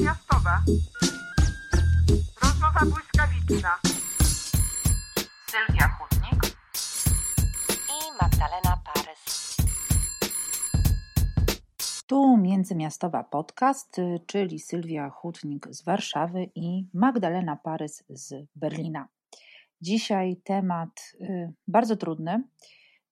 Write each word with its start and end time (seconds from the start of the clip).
miastowa. 0.00 0.62
Rozmowa 2.42 2.80
błyskawiczna. 2.80 3.70
Sylwia 5.50 5.88
Chudnik 5.88 6.56
i 7.88 8.22
Magdalena 8.22 8.82
Parys. 8.84 9.56
Tu 12.06 12.36
Międzymiastowa 12.36 13.24
Podcast, 13.24 13.98
y, 13.98 14.20
czyli 14.26 14.58
Sylwia 14.58 15.10
Hutnik 15.10 15.66
z 15.70 15.84
Warszawy 15.84 16.50
i 16.54 16.88
Magdalena 16.94 17.56
Parys 17.56 18.04
z 18.08 18.46
Berlina. 18.56 19.08
Dzisiaj 19.80 20.36
temat 20.44 21.14
y, 21.20 21.52
bardzo 21.68 21.96
trudny. 21.96 22.42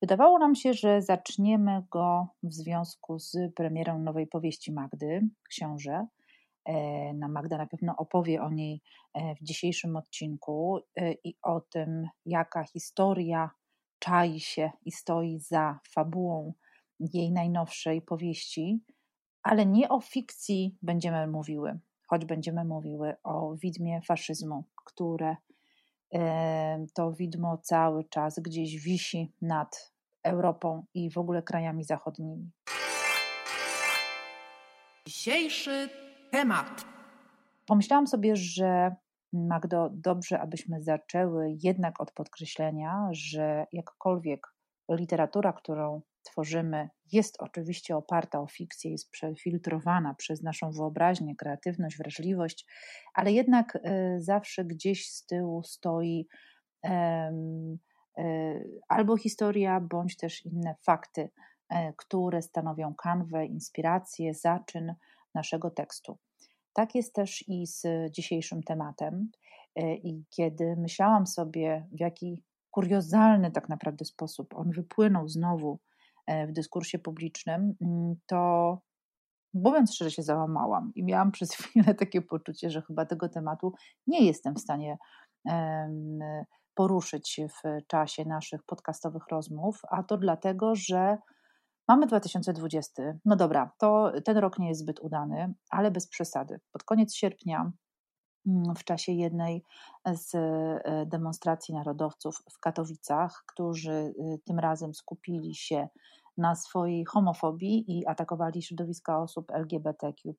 Wydawało 0.00 0.38
nam 0.38 0.54
się, 0.54 0.74
że 0.74 1.02
zaczniemy 1.02 1.82
go 1.90 2.28
w 2.42 2.52
związku 2.52 3.18
z 3.18 3.36
premierą 3.54 3.98
nowej 3.98 4.26
powieści 4.26 4.72
Magdy, 4.72 5.20
Książę. 5.48 6.06
E, 6.68 7.14
na 7.14 7.28
Magda 7.28 7.58
na 7.58 7.66
pewno 7.66 7.96
opowie 7.96 8.42
o 8.42 8.50
niej 8.50 8.82
e, 9.14 9.34
w 9.34 9.42
dzisiejszym 9.42 9.96
odcinku 9.96 10.78
e, 10.96 11.12
i 11.12 11.38
o 11.42 11.60
tym, 11.60 12.08
jaka 12.26 12.64
historia 12.64 13.50
czai 13.98 14.40
się 14.40 14.70
i 14.84 14.92
stoi 14.92 15.38
za 15.40 15.78
fabułą 15.90 16.52
jej 17.00 17.32
najnowszej 17.32 18.02
powieści, 18.02 18.80
ale 19.42 19.66
nie 19.66 19.88
o 19.88 20.00
fikcji 20.00 20.76
będziemy 20.82 21.26
mówiły, 21.26 21.78
choć 22.06 22.24
będziemy 22.24 22.64
mówiły 22.64 23.14
o 23.22 23.54
widmie 23.56 24.00
faszyzmu, 24.02 24.64
które 24.84 25.36
to 26.94 27.12
widmo 27.12 27.58
cały 27.58 28.04
czas 28.04 28.38
gdzieś 28.38 28.76
wisi 28.76 29.32
nad 29.42 29.92
Europą 30.22 30.84
i 30.94 31.10
w 31.10 31.18
ogóle 31.18 31.42
krajami 31.42 31.84
zachodnimi. 31.84 32.50
Dzisiejszy 35.06 35.88
temat. 36.30 36.84
Pomyślałam 37.66 38.06
sobie, 38.06 38.36
że 38.36 38.96
Magdo, 39.32 39.90
dobrze, 39.92 40.40
abyśmy 40.40 40.82
zaczęły 40.82 41.56
jednak 41.62 42.00
od 42.00 42.12
podkreślenia, 42.12 43.08
że 43.12 43.66
jakkolwiek 43.72 44.46
literatura, 44.90 45.52
którą 45.52 46.02
tworzymy, 46.22 46.88
jest 47.12 47.36
oczywiście 47.38 47.96
oparta 47.96 48.40
o 48.40 48.46
fikcję, 48.46 48.90
jest 48.90 49.10
przefiltrowana 49.10 50.14
przez 50.14 50.42
naszą 50.42 50.70
wyobraźnię, 50.70 51.36
kreatywność, 51.36 51.98
wrażliwość, 51.98 52.66
ale 53.14 53.32
jednak 53.32 53.76
y, 53.76 53.80
zawsze 54.20 54.64
gdzieś 54.64 55.10
z 55.10 55.26
tyłu 55.26 55.62
stoi 55.62 56.28
E, 58.18 58.64
albo 58.88 59.16
historia, 59.16 59.80
bądź 59.80 60.16
też 60.16 60.46
inne 60.46 60.74
fakty, 60.82 61.30
e, 61.68 61.92
które 61.92 62.42
stanowią 62.42 62.94
kanwę, 62.94 63.46
inspirację, 63.46 64.34
zaczyn 64.34 64.94
naszego 65.38 65.70
tekstu. 65.70 66.18
Tak 66.72 66.94
jest 66.94 67.14
też 67.14 67.44
i 67.48 67.66
z 67.66 67.82
dzisiejszym 68.10 68.62
tematem. 68.62 69.30
E, 69.76 69.94
I 69.94 70.24
kiedy 70.30 70.76
myślałam 70.76 71.26
sobie, 71.26 71.86
w 71.92 72.00
jaki 72.00 72.42
kuriozalny 72.70 73.50
tak 73.50 73.68
naprawdę 73.68 74.04
sposób 74.04 74.54
on 74.54 74.70
wypłynął 74.70 75.28
znowu 75.28 75.78
w 76.48 76.52
dyskursie 76.52 76.98
publicznym, 76.98 77.74
mm, 77.80 78.14
to 78.26 78.38
mówiąc 79.54 79.94
szczerze, 79.94 80.10
się 80.10 80.22
załamałam 80.22 80.92
i 80.94 81.04
miałam 81.04 81.32
przez 81.36 81.52
chwilę 81.52 81.94
takie 81.94 82.22
poczucie, 82.22 82.70
że 82.70 82.82
chyba 82.82 83.06
tego 83.06 83.28
tematu 83.28 83.72
nie 84.06 84.26
jestem 84.26 84.54
w 84.54 84.60
stanie 84.60 84.98
poruszyć 86.74 87.40
w 87.48 87.86
czasie 87.86 88.24
naszych 88.24 88.62
podcastowych 88.62 89.28
rozmów, 89.30 89.80
a 89.90 90.02
to 90.02 90.16
dlatego, 90.16 90.74
że 90.74 91.18
mamy 91.88 92.06
2020. 92.06 93.02
No 93.24 93.36
dobra, 93.36 93.72
to 93.78 94.12
ten 94.24 94.36
rok 94.36 94.58
nie 94.58 94.68
jest 94.68 94.80
zbyt 94.80 95.00
udany, 95.00 95.54
ale 95.70 95.90
bez 95.90 96.08
przesady. 96.08 96.60
Pod 96.72 96.84
koniec 96.84 97.14
sierpnia 97.14 97.72
mm, 98.46 98.74
w 98.76 98.84
czasie 98.84 99.12
jednej 99.12 99.62
z 100.12 100.34
e, 100.34 101.06
demonstracji 101.06 101.74
narodowców 101.74 102.42
w 102.52 102.60
Katowicach, 102.60 103.44
którzy 103.46 103.92
y, 103.92 104.14
tym 104.44 104.58
razem 104.58 104.94
skupili 104.94 105.54
się 105.54 105.88
na 106.38 106.54
swojej 106.54 107.04
homofobii 107.04 107.98
i 107.98 108.06
atakowali 108.06 108.62
środowiska 108.62 109.22
osób 109.22 109.50
LGBTQ. 109.50 110.34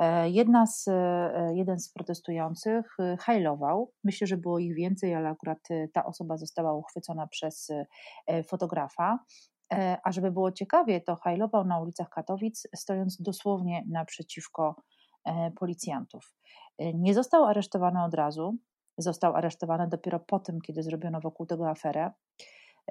E, 0.00 0.30
jedna 0.30 0.66
z, 0.66 0.88
e, 0.88 1.52
jeden 1.54 1.80
z 1.80 1.92
protestujących 1.92 2.96
e, 2.98 3.16
hajlował. 3.16 3.92
Myślę, 4.04 4.26
że 4.26 4.36
było 4.36 4.58
ich 4.58 4.74
więcej, 4.74 5.14
ale 5.14 5.28
akurat 5.28 5.58
ta 5.92 6.04
osoba 6.04 6.36
została 6.36 6.74
uchwycona 6.74 7.26
przez 7.26 7.68
fotografa. 8.48 9.18
A 10.04 10.12
żeby 10.12 10.30
było 10.30 10.52
ciekawie, 10.52 11.00
to 11.00 11.16
hajlował 11.16 11.64
na 11.64 11.80
ulicach 11.80 12.08
Katowic, 12.08 12.68
stojąc 12.76 13.22
dosłownie 13.22 13.84
naprzeciwko 13.88 14.82
policjantów. 15.58 16.34
Nie 16.78 17.14
został 17.14 17.44
aresztowany 17.44 18.04
od 18.04 18.14
razu, 18.14 18.56
został 18.98 19.36
aresztowany 19.36 19.88
dopiero 19.88 20.20
po 20.20 20.38
tym, 20.38 20.60
kiedy 20.60 20.82
zrobiono 20.82 21.20
wokół 21.20 21.46
tego 21.46 21.70
aferę. 21.70 22.10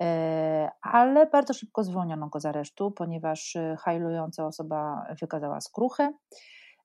E, 0.01 0.69
ale 0.81 1.25
bardzo 1.25 1.53
szybko 1.53 1.83
zwolniono 1.83 2.29
go 2.29 2.39
z 2.39 2.45
aresztu, 2.45 2.91
ponieważ 2.91 3.55
e, 3.55 3.75
hajlująca 3.79 4.47
osoba 4.47 5.05
wykazała 5.21 5.61
skruchę. 5.61 6.13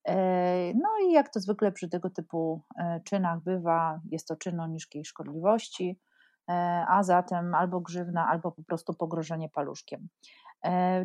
E, 0.08 0.16
no 0.74 0.88
i 1.08 1.12
jak 1.12 1.28
to 1.28 1.40
zwykle 1.40 1.72
przy 1.72 1.88
tego 1.88 2.10
typu 2.10 2.62
czynach 3.04 3.42
bywa, 3.42 4.00
jest 4.10 4.28
to 4.28 4.36
czyn 4.36 4.60
o 4.60 4.66
niskiej 4.66 5.04
szkodliwości, 5.04 5.98
a 6.88 7.02
zatem 7.02 7.54
albo 7.54 7.80
grzywna, 7.80 8.28
albo 8.28 8.52
po 8.52 8.62
prostu 8.62 8.94
pogrożenie 8.94 9.48
paluszkiem. 9.48 10.08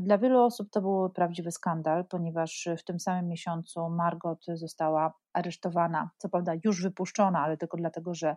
Dla 0.02 0.18
wielu 0.18 0.44
osób 0.44 0.70
to 0.72 0.82
był 0.82 1.10
prawdziwy 1.10 1.52
skandal, 1.52 2.06
ponieważ 2.06 2.70
w 2.78 2.84
tym 2.84 3.00
samym 3.00 3.28
miesiącu 3.28 3.90
Margot 3.90 4.46
została 4.54 5.14
aresztowana, 5.34 6.10
co 6.18 6.30
prawda 6.30 6.54
już 6.64 6.84
wypuszczona, 6.84 7.40
ale 7.40 7.58
tylko 7.58 7.78
dlatego, 7.78 8.14
że 8.14 8.36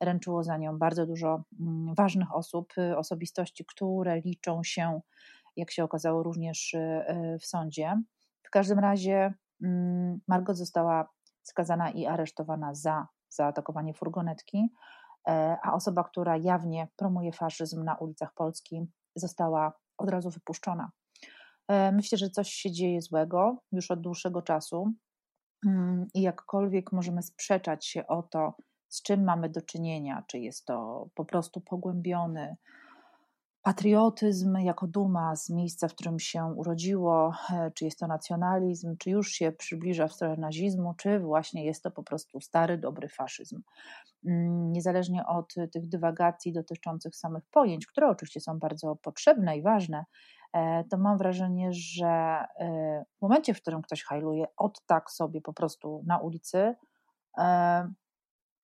ręczyło 0.00 0.42
za 0.42 0.56
nią 0.56 0.78
bardzo 0.78 1.06
dużo 1.06 1.44
mm, 1.60 1.94
ważnych 1.94 2.34
osób, 2.34 2.72
y, 2.78 2.96
osobistości, 2.96 3.64
które 3.64 4.20
liczą 4.20 4.60
się, 4.64 5.00
jak 5.56 5.70
się 5.70 5.84
okazało, 5.84 6.22
również 6.22 6.76
w 7.40 7.46
sądzie. 7.46 8.02
W 8.42 8.50
każdym 8.50 8.78
razie 8.78 9.34
mm, 9.62 10.20
Margot 10.28 10.56
została 10.56 11.08
skazana 11.42 11.90
i 11.90 12.06
aresztowana 12.06 12.74
za 12.74 13.06
zaatakowanie 13.30 13.94
furgonetki, 13.94 14.58
e, 14.58 14.68
a 15.62 15.72
osoba, 15.72 16.04
która 16.04 16.36
jawnie 16.36 16.88
promuje 16.96 17.32
faszyzm 17.32 17.84
na 17.84 17.94
ulicach 17.94 18.34
Polski, 18.34 18.86
została 19.16 19.72
od 19.98 20.10
razu 20.10 20.30
wypuszczona. 20.30 20.90
E, 21.68 21.92
myślę, 21.92 22.18
że 22.18 22.30
coś 22.30 22.48
się 22.48 22.72
dzieje 22.72 23.02
złego 23.02 23.56
już 23.72 23.90
od 23.90 24.00
dłuższego 24.00 24.42
czasu 24.42 24.92
mm, 25.66 26.06
i 26.14 26.22
jakkolwiek 26.22 26.92
możemy 26.92 27.22
sprzeczać 27.22 27.86
się 27.86 28.06
o 28.06 28.22
to, 28.22 28.54
z 28.88 29.02
czym 29.02 29.24
mamy 29.24 29.48
do 29.48 29.62
czynienia, 29.62 30.24
czy 30.26 30.38
jest 30.38 30.64
to 30.64 31.08
po 31.14 31.24
prostu 31.24 31.60
pogłębiony 31.60 32.56
patriotyzm 33.62 34.56
jako 34.56 34.86
duma 34.86 35.36
z 35.36 35.50
miejsca, 35.50 35.88
w 35.88 35.94
którym 35.94 36.18
się 36.18 36.44
urodziło, 36.44 37.32
e, 37.50 37.70
czy 37.74 37.84
jest 37.84 37.98
to 37.98 38.06
nacjonalizm, 38.06 38.96
czy 38.96 39.10
już 39.10 39.30
się 39.32 39.52
przybliża 39.52 40.08
w 40.08 40.12
stronę 40.12 40.36
nazizmu, 40.36 40.94
czy 40.94 41.18
właśnie 41.18 41.64
jest 41.64 41.82
to 41.82 41.90
po 41.90 42.02
prostu 42.02 42.40
stary, 42.40 42.78
dobry 42.78 43.08
faszyzm. 43.08 43.62
Mm, 44.26 44.72
niezależnie 44.72 45.26
od 45.26 45.54
tych 45.72 45.88
dywagacji 45.88 46.52
dotyczących 46.52 47.16
samych 47.16 47.44
pojęć, 47.50 47.86
które 47.86 48.08
oczywiście 48.08 48.40
są 48.40 48.58
bardzo 48.58 48.96
potrzebne 48.96 49.56
i 49.56 49.62
ważne, 49.62 50.04
e, 50.52 50.84
to 50.84 50.98
mam 50.98 51.18
wrażenie, 51.18 51.68
że 51.72 52.06
e, 52.06 53.04
w 53.18 53.22
momencie, 53.22 53.54
w 53.54 53.60
którym 53.60 53.82
ktoś 53.82 54.02
hajluje 54.02 54.44
od 54.56 54.86
tak 54.86 55.10
sobie 55.10 55.40
po 55.40 55.52
prostu 55.52 56.02
na 56.06 56.18
ulicy, 56.18 56.74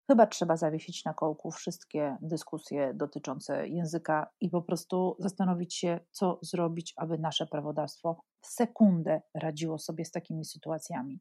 Chyba 0.07 0.27
trzeba 0.27 0.57
zawiesić 0.57 1.05
na 1.05 1.15
kołku 1.15 1.51
wszystkie 1.51 2.17
dyskusje 2.23 2.95
dotyczące 2.95 3.69
języka 3.69 4.31
i 4.41 4.51
po 4.51 4.63
prostu 4.63 5.17
zastanowić 5.19 5.75
się, 5.75 6.01
co 6.11 6.39
zrobić, 6.43 6.95
aby 6.97 7.19
nasze 7.19 7.47
prawodawstwo 7.47 8.21
w 8.41 8.47
sekundę 8.47 9.23
radziło 9.35 9.79
sobie 9.79 10.05
z 10.05 10.11
takimi 10.11 10.45
sytuacjami. 10.45 11.21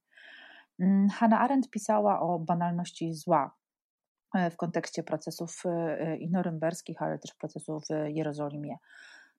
Mm, 0.79 1.09
Hannah 1.09 1.41
Arendt 1.41 1.69
pisała 1.69 2.19
o 2.19 2.39
banalności 2.39 3.13
zła 3.13 3.55
e, 4.35 4.49
w 4.49 4.57
kontekście 4.57 5.03
procesów 5.03 5.63
e, 5.65 6.17
i 6.17 6.29
norymberskich, 6.29 7.01
ale 7.01 7.19
też 7.19 7.33
procesów 7.33 7.83
w 7.83 8.09
Jerozolimie. 8.09 8.77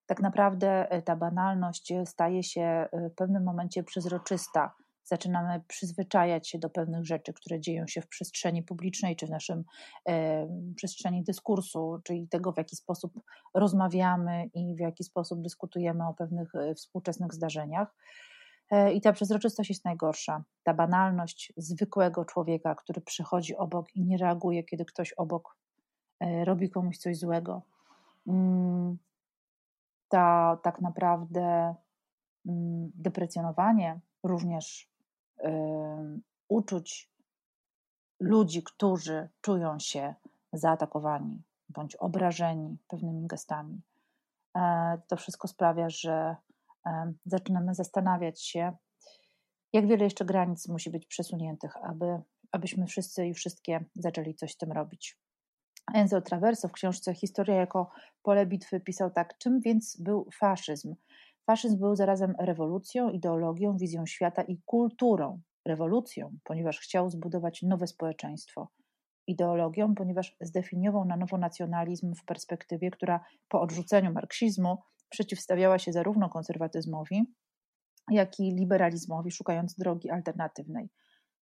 Tak 0.07 0.21
naprawdę 0.21 0.91
e, 0.91 1.03
ta 1.03 1.17
banalność 1.17 1.93
staje 2.05 2.43
się 2.43 2.89
w 2.93 3.15
pewnym 3.15 3.45
momencie 3.45 3.83
przezroczysta 3.83 4.75
zaczynamy 5.07 5.61
przyzwyczajać 5.69 6.49
się 6.49 6.59
do 6.59 6.71
pewnych 6.71 7.05
rzeczy, 7.05 7.33
które 7.33 7.61
dzieją 7.61 7.87
się 7.87 8.01
w 8.01 8.09
przestrzeni 8.09 8.63
publicznej 8.63 9.17
czy 9.17 9.27
w 9.27 9.31
naszym 9.31 9.65
e, 10.09 10.47
przestrzeni 10.77 11.23
dyskursu, 11.23 12.01
czyli 12.05 12.29
tego, 12.29 12.53
w 12.53 12.57
jaki 12.57 12.77
sposób 12.77 13.21
rozmawiamy 13.55 14.51
i 14.55 14.75
w 14.75 14.81
jaki 14.81 15.05
sposób 15.05 15.43
dyskutujemy 15.43 16.09
o 16.09 16.15
pewnych 16.15 16.55
e, 16.55 16.75
współczesnych 16.75 17.35
zdarzeniach. 17.35 17.95
E, 18.71 18.93
I 18.93 19.01
ta 19.01 19.13
przezroczystość 19.13 19.71
jest 19.71 19.85
najgorsza. 19.85 20.45
Ta 20.63 20.75
banalność 20.75 21.53
zwykłego 21.57 22.25
człowieka, 22.25 22.75
który 22.75 23.01
przychodzi 23.01 23.57
obok 23.57 23.97
i 23.97 24.05
nie 24.05 24.17
reaguje, 24.17 24.65
kiedy 24.65 24.85
ktoś 24.85 25.13
obok 25.13 25.57
e, 26.21 26.45
robi 26.45 26.71
komuś 26.71 26.99
coś 26.99 27.19
złego. 27.19 27.63
Mm, 28.27 28.99
ta 30.09 30.57
tak 30.63 30.81
naprawdę 30.81 31.75
mm, 32.47 32.91
deprecjonowanie 32.95 34.01
również 34.23 34.96
uczuć 36.49 37.11
ludzi, 38.21 38.63
którzy 38.63 39.29
czują 39.41 39.79
się 39.79 40.15
zaatakowani 40.53 41.43
bądź 41.69 41.97
obrażeni 41.97 42.79
pewnymi 42.89 43.27
gestami. 43.27 43.81
E, 44.57 44.99
to 45.09 45.17
wszystko 45.17 45.49
sprawia, 45.49 45.91
że 45.91 46.37
zaczynamy 47.27 47.75
zastanawiać 47.75 48.43
się, 48.43 48.73
jak 49.73 49.87
wiele 49.87 50.05
jeszcze 50.05 50.25
granic 50.25 50.69
musi 50.69 50.91
być 50.91 51.07
przesuniętych, 51.07 51.77
aby, 51.77 52.21
abyśmy 52.53 52.87
wszyscy 52.87 53.27
i 53.27 53.35
wszystkie 53.35 53.85
zaczęli 53.95 54.35
coś 54.35 54.53
z 54.53 54.57
tym 54.57 54.73
robić. 54.73 55.19
Enzo 55.95 56.21
Traverso 56.21 56.69
w 56.69 56.73
książce 56.73 57.15
Historia 57.15 57.55
jako 57.55 57.91
pole 58.23 58.47
bitwy 58.47 58.81
pisał 58.81 59.11
tak, 59.11 59.39
czym 59.39 59.61
więc 59.61 59.97
był 60.01 60.29
faszyzm? 60.35 60.95
Faszyzm 61.47 61.79
był 61.79 61.97
zarazem 61.97 62.35
rewolucją, 62.39 63.11
ideologią, 63.11 63.77
wizją 63.77 64.07
świata 64.07 64.43
i 64.43 64.59
kulturą. 64.65 65.41
Rewolucją, 65.67 66.37
ponieważ 66.45 66.81
chciał 66.81 67.11
zbudować 67.11 67.63
nowe 67.63 67.87
społeczeństwo. 67.87 68.69
Ideologią, 69.27 69.95
ponieważ 69.95 70.37
zdefiniował 70.41 71.05
na 71.05 71.17
nowo 71.17 71.39
nacjonalizm 71.39 72.15
w 72.15 72.25
perspektywie, 72.25 72.91
która 72.91 73.25
po 73.49 73.61
odrzuceniu 73.61 74.13
marksizmu 74.13 74.79
przeciwstawiała 75.09 75.79
się 75.79 75.93
zarówno 75.93 76.29
konserwatyzmowi, 76.29 77.35
jak 78.11 78.41
i 78.41 78.55
liberalizmowi, 78.55 79.31
szukając 79.31 79.75
drogi 79.75 80.11
alternatywnej. 80.11 80.89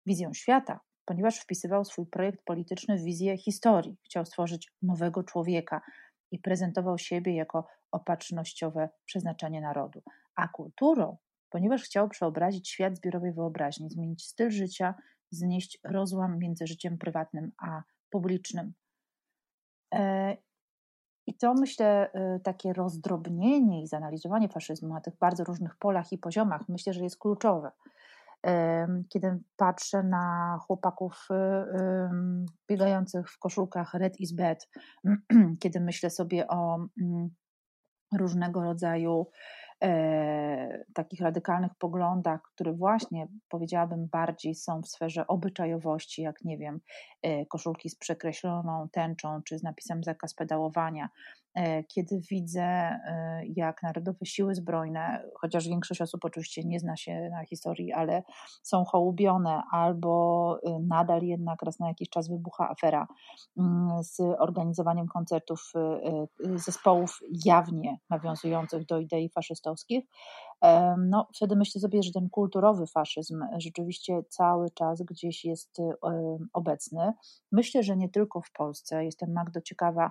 Wizją 0.06 0.34
świata, 0.34 0.80
ponieważ 1.04 1.38
wpisywał 1.38 1.84
swój 1.84 2.06
projekt 2.06 2.44
polityczny 2.44 2.98
w 2.98 3.04
wizję 3.04 3.38
historii. 3.38 3.98
Chciał 4.04 4.26
stworzyć 4.26 4.72
nowego 4.82 5.22
człowieka 5.22 5.80
i 6.30 6.38
prezentował 6.38 6.98
siebie 6.98 7.34
jako 7.34 7.66
opatrznościowe 7.92 8.88
przeznaczenie 9.04 9.60
narodu. 9.60 10.02
A 10.34 10.48
kulturą, 10.48 11.16
ponieważ 11.50 11.82
chciał 11.82 12.08
przeobrazić 12.08 12.68
świat 12.68 12.96
zbiorowej 12.96 13.32
wyobraźni, 13.32 13.90
zmienić 13.90 14.26
styl 14.26 14.50
życia, 14.50 14.94
znieść 15.30 15.78
rozłam 15.84 16.38
między 16.38 16.66
życiem 16.66 16.98
prywatnym 16.98 17.52
a 17.62 17.82
publicznym. 18.10 18.72
E, 19.94 20.36
I 21.26 21.34
to 21.34 21.54
myślę, 21.54 22.12
e, 22.12 22.40
takie 22.40 22.72
rozdrobnienie 22.72 23.82
i 23.82 23.86
zanalizowanie 23.86 24.48
faszyzmu 24.48 24.88
na 24.88 25.00
tych 25.00 25.16
bardzo 25.18 25.44
różnych 25.44 25.76
polach 25.76 26.12
i 26.12 26.18
poziomach, 26.18 26.68
myślę, 26.68 26.92
że 26.92 27.04
jest 27.04 27.18
kluczowe 27.18 27.70
kiedy 29.08 29.40
patrzę 29.56 30.02
na 30.02 30.58
chłopaków 30.66 31.28
biegających 32.68 33.30
w 33.30 33.38
koszulkach 33.38 33.94
Red 33.94 34.20
is 34.20 34.32
Bad, 34.32 34.68
kiedy 35.62 35.80
myślę 35.80 36.10
sobie 36.10 36.48
o 36.48 36.86
mm, 37.00 37.30
różnego 38.18 38.62
rodzaju 38.62 39.26
takich 40.94 41.20
radykalnych 41.20 41.74
poglądach, 41.78 42.40
które 42.54 42.72
właśnie 42.72 43.28
powiedziałabym 43.48 44.06
bardziej 44.06 44.54
są 44.54 44.82
w 44.82 44.88
sferze 44.88 45.26
obyczajowości, 45.26 46.22
jak 46.22 46.44
nie 46.44 46.58
wiem, 46.58 46.80
e, 47.22 47.46
koszulki 47.46 47.90
z 47.90 47.96
przekreśloną 47.96 48.88
tęczą 48.92 49.42
czy 49.42 49.58
z 49.58 49.62
napisem 49.62 50.04
zakaz 50.04 50.34
pedałowania, 50.34 51.08
E, 51.54 51.84
kiedy 51.84 52.20
widzę, 52.30 52.62
e, 52.62 53.42
jak 53.56 53.82
Narodowe 53.82 54.26
Siły 54.26 54.54
Zbrojne, 54.54 55.22
chociaż 55.34 55.68
większość 55.68 56.00
osób 56.00 56.24
oczywiście 56.24 56.64
nie 56.64 56.80
zna 56.80 56.96
się 56.96 57.30
na 57.30 57.44
historii, 57.44 57.92
ale 57.92 58.22
są 58.62 58.84
hołubione, 58.84 59.62
albo 59.70 60.58
e, 60.66 60.78
nadal 60.80 61.22
jednak 61.22 61.62
raz 61.62 61.78
na 61.78 61.88
jakiś 61.88 62.08
czas 62.08 62.28
wybucha 62.28 62.70
afera 62.70 63.06
mm, 63.58 64.02
z 64.02 64.20
organizowaniem 64.38 65.06
koncertów 65.06 65.72
zespołów 66.54 67.18
jawnie 67.44 67.98
nawiązujących 68.10 68.86
do 68.86 68.98
idei 68.98 69.30
no, 70.98 71.28
wtedy 71.34 71.56
myślę 71.56 71.80
sobie, 71.80 72.02
że 72.02 72.12
ten 72.12 72.30
kulturowy 72.30 72.86
faszyzm 72.86 73.44
rzeczywiście 73.58 74.22
cały 74.28 74.70
czas 74.70 75.02
gdzieś 75.02 75.44
jest 75.44 75.78
obecny. 76.52 77.12
Myślę, 77.52 77.82
że 77.82 77.96
nie 77.96 78.08
tylko 78.08 78.40
w 78.40 78.52
Polsce. 78.52 79.04
Jestem 79.04 79.32
Magdo 79.32 79.60
ciekawa, 79.60 80.10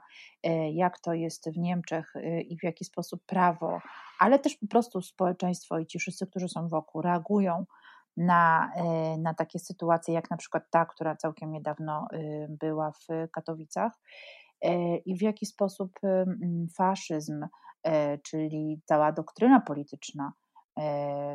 jak 0.74 1.00
to 1.00 1.14
jest 1.14 1.50
w 1.50 1.58
Niemczech 1.58 2.16
y, 2.16 2.42
i 2.42 2.58
w 2.58 2.64
jaki 2.64 2.86
sposób 2.86 3.26
prawo, 3.26 3.82
ale 4.20 4.40
też 4.40 4.56
po 4.56 4.68
prostu 4.68 5.02
społeczeństwo 5.02 5.80
i 5.80 5.86
ci 5.86 6.00
wszyscy, 6.00 6.28
którzy 6.28 6.50
są 6.50 6.68
wokół, 6.68 7.02
reagują 7.02 7.66
na, 8.18 8.72
y, 9.16 9.18
na 9.18 9.34
takie 9.34 9.60
sytuacje, 9.60 10.14
jak 10.14 10.32
na 10.32 10.38
przykład 10.38 10.64
ta, 10.70 10.86
która 10.86 11.16
całkiem 11.16 11.52
niedawno 11.52 12.08
y, 12.14 12.48
była 12.50 12.92
w 12.92 13.32
Katowicach, 13.32 13.94
i 15.06 15.18
w 15.18 15.22
jaki 15.22 15.46
sposób 15.46 15.92
faszyzm, 16.78 17.46
czyli 18.24 18.82
cała 18.86 19.12
doktryna 19.12 19.62
polityczna, 19.62 20.34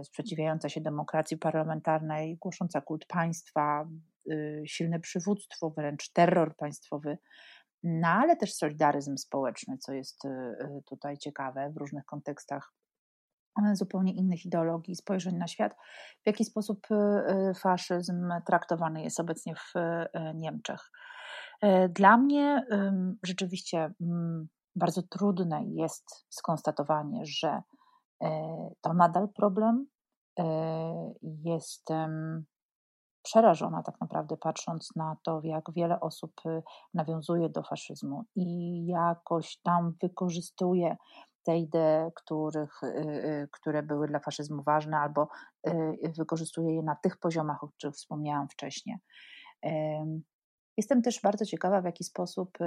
sprzeciwiająca 0.03 0.69
się 0.69 0.81
demokracji 0.81 1.39
parlamentarnej, 1.39 2.37
głosząca 2.37 2.81
kult 2.81 3.07
państwa, 3.07 3.89
silne 4.67 5.01
przywództwo, 5.01 5.71
wręcz 5.71 6.13
terror 6.13 6.57
państwowy, 6.57 7.19
no 7.85 8.09
ale 8.09 8.37
też 8.37 8.55
solidaryzm 8.55 9.17
społeczny, 9.17 9.79
co 9.79 9.93
jest 9.93 10.25
y, 10.25 10.29
y, 10.29 10.83
tutaj 10.87 11.19
ciekawe 11.19 11.71
w 11.71 11.77
różnych 11.77 12.05
kontekstach. 12.05 12.73
E, 13.67 13.77
zupełnie 13.77 14.13
innych 14.13 14.45
ideologii, 14.47 14.97
spojrzeń 14.97 15.37
na 15.37 15.47
świat, 15.47 15.75
w 16.23 16.27
jaki 16.27 16.45
sposób 16.45 16.87
y, 16.91 17.55
faszyzm 17.55 18.31
traktowany 18.47 19.03
jest 19.03 19.21
obecnie 19.21 19.55
w 19.55 19.73
Niemczech. 20.35 20.91
E, 21.61 21.89
dla 21.89 22.17
mnie 22.17 22.67
rzeczywiście 23.23 23.95
mm, 24.01 24.49
bardzo 24.77 25.03
trudne 25.03 25.65
jest 25.65 26.27
skonstatowanie, 26.29 27.21
że 27.25 27.63
e, 28.23 28.31
to 28.81 28.95
nadal 28.95 29.29
problem. 29.29 29.87
Jestem 31.23 32.45
przerażona 33.25 33.83
tak 33.83 34.01
naprawdę, 34.01 34.37
patrząc 34.37 34.97
na 34.97 35.17
to, 35.23 35.41
jak 35.45 35.65
wiele 35.73 36.01
osób 36.01 36.33
y, 36.47 36.63
nawiązuje 36.95 37.49
do 37.49 37.63
faszyzmu 37.63 38.25
i 38.37 38.87
jakoś 38.87 39.59
tam 39.63 39.95
wykorzystuje 40.03 40.97
te 41.43 41.59
idee, 41.59 42.11
których, 42.15 42.83
y, 42.83 42.87
y, 42.87 43.49
które 43.53 43.83
były 43.83 44.09
dla 44.09 44.21
faszyzmu 44.21 44.63
ważne, 44.63 44.99
albo 44.99 45.29
wykorzystuje 46.19 46.75
je 46.75 46.83
na 46.83 46.97
tych 46.97 47.19
poziomach, 47.19 47.65
o 47.65 47.69
których 47.69 47.95
wspomniałam 47.95 48.49
wcześniej. 48.49 48.97
Jestem 50.77 51.03
też 51.03 51.21
bardzo 51.21 51.47
ciekawa, 51.47 51.81
w 51.81 51.85
jaki 51.85 52.05
sposób 52.05 52.59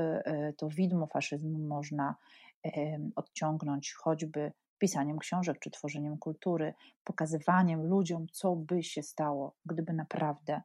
to 0.58 0.70
widmo 0.70 1.08
faszyzmu 1.08 1.60
można 1.60 2.16
odciągnąć 3.16 3.94
choćby 3.94 4.52
pisaniem 4.80 5.20
książek 5.20 5.60
czy 5.60 5.72
tworzeniem 5.72 6.18
kultury, 6.18 6.74
pokazywaniem 7.04 7.84
ludziom, 7.84 8.28
co 8.32 8.56
by 8.56 8.84
się 8.84 9.04
stało, 9.04 9.56
gdyby 9.66 9.94
naprawdę 9.94 10.62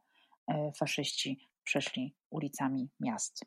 e, 0.47 0.71
faszyści 0.71 1.49
przeszli 1.63 2.15
ulicami 2.29 2.89
miast. 2.99 3.45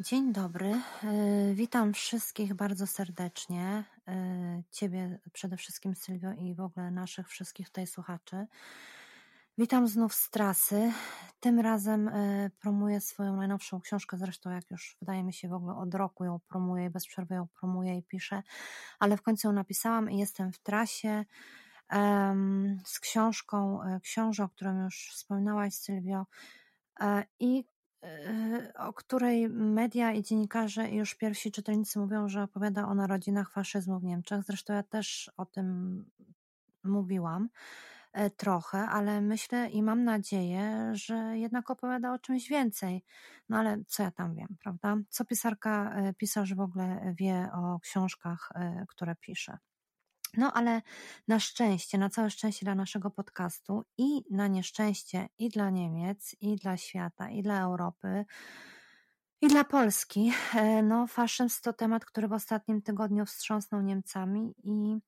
Dzień 0.00 0.32
dobry. 0.32 0.74
E, 1.04 1.54
witam 1.54 1.92
wszystkich 1.92 2.54
bardzo 2.54 2.86
serdecznie. 2.86 3.84
E, 4.08 4.62
ciebie 4.70 5.18
przede 5.32 5.56
wszystkim, 5.56 5.94
Sylwio, 5.94 6.32
i 6.32 6.54
w 6.54 6.60
ogóle 6.60 6.90
naszych 6.90 7.28
wszystkich 7.28 7.66
tutaj 7.66 7.86
słuchaczy. 7.86 8.46
Witam 9.58 9.88
znów 9.88 10.14
z 10.14 10.30
trasy. 10.30 10.92
Tym 11.40 11.60
razem 11.60 12.08
e, 12.08 12.50
promuję 12.60 13.00
swoją 13.00 13.36
najnowszą 13.36 13.80
książkę, 13.80 14.16
zresztą 14.16 14.50
jak 14.50 14.70
już 14.70 14.96
wydaje 15.00 15.24
mi 15.24 15.32
się 15.32 15.48
w 15.48 15.52
ogóle 15.52 15.76
od 15.76 15.94
roku 15.94 16.24
ją 16.24 16.40
promuję, 16.48 16.90
bez 16.90 17.06
przerwy 17.06 17.34
ją 17.34 17.46
promuję 17.60 17.98
i 17.98 18.02
piszę, 18.02 18.42
ale 18.98 19.16
w 19.16 19.22
końcu 19.22 19.48
ją 19.48 19.52
napisałam 19.52 20.10
i 20.10 20.18
jestem 20.18 20.52
w 20.52 20.58
trasie 20.58 21.24
z 22.84 23.00
książką, 23.00 23.82
e, 23.82 24.00
książę, 24.00 24.44
o 24.44 24.48
którym 24.48 24.84
już 24.84 25.10
wspominałaś 25.12 25.74
Sylwio 25.74 26.26
e, 27.00 27.24
i 27.40 27.64
o 28.78 28.92
której 28.92 29.48
media 29.48 30.12
i 30.12 30.22
dziennikarze 30.22 30.90
i 30.90 30.96
już 30.96 31.14
pierwsi 31.14 31.52
czytelnicy 31.52 31.98
mówią, 31.98 32.28
że 32.28 32.42
opowiada 32.42 32.88
o 32.88 32.94
narodzinach 32.94 33.50
faszyzmu 33.50 33.98
w 34.00 34.04
Niemczech. 34.04 34.42
Zresztą 34.44 34.74
ja 34.74 34.82
też 34.82 35.30
o 35.36 35.46
tym 35.46 36.04
mówiłam. 36.84 37.48
E, 38.16 38.30
trochę, 38.30 38.78
ale 38.78 39.20
myślę 39.20 39.70
i 39.70 39.82
mam 39.82 40.04
nadzieję, 40.04 40.90
że 40.92 41.38
jednak 41.38 41.70
opowiada 41.70 42.12
o 42.12 42.18
czymś 42.18 42.48
więcej. 42.48 43.04
No 43.48 43.58
ale 43.58 43.84
co 43.86 44.02
ja 44.02 44.10
tam 44.10 44.34
wiem, 44.34 44.56
prawda? 44.62 44.96
Co 45.08 45.24
pisarka, 45.24 45.94
e, 45.96 46.14
pisarz 46.14 46.54
w 46.54 46.60
ogóle 46.60 47.14
wie 47.18 47.48
o 47.54 47.80
książkach, 47.80 48.48
e, 48.54 48.84
które 48.88 49.14
pisze. 49.16 49.58
No 50.36 50.52
ale 50.52 50.82
na 51.28 51.40
szczęście, 51.40 51.98
na 51.98 52.10
całe 52.10 52.30
szczęście 52.30 52.66
dla 52.66 52.74
naszego 52.74 53.10
podcastu 53.10 53.84
i 53.98 54.24
na 54.30 54.46
nieszczęście 54.46 55.28
i 55.38 55.48
dla 55.48 55.70
Niemiec, 55.70 56.36
i 56.40 56.56
dla 56.56 56.76
świata, 56.76 57.30
i 57.30 57.42
dla 57.42 57.60
Europy, 57.60 58.24
i 59.40 59.48
dla 59.48 59.64
Polski, 59.64 60.32
e, 60.54 60.82
no, 60.82 61.06
faszyzm 61.06 61.62
to 61.62 61.72
temat, 61.72 62.04
który 62.04 62.28
w 62.28 62.32
ostatnim 62.32 62.82
tygodniu 62.82 63.26
wstrząsnął 63.26 63.82
Niemcami 63.82 64.54
i 64.64 64.98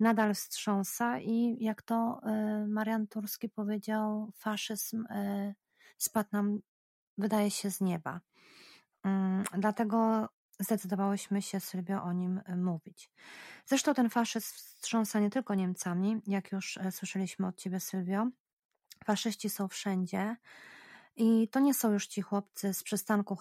nadal 0.00 0.34
wstrząsa. 0.34 1.18
I 1.18 1.56
jak 1.60 1.82
to 1.82 2.20
e, 2.22 2.66
Marian 2.68 3.06
Turski 3.06 3.48
powiedział, 3.48 4.32
faszyzm 4.34 5.04
e, 5.10 5.54
spadł 5.98 6.28
nam, 6.32 6.58
wydaje 7.18 7.50
się, 7.50 7.70
z 7.70 7.80
nieba. 7.80 8.20
Mm, 9.04 9.44
dlatego 9.58 10.28
zdecydowałyśmy 10.60 11.42
się, 11.42 11.60
Sylwio, 11.60 12.02
o 12.02 12.12
nim 12.12 12.40
mówić. 12.56 13.10
Zresztą 13.66 13.94
ten 13.94 14.10
faszyzm 14.10 14.46
wstrząsa 14.46 15.20
nie 15.20 15.30
tylko 15.30 15.54
Niemcami, 15.54 16.20
jak 16.26 16.52
już 16.52 16.78
słyszeliśmy 16.90 17.46
od 17.46 17.56
ciebie, 17.56 17.80
Sylwio, 17.80 18.28
Faszyści 19.04 19.50
są 19.50 19.68
wszędzie. 19.68 20.36
I 21.20 21.48
to 21.48 21.60
nie 21.60 21.74
są 21.74 21.92
już 21.92 22.06
ci 22.06 22.22
chłopcy 22.22 22.74
z 22.74 22.82
przystanków, 22.82 23.40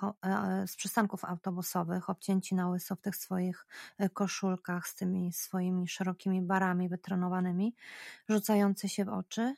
z 0.65 0.75
przystanków 0.75 1.25
autobusowych, 1.25 2.10
obcięci 2.10 2.55
na 2.55 2.69
łyso 2.69 2.96
w 2.96 3.01
tych 3.01 3.15
swoich 3.15 3.67
koszulkach 4.13 4.88
z 4.88 4.96
tymi 4.96 5.34
swoimi 5.34 5.88
szerokimi 5.88 6.41
barami 6.41 6.89
wytrenowanymi, 6.89 7.75
rzucający 8.29 8.89
się 8.89 9.05
w 9.05 9.10
oczy. 9.10 9.55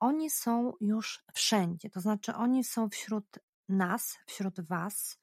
Oni 0.00 0.30
są 0.30 0.72
już 0.80 1.24
wszędzie, 1.34 1.90
to 1.90 2.00
znaczy 2.00 2.34
oni 2.34 2.64
są 2.64 2.88
wśród 2.88 3.38
nas, 3.68 4.18
wśród 4.26 4.60
Was, 4.60 5.18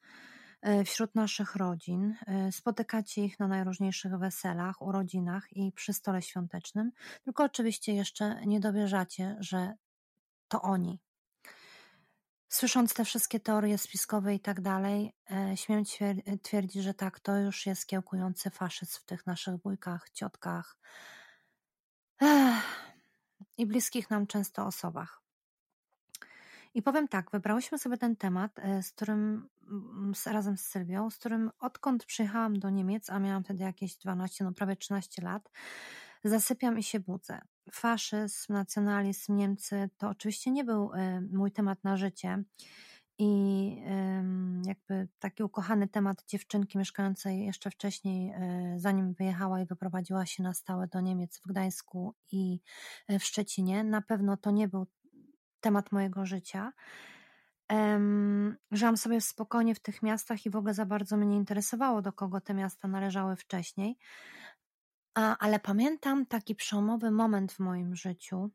e, 0.62 0.84
wśród 0.84 1.14
naszych 1.14 1.56
rodzin. 1.56 2.14
E, 2.26 2.52
spotykacie 2.52 3.24
ich 3.24 3.40
na 3.40 3.48
najróżniejszych 3.48 4.16
weselach, 4.16 4.82
urodzinach 4.82 5.52
i 5.52 5.72
przy 5.72 5.92
stole 5.92 6.22
świątecznym, 6.22 6.92
tylko 7.22 7.44
oczywiście 7.44 7.94
jeszcze 7.94 8.46
nie 8.46 8.60
dowierzacie, 8.60 9.36
że 9.40 9.74
to 10.48 10.62
oni. 10.62 11.00
Słysząc 12.48 12.94
te 12.94 13.04
wszystkie 13.04 13.40
teorie 13.40 13.78
spiskowe 13.78 14.34
i 14.34 14.40
tak 14.40 14.60
dalej, 14.60 15.12
e, 15.30 15.56
śmiem 15.56 15.84
twierdzić, 16.42 16.82
że 16.82 16.94
tak, 16.94 17.20
to 17.20 17.38
już 17.38 17.66
jest 17.66 17.86
kiełkujący 17.86 18.50
faszyzm 18.50 19.00
w 19.00 19.04
tych 19.04 19.26
naszych 19.26 19.56
wujkach, 19.56 20.10
ciotkach 20.10 20.76
Ech. 22.22 22.64
i 23.58 23.66
bliskich 23.66 24.10
nam 24.10 24.26
często 24.26 24.66
osobach. 24.66 25.24
I 26.74 26.82
powiem 26.82 27.08
tak, 27.08 27.30
wybrałyśmy 27.30 27.78
sobie 27.78 27.96
ten 27.96 28.16
temat, 28.16 28.58
e, 28.58 28.82
z 28.82 28.92
którym 28.92 29.48
mm, 29.68 30.14
z, 30.14 30.26
razem 30.26 30.56
z 30.56 30.64
Sylwią, 30.64 31.10
z 31.10 31.18
którym 31.18 31.50
odkąd 31.58 32.04
przyjechałam 32.04 32.58
do 32.58 32.70
Niemiec, 32.70 33.10
a 33.10 33.18
miałam 33.18 33.44
wtedy 33.44 33.64
jakieś 33.64 33.96
12, 33.96 34.44
no 34.44 34.52
prawie 34.52 34.76
13 34.76 35.22
lat, 35.22 35.50
zasypiam 36.28 36.78
i 36.78 36.82
się 36.82 37.00
budzę. 37.00 37.40
Faszyzm, 37.72 38.52
nacjonalizm, 38.52 39.36
Niemcy 39.36 39.90
to 39.98 40.08
oczywiście 40.08 40.50
nie 40.50 40.64
był 40.64 40.92
e, 40.94 41.20
mój 41.20 41.52
temat 41.52 41.84
na 41.84 41.96
życie. 41.96 42.44
I 43.18 43.82
jakby 44.66 45.08
taki 45.18 45.42
ukochany 45.42 45.88
temat 45.88 46.24
dziewczynki 46.26 46.78
mieszkającej 46.78 47.46
jeszcze 47.46 47.70
wcześniej, 47.70 48.30
e, 48.30 48.74
zanim 48.78 49.14
wyjechała 49.14 49.60
i 49.60 49.66
wyprowadziła 49.66 50.26
się 50.26 50.42
na 50.42 50.54
stałe 50.54 50.86
do 50.86 51.00
Niemiec 51.00 51.38
w 51.38 51.48
Gdańsku 51.48 52.14
i 52.32 52.60
w 53.08 53.24
Szczecinie, 53.24 53.84
na 53.84 54.02
pewno 54.02 54.36
to 54.36 54.50
nie 54.50 54.68
był 54.68 54.86
temat 55.60 55.92
mojego 55.92 56.26
życia. 56.26 56.72
Żyłam 58.70 58.96
sobie 58.96 59.20
spokojnie 59.20 59.74
w 59.74 59.80
tych 59.80 60.02
miastach 60.02 60.46
i 60.46 60.50
w 60.50 60.56
ogóle 60.56 60.74
za 60.74 60.86
bardzo 60.86 61.16
mnie 61.16 61.26
nie 61.26 61.36
interesowało, 61.36 62.02
do 62.02 62.12
kogo 62.12 62.40
te 62.40 62.54
miasta 62.54 62.88
należały 62.88 63.36
wcześniej. 63.36 63.98
A, 65.14 65.38
ale 65.38 65.60
pamiętam 65.60 66.26
taki 66.26 66.54
przełomowy 66.54 67.10
moment 67.10 67.52
w 67.52 67.58
moim 67.58 67.96
życiu. 67.96 68.50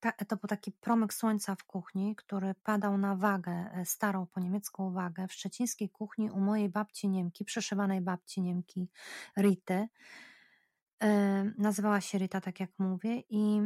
Ta, 0.00 0.12
to 0.12 0.36
był 0.36 0.48
taki 0.48 0.72
promyk 0.72 1.14
słońca 1.14 1.54
w 1.54 1.64
kuchni, 1.64 2.16
który 2.16 2.54
padał 2.54 2.98
na 2.98 3.16
wagę, 3.16 3.52
e, 3.52 3.84
starą 3.84 4.26
po 4.26 4.40
niemiecką 4.40 4.92
wagę, 4.92 5.28
w 5.28 5.32
szczecińskiej 5.32 5.90
kuchni 5.90 6.30
u 6.30 6.40
mojej 6.40 6.68
babci 6.68 7.08
Niemki, 7.08 7.44
przeszywanej 7.44 8.00
babci 8.00 8.42
Niemki 8.42 8.88
Rity. 9.38 9.88
Yy, 11.02 11.08
nazywała 11.58 12.00
się 12.00 12.18
Rita, 12.18 12.40
tak 12.40 12.60
jak 12.60 12.70
mówię, 12.78 13.22
i 13.28 13.60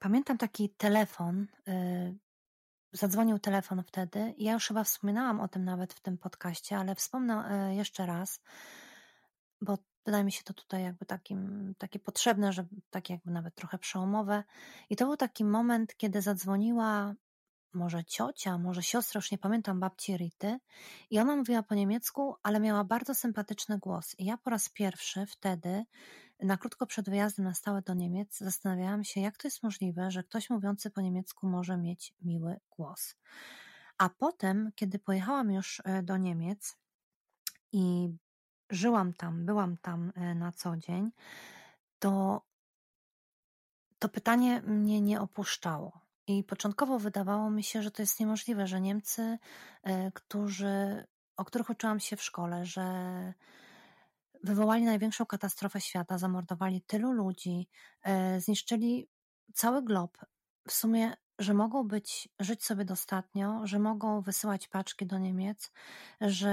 Pamiętam 0.00 0.38
taki 0.38 0.70
telefon, 0.70 1.46
y, 1.68 2.18
zadzwonił 2.92 3.38
telefon 3.38 3.82
wtedy 3.82 4.34
ja 4.38 4.52
już 4.52 4.68
chyba 4.68 4.84
wspominałam 4.84 5.40
o 5.40 5.48
tym 5.48 5.64
nawet 5.64 5.94
w 5.94 6.00
tym 6.00 6.18
podcaście, 6.18 6.78
ale 6.78 6.94
wspomnę 6.94 7.74
jeszcze 7.74 8.06
raz, 8.06 8.40
bo 9.60 9.78
wydaje 10.06 10.24
mi 10.24 10.32
się 10.32 10.42
to 10.44 10.54
tutaj 10.54 10.82
jakby 10.82 11.06
takim, 11.06 11.74
takie 11.78 11.98
potrzebne, 11.98 12.52
że 12.52 12.66
takie 12.90 13.14
jakby 13.14 13.30
nawet 13.30 13.54
trochę 13.54 13.78
przełomowe. 13.78 14.44
I 14.90 14.96
to 14.96 15.06
był 15.06 15.16
taki 15.16 15.44
moment, 15.44 15.96
kiedy 15.96 16.22
zadzwoniła 16.22 17.14
może 17.74 18.04
ciocia, 18.04 18.58
może 18.58 18.82
siostra, 18.82 19.18
już 19.18 19.30
nie 19.30 19.38
pamiętam, 19.38 19.80
babci 19.80 20.16
Rity 20.16 20.58
i 21.10 21.18
ona 21.18 21.36
mówiła 21.36 21.62
po 21.62 21.74
niemiecku, 21.74 22.36
ale 22.42 22.60
miała 22.60 22.84
bardzo 22.84 23.14
sympatyczny 23.14 23.78
głos. 23.78 24.14
I 24.18 24.24
ja 24.24 24.36
po 24.36 24.50
raz 24.50 24.68
pierwszy 24.68 25.26
wtedy 25.26 25.84
na 26.40 26.56
krótko 26.56 26.86
przed 26.86 27.10
wyjazdem 27.10 27.44
na 27.44 27.54
stałe 27.54 27.82
do 27.82 27.94
Niemiec 27.94 28.38
zastanawiałam 28.38 29.04
się, 29.04 29.20
jak 29.20 29.36
to 29.36 29.48
jest 29.48 29.62
możliwe, 29.62 30.10
że 30.10 30.24
ktoś 30.24 30.50
mówiący 30.50 30.90
po 30.90 31.00
niemiecku 31.00 31.46
może 31.46 31.76
mieć 31.76 32.14
miły 32.22 32.60
głos. 32.70 33.16
A 33.98 34.08
potem, 34.08 34.70
kiedy 34.74 34.98
pojechałam 34.98 35.50
już 35.50 35.82
e, 35.84 36.02
do 36.02 36.16
Niemiec 36.16 36.76
i 37.72 38.08
żyłam 38.70 39.12
tam, 39.12 39.46
byłam 39.46 39.76
tam 39.76 40.12
e, 40.14 40.34
na 40.34 40.52
co 40.52 40.76
dzień, 40.76 41.10
to 41.98 42.42
to 43.98 44.08
pytanie 44.08 44.62
mnie 44.62 45.00
nie 45.00 45.20
opuszczało. 45.20 46.00
I 46.26 46.44
początkowo 46.44 46.98
wydawało 46.98 47.50
mi 47.50 47.62
się, 47.62 47.82
że 47.82 47.90
to 47.90 48.02
jest 48.02 48.20
niemożliwe, 48.20 48.66
że 48.66 48.80
Niemcy, 48.80 49.38
e, 49.82 50.12
którzy, 50.12 51.06
o 51.36 51.44
których 51.44 51.70
uczyłam 51.70 52.00
się 52.00 52.16
w 52.16 52.22
szkole, 52.22 52.66
że 52.66 52.84
wywołali 54.44 54.84
największą 54.84 55.26
katastrofę 55.26 55.80
świata, 55.80 56.18
zamordowali 56.18 56.82
tylu 56.82 57.12
ludzi, 57.12 57.68
e, 58.02 58.40
zniszczyli 58.40 59.08
cały 59.54 59.82
glob. 59.82 60.18
W 60.68 60.72
sumie, 60.72 61.14
że 61.38 61.54
mogą 61.54 61.88
być, 61.88 62.28
żyć 62.40 62.64
sobie 62.64 62.84
dostatnio, 62.84 63.66
że 63.66 63.78
mogą 63.78 64.20
wysyłać 64.20 64.68
paczki 64.68 65.06
do 65.06 65.18
Niemiec, 65.18 65.72
że 66.20 66.50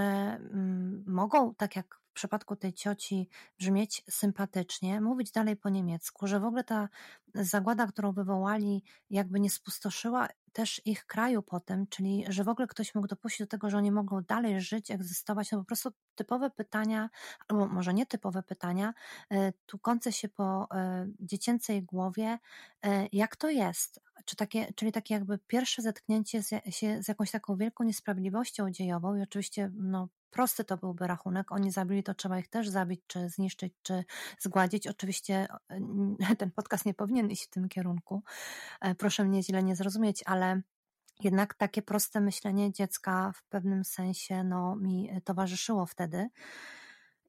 mm, 0.51 1.03
mogą, 1.08 1.55
tak 1.55 1.75
jak 1.75 2.02
przypadku 2.13 2.55
tej 2.55 2.74
cioci, 2.74 3.29
brzmieć 3.60 4.03
sympatycznie, 4.10 5.01
mówić 5.01 5.32
dalej 5.32 5.58
po 5.58 5.70
niemiecku, 5.70 6.27
że 6.27 6.39
w 6.39 6.46
ogóle 6.46 6.63
ta 6.63 6.89
zagłada, 7.36 7.88
którą 7.88 8.12
wywołali, 8.12 8.84
jakby 9.10 9.39
nie 9.39 9.50
spustoszyła 9.50 10.27
też 10.53 10.82
ich 10.86 11.05
kraju 11.05 11.41
potem, 11.41 11.88
czyli 11.88 12.25
że 12.27 12.43
w 12.43 12.50
ogóle 12.50 12.67
ktoś 12.67 12.96
mógł 12.96 13.08
dopuścić 13.08 13.39
do 13.39 13.48
tego, 13.48 13.70
że 13.70 13.77
oni 13.77 13.91
mogą 13.91 14.22
dalej 14.22 14.62
żyć, 14.62 14.91
egzystować, 14.91 15.51
no 15.51 15.58
po 15.58 15.65
prostu 15.65 15.91
typowe 16.15 16.50
pytania, 16.50 17.10
albo 17.48 17.67
może 17.67 17.93
nie 17.93 18.05
typowe 18.05 18.43
pytania, 18.43 18.93
e, 19.32 19.53
tłukące 19.65 20.12
się 20.12 20.29
po 20.29 20.67
e, 20.72 21.08
dziecięcej 21.20 21.84
głowie, 21.84 22.39
e, 22.86 23.08
jak 23.12 23.36
to 23.36 23.50
jest? 23.50 24.01
Czy 24.25 24.36
takie, 24.36 24.74
czyli 24.74 24.91
takie 24.91 25.13
jakby 25.13 25.38
pierwsze 25.38 25.82
zetknięcie 25.82 26.43
z, 26.43 26.50
się 26.70 27.03
z 27.03 27.08
jakąś 27.08 27.32
taką 27.32 27.55
wielką 27.55 27.84
niesprawiedliwością 27.84 28.72
dziejową 28.72 29.15
i 29.15 29.22
oczywiście 29.22 29.72
no, 29.74 30.08
prosty 30.33 30.63
to 30.63 30.77
byłby 30.77 31.07
rachunek. 31.07 31.51
Oni 31.51 31.71
zabili, 31.71 32.03
to 32.03 32.13
trzeba 32.13 32.39
ich 32.39 32.47
też 32.47 32.69
zabić, 32.69 33.01
czy 33.07 33.29
zniszczyć, 33.29 33.73
czy 33.83 34.03
zgładzić. 34.39 34.87
Oczywiście 34.87 35.47
ten 36.39 36.51
podcast 36.51 36.85
nie 36.85 36.93
powinien 36.93 37.31
iść 37.31 37.45
w 37.45 37.49
tym 37.49 37.69
kierunku. 37.69 38.23
Proszę 38.97 39.23
mnie 39.23 39.43
źle 39.43 39.63
nie 39.63 39.75
zrozumieć, 39.75 40.23
ale 40.25 40.61
jednak 41.19 41.53
takie 41.53 41.81
proste 41.81 42.21
myślenie 42.21 42.71
dziecka 42.71 43.31
w 43.35 43.43
pewnym 43.43 43.83
sensie 43.83 44.43
no, 44.43 44.75
mi 44.75 45.09
towarzyszyło 45.23 45.85
wtedy. 45.85 46.29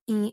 I 0.06 0.32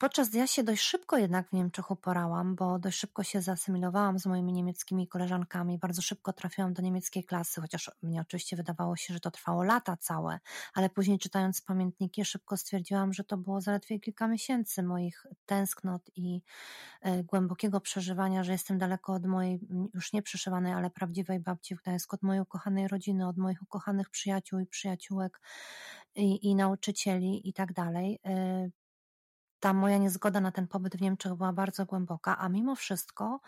Podczas 0.00 0.34
ja 0.34 0.46
się 0.46 0.64
dość 0.64 0.82
szybko 0.82 1.16
jednak 1.16 1.48
w 1.48 1.52
Niemczech 1.52 1.90
uporałam, 1.90 2.54
bo 2.54 2.78
dość 2.78 2.98
szybko 2.98 3.22
się 3.22 3.42
zasymilowałam 3.42 4.18
z 4.18 4.26
moimi 4.26 4.52
niemieckimi 4.52 5.08
koleżankami, 5.08 5.78
bardzo 5.78 6.02
szybko 6.02 6.32
trafiłam 6.32 6.72
do 6.72 6.82
niemieckiej 6.82 7.24
klasy, 7.24 7.60
chociaż 7.60 7.90
mnie 8.02 8.20
oczywiście 8.20 8.56
wydawało 8.56 8.96
się, 8.96 9.14
że 9.14 9.20
to 9.20 9.30
trwało 9.30 9.62
lata 9.62 9.96
całe, 9.96 10.40
ale 10.74 10.90
później 10.90 11.18
czytając 11.18 11.60
pamiętniki 11.60 12.24
szybko 12.24 12.56
stwierdziłam, 12.56 13.12
że 13.12 13.24
to 13.24 13.36
było 13.36 13.60
zaledwie 13.60 14.00
kilka 14.00 14.28
miesięcy 14.28 14.82
moich 14.82 15.26
tęsknot 15.46 16.02
i 16.16 16.42
y, 17.06 17.24
głębokiego 17.24 17.80
przeżywania, 17.80 18.44
że 18.44 18.52
jestem 18.52 18.78
daleko 18.78 19.12
od 19.12 19.26
mojej 19.26 19.60
już 19.94 20.12
nie 20.12 20.22
przeszywanej, 20.22 20.72
ale 20.72 20.90
prawdziwej 20.90 21.40
babci 21.40 21.76
w 21.76 21.82
Gdańsku, 21.82 22.16
od 22.16 22.22
mojej 22.22 22.42
ukochanej 22.42 22.88
rodziny, 22.88 23.28
od 23.28 23.36
moich 23.36 23.62
ukochanych 23.62 24.10
przyjaciół 24.10 24.60
i 24.60 24.66
przyjaciółek 24.66 25.40
i, 26.14 26.48
i 26.48 26.54
nauczycieli 26.54 27.48
i 27.48 27.52
tak 27.52 27.72
dalej. 27.72 28.20
Ta 29.60 29.72
moja 29.72 29.98
niezgoda 29.98 30.40
na 30.40 30.52
ten 30.52 30.68
pobyt 30.68 30.96
w 30.96 31.00
Niemczech 31.00 31.34
była 31.34 31.52
bardzo 31.52 31.86
głęboka, 31.86 32.38
a 32.38 32.48
mimo 32.48 32.76
wszystko 32.76 33.40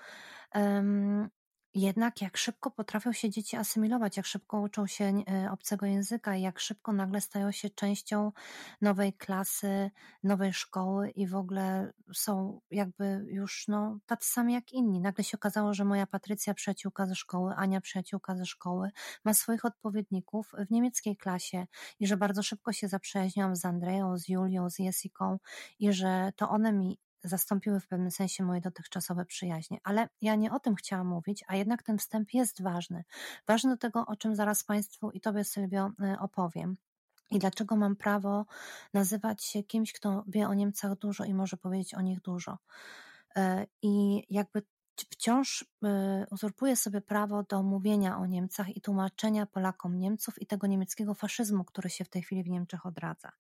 jednak 1.75 2.23
jak 2.23 2.37
szybko 2.37 2.71
potrafią 2.71 3.13
się 3.13 3.31
dzieci 3.31 3.57
asymilować, 3.57 4.17
jak 4.17 4.27
szybko 4.27 4.61
uczą 4.61 4.87
się 4.87 5.05
e, 5.05 5.51
obcego 5.51 5.87
języka 5.87 6.37
jak 6.37 6.61
szybko 6.61 6.93
nagle 6.93 7.21
stają 7.21 7.53
się 7.53 7.71
częścią 7.71 8.33
nowej 8.81 9.13
klasy, 9.13 9.91
nowej 10.23 10.53
szkoły 10.53 11.11
i 11.11 11.27
w 11.27 11.37
ogóle 11.37 11.93
są 12.15 12.61
jakby 12.71 13.25
już 13.29 13.69
no, 13.69 13.99
tacy 14.07 14.29
sami 14.33 14.53
jak 14.53 14.73
inni. 14.73 15.01
Nagle 15.01 15.25
się 15.25 15.37
okazało, 15.37 15.75
że 15.75 15.85
moja 15.85 16.07
Patrycja, 16.07 16.55
przyjaciółka 16.55 17.07
ze 17.07 17.15
szkoły, 17.15 17.55
Ania, 17.57 17.81
przyjaciółka 17.81 18.37
ze 18.37 18.47
szkoły, 18.47 18.91
ma 19.25 19.35
swoich 19.35 19.65
odpowiedników 19.65 20.53
w 20.69 20.71
niemieckiej 20.71 21.17
klasie 21.17 21.67
i 22.01 22.07
że 22.07 22.17
bardzo 22.17 22.43
szybko 22.43 22.73
się 22.73 22.89
zaprzyjaźniłam 22.89 23.57
z 23.57 23.65
Andreją, 23.65 24.19
z 24.19 24.29
Julią, 24.29 24.71
z 24.71 24.79
Jessiką 24.79 25.39
i 25.79 25.93
że 25.93 26.33
to 26.37 26.49
one 26.51 26.73
mi 26.73 26.99
zastąpiły 27.25 27.81
w 27.81 27.87
pewnym 27.87 28.11
sensie 28.11 28.45
moje 28.45 28.61
dotychczasowe 28.61 29.25
przyjaźnie. 29.25 29.79
Ale 29.85 30.09
ja 30.21 30.35
nie 30.35 30.53
o 30.53 30.61
tym 30.61 30.75
chciałam 30.75 31.07
mówić, 31.07 31.45
a 31.47 31.57
jednak 31.57 31.83
ten 31.83 31.99
wstęp 31.99 32.35
jest 32.35 32.63
ważny. 32.63 33.05
Ważny 33.47 33.71
do 33.71 33.77
tego, 33.77 34.07
o 34.07 34.17
czym 34.17 34.37
zaraz 34.37 34.65
Państwu 34.65 35.11
i 35.11 35.21
Tobie, 35.21 35.45
Sylwio, 35.45 35.91
y, 36.15 36.19
opowiem. 36.19 36.77
I 37.31 37.39
dlaczego 37.39 37.77
mam 37.77 37.97
prawo 37.97 38.47
nazywać 38.95 39.45
się 39.45 39.63
kimś, 39.63 39.93
kto 39.93 40.25
wie 40.27 40.49
o 40.49 40.55
Niemcach 40.55 40.99
dużo 40.99 41.25
i 41.25 41.35
może 41.35 41.57
powiedzieć 41.57 41.95
o 41.95 42.01
nich 42.01 42.21
dużo. 42.21 42.59
Y, 43.37 43.41
I 43.83 44.23
jakby 44.31 44.63
wciąż 45.01 45.63
y, 45.63 45.67
uzurpuje 46.31 46.77
sobie 46.77 47.01
prawo 47.01 47.43
do 47.43 47.63
mówienia 47.63 48.19
o 48.19 48.27
Niemcach 48.27 48.77
i 48.77 48.81
tłumaczenia 48.81 49.47
Polakom 49.47 49.99
Niemców 49.99 50.43
i 50.43 50.47
tego 50.47 50.67
niemieckiego 50.67 51.15
faszyzmu, 51.15 51.65
który 51.65 51.91
się 51.91 52.05
w 52.05 52.09
tej 52.09 52.23
chwili 52.23 52.43
w 52.43 52.49
Niemczech 52.49 52.87
odradza. 52.87 53.33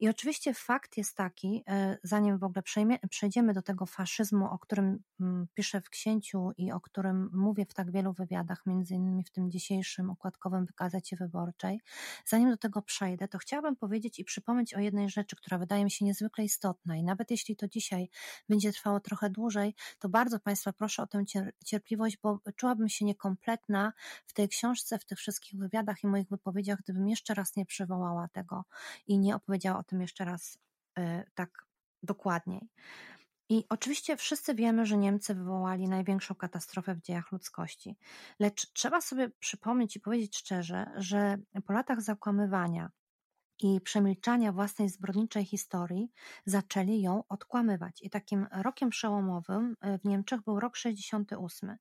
I 0.00 0.08
oczywiście 0.08 0.54
fakt 0.54 0.96
jest 0.96 1.16
taki, 1.16 1.64
y, 1.68 1.98
zanim 2.02 2.38
w 2.38 2.44
ogóle 2.44 2.62
przejdziemy 3.10 3.52
do 3.52 3.62
tego 3.62 3.86
faszyzmu, 3.86 4.46
o 4.50 4.58
którym 4.58 5.02
mm, 5.20 5.46
piszę 5.54 5.80
w 5.80 5.90
księciu 5.90 6.50
i 6.56 6.72
o 6.72 6.80
którym 6.80 7.30
mówię 7.32 7.66
w 7.66 7.74
tak 7.74 7.90
wielu 7.92 8.12
wywiadach, 8.12 8.66
między 8.66 8.94
innymi 8.94 9.24
w 9.24 9.30
tym 9.30 9.50
dzisiejszym 9.50 10.10
układkowym 10.10 10.66
wykazecie 10.66 11.16
wyborczej, 11.16 11.80
zanim 12.26 12.50
do 12.50 12.56
tego 12.56 12.82
przejdę, 12.82 13.28
to 13.28 13.38
chciałabym 13.38 13.76
powiedzieć 13.76 14.18
i 14.18 14.24
przypomnieć 14.24 14.74
o 14.74 14.80
jednej 14.80 15.10
rzeczy, 15.10 15.36
która 15.36 15.58
wydaje 15.58 15.84
mi 15.84 15.90
się 15.90 16.04
niezwykle 16.04 16.44
istotna 16.44 16.96
i 16.96 17.02
nawet 17.02 17.30
jeśli 17.30 17.56
to 17.56 17.68
dzisiaj 17.68 18.08
będzie 18.48 18.72
trwało 18.72 19.00
trochę 19.00 19.30
dłużej, 19.30 19.74
to 19.98 20.08
bardzo 20.08 20.40
Państwa 20.40 20.72
proszę 20.72 20.83
o 21.02 21.06
tę 21.06 21.24
cierpliwość, 21.64 22.18
bo 22.22 22.40
czułabym 22.56 22.88
się 22.88 23.04
niekompletna 23.04 23.92
w 24.26 24.32
tej 24.32 24.48
książce, 24.48 24.98
w 24.98 25.04
tych 25.04 25.18
wszystkich 25.18 25.60
wywiadach 25.60 26.04
i 26.04 26.06
moich 26.06 26.28
wypowiedziach, 26.28 26.78
gdybym 26.78 27.08
jeszcze 27.08 27.34
raz 27.34 27.56
nie 27.56 27.66
przywołała 27.66 28.28
tego 28.28 28.64
i 29.06 29.18
nie 29.18 29.36
opowiedziała 29.36 29.78
o 29.78 29.82
tym 29.82 30.00
jeszcze 30.00 30.24
raz 30.24 30.58
y, 30.98 31.02
tak 31.34 31.66
dokładniej. 32.02 32.68
I 33.48 33.64
oczywiście 33.68 34.16
wszyscy 34.16 34.54
wiemy, 34.54 34.86
że 34.86 34.96
Niemcy 34.96 35.34
wywołali 35.34 35.88
największą 35.88 36.34
katastrofę 36.34 36.94
w 36.94 37.00
dziejach 37.00 37.32
ludzkości. 37.32 37.96
Lecz 38.40 38.72
trzeba 38.72 39.00
sobie 39.00 39.30
przypomnieć 39.30 39.96
i 39.96 40.00
powiedzieć 40.00 40.36
szczerze, 40.36 40.90
że 40.96 41.38
po 41.66 41.72
latach 41.72 42.02
zakłamywania, 42.02 42.90
i 43.58 43.80
przemilczania 43.80 44.52
własnej 44.52 44.88
zbrodniczej 44.88 45.44
historii 45.44 46.12
zaczęli 46.46 47.00
ją 47.00 47.24
odkłamywać. 47.28 48.02
I 48.02 48.10
takim 48.10 48.46
rokiem 48.52 48.90
przełomowym 48.90 49.76
e, 49.80 49.98
w 49.98 50.04
Niemczech 50.04 50.42
był 50.42 50.60
rok 50.60 50.76
68. 50.76 51.76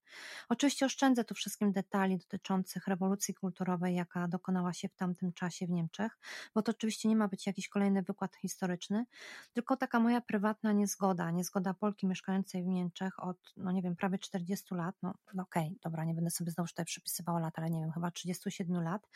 Oczywiście 0.49 0.85
oszczędzę 0.85 1.23
tu 1.23 1.35
wszystkim 1.35 1.71
detali 1.71 2.17
dotyczących 2.17 2.87
rewolucji 2.87 3.33
kulturowej, 3.33 3.95
jaka 3.95 4.27
dokonała 4.27 4.73
się 4.73 4.89
w 4.89 4.95
tamtym 4.95 5.33
czasie 5.33 5.67
w 5.67 5.69
Niemczech, 5.69 6.19
bo 6.55 6.61
to 6.61 6.71
oczywiście 6.71 7.09
nie 7.09 7.15
ma 7.15 7.27
być 7.27 7.47
jakiś 7.47 7.69
kolejny 7.69 8.01
wykład 8.01 8.35
historyczny, 8.35 9.05
tylko 9.53 9.77
taka 9.77 9.99
moja 9.99 10.21
prywatna 10.21 10.71
niezgoda, 10.71 11.31
niezgoda 11.31 11.73
Polki 11.73 12.07
mieszkającej 12.07 12.63
w 12.63 12.67
Niemczech 12.67 13.23
od, 13.23 13.37
no 13.57 13.71
nie 13.71 13.81
wiem, 13.81 13.95
prawie 13.95 14.17
40 14.17 14.75
lat, 14.75 14.95
no, 15.01 15.13
no 15.33 15.43
okej, 15.43 15.67
okay, 15.67 15.79
dobra, 15.83 16.05
nie 16.05 16.13
będę 16.13 16.29
sobie 16.29 16.51
znowu 16.51 16.67
tutaj 16.67 16.85
przypisywała 16.85 17.39
lat, 17.39 17.59
ale 17.59 17.69
nie 17.69 17.79
wiem, 17.79 17.91
chyba 17.91 18.11
37 18.11 18.83
lat, 18.83 19.07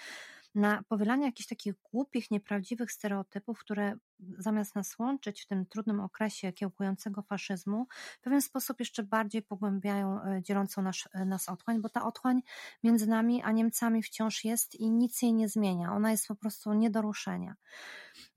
na 0.55 0.83
powielanie 0.87 1.25
jakichś 1.25 1.47
takich 1.49 1.73
głupich, 1.91 2.31
nieprawdziwych 2.31 2.91
stereotypów, 2.91 3.59
które 3.59 3.95
zamiast 4.37 4.75
nas 4.75 4.99
łączyć 4.99 5.41
w 5.41 5.47
tym 5.47 5.65
trudnym 5.65 5.99
okresie 5.99 6.53
kiełkującego 6.53 7.21
faszyzmu, 7.21 7.87
w 8.19 8.21
pewien 8.21 8.41
sposób 8.41 8.79
jeszcze 8.79 9.03
bardziej 9.03 9.41
pogłębiają 9.41 10.23
e, 10.23 10.43
dzielącą 10.43 10.81
nas, 10.81 10.95
e, 11.13 11.25
nas 11.25 11.49
otchłań, 11.49 11.81
bo 11.81 11.89
ta 11.89 12.05
otchłań 12.05 12.41
między 12.83 13.07
nami 13.07 13.43
a 13.43 13.51
Niemcami 13.51 14.03
wciąż 14.03 14.43
jest 14.43 14.75
i 14.75 14.91
nic 14.91 15.21
jej 15.21 15.33
nie 15.33 15.49
zmienia. 15.49 15.93
Ona 15.93 16.11
jest 16.11 16.27
po 16.27 16.35
prostu 16.35 16.73
nie 16.73 16.89
do 16.89 17.01
ruszenia. 17.01 17.55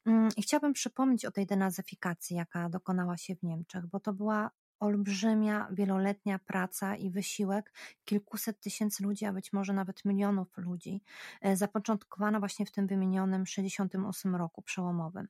Mm, 0.06 0.28
I 0.36 0.42
chciałabym 0.42 0.72
przypomnieć 0.72 1.24
o 1.24 1.30
tej 1.30 1.46
denazyfikacji, 1.46 2.36
jaka 2.36 2.68
dokonała 2.68 3.16
się 3.16 3.36
w 3.36 3.42
Niemczech, 3.42 3.86
bo 3.86 4.00
to 4.00 4.12
była 4.12 4.50
olbrzymia, 4.80 5.68
wieloletnia 5.70 6.38
praca 6.38 6.96
i 6.96 7.10
wysiłek 7.10 7.72
kilkuset 8.04 8.60
tysięcy 8.60 9.02
ludzi, 9.02 9.24
a 9.24 9.32
być 9.32 9.52
może 9.52 9.72
nawet 9.72 10.04
milionów 10.04 10.48
ludzi, 10.56 11.02
e, 11.40 11.56
zapoczątkowana 11.56 12.38
właśnie 12.38 12.66
w 12.66 12.72
tym 12.72 12.86
wymienionym 12.86 13.46
68 13.46 14.36
roku 14.36 14.62
przełomowym. 14.62 15.28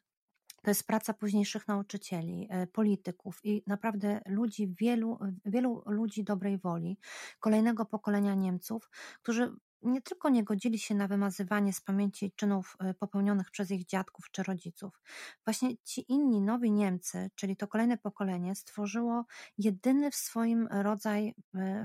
To 0.62 0.71
jest 0.71 0.87
praca 0.87 1.14
późniejszych 1.14 1.69
nauczycieli, 1.69 2.47
e, 2.50 2.66
polityków 2.66 3.40
i 3.45 3.62
naprawdę 3.66 4.21
ludzi, 4.26 4.75
wielu, 4.80 5.19
wielu 5.45 5.83
ludzi 5.87 6.25
dobrej 6.25 6.59
woli, 6.59 6.99
kolejnego 7.41 7.84
pokolenia 7.84 8.34
Niemców, 8.34 8.91
którzy 9.23 9.56
nie 9.82 10.02
tylko 10.02 10.28
nie 10.28 10.45
godzili 10.45 10.78
się 10.78 10.95
na 10.95 11.08
wymazywanie 11.08 11.73
z 11.73 11.80
pamięci 11.80 12.32
czynów 12.36 12.76
y, 12.90 12.95
popełnionych 12.95 13.50
przez 13.50 13.71
ich 13.71 13.86
dziadków 13.86 14.30
czy 14.30 14.43
rodziców. 14.43 15.02
Właśnie 15.45 15.76
ci 15.76 16.12
inni 16.12 16.40
nowi 16.40 16.73
Niemcy, 16.73 17.30
czyli 17.34 17.56
to 17.56 17.69
kolejne 17.69 17.99
pokolenie, 17.99 18.54
stworzyło 18.54 19.25
jedyny 19.58 20.10
w 20.10 20.14
swoim 20.14 20.69
rodzaj, 20.71 21.28
y, 21.28 21.34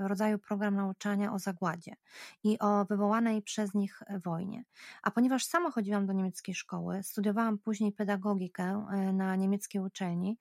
rodzaju 0.08 0.38
program 0.38 0.76
nauczania 0.76 1.32
o 1.32 1.38
zagładzie 1.38 1.92
i 2.44 2.58
o 2.58 2.84
wywołanej 2.84 3.42
przez 3.42 3.74
nich 3.74 4.02
wojnie. 4.24 4.64
A 5.02 5.10
ponieważ 5.10 5.44
sama 5.46 5.70
chodziłam 5.70 6.06
do 6.06 6.12
niemieckiej 6.12 6.54
szkoły, 6.54 7.02
studiowałam 7.02 7.58
później 7.58 7.92
pedagogikę 7.92 8.86
na 9.12 9.36
niemieckiej 9.36 9.82
uczelni, 9.82 10.38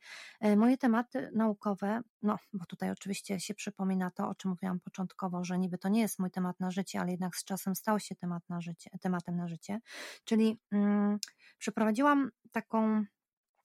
moje 0.58 0.78
tematy 0.78 1.32
naukowe, 1.36 2.02
no 2.26 2.38
bo 2.54 2.66
tutaj 2.66 2.92
oczywiście 2.92 3.40
się 3.40 3.54
przypomina 3.54 4.12
to, 4.12 4.30
o 4.30 4.36
czym 4.36 4.52
mówiłam 4.52 4.80
początkowo, 4.80 5.44
że 5.44 5.60
niby 5.60 5.78
to 5.78 5.90
nie 5.90 6.02
jest 6.02 6.20
mój 6.20 6.32
temat 6.32 6.60
na 6.60 6.72
życie, 6.72 7.00
ale 7.00 7.12
jednak 7.12 7.36
z 7.36 7.44
czasem 7.44 7.76
stał 7.76 8.00
się 8.00 8.16
temat 8.16 8.44
na 8.50 8.62
życie, 8.62 8.90
tematem 9.02 9.36
na 9.36 9.48
życie. 9.48 9.80
Czyli 10.24 10.60
mm, 10.72 11.20
przeprowadziłam 11.58 12.32
taką 12.52 13.06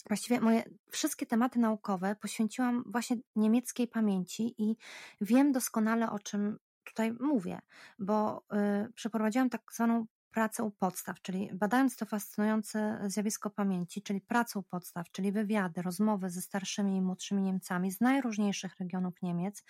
Właściwie 0.09 0.40
moje 0.40 0.62
wszystkie 0.90 1.27
tematy 1.27 1.59
naukowe 1.59 2.16
poświęciłam 2.16 2.85
właśnie 2.87 3.16
niemieckiej 3.37 3.88
pamięci 3.88 4.55
i 4.59 4.77
wiem 5.20 5.53
doskonale 5.53 6.11
o 6.11 6.18
czym 6.18 6.59
tutaj 6.85 7.12
mówię, 7.20 7.59
bo 7.99 8.42
y, 8.87 8.92
przeprowadziłam 8.92 9.51
tak 9.51 9.62
zwaną 9.73 10.07
pracę 10.31 10.62
u 10.62 10.71
podstaw, 10.71 11.23
czyli 11.23 11.51
badając 11.53 11.97
to 11.97 12.07
fascynujące 12.07 13.01
zjawisko 13.07 13.51
pamięci, 13.51 14.03
czyli 14.03 14.21
pracę 14.21 14.59
u 14.59 14.62
podstaw, 14.62 15.11
czyli 15.11 15.33
wywiady, 15.33 15.83
rozmowy 15.83 16.31
ze 16.31 16.40
starszymi 16.40 16.97
i 16.97 17.01
młodszymi 17.01 17.43
Niemcami 17.43 17.93
z 17.93 18.01
najróżniejszych 18.01 18.79
regionów 18.79 19.23
Niemiec, 19.23 19.64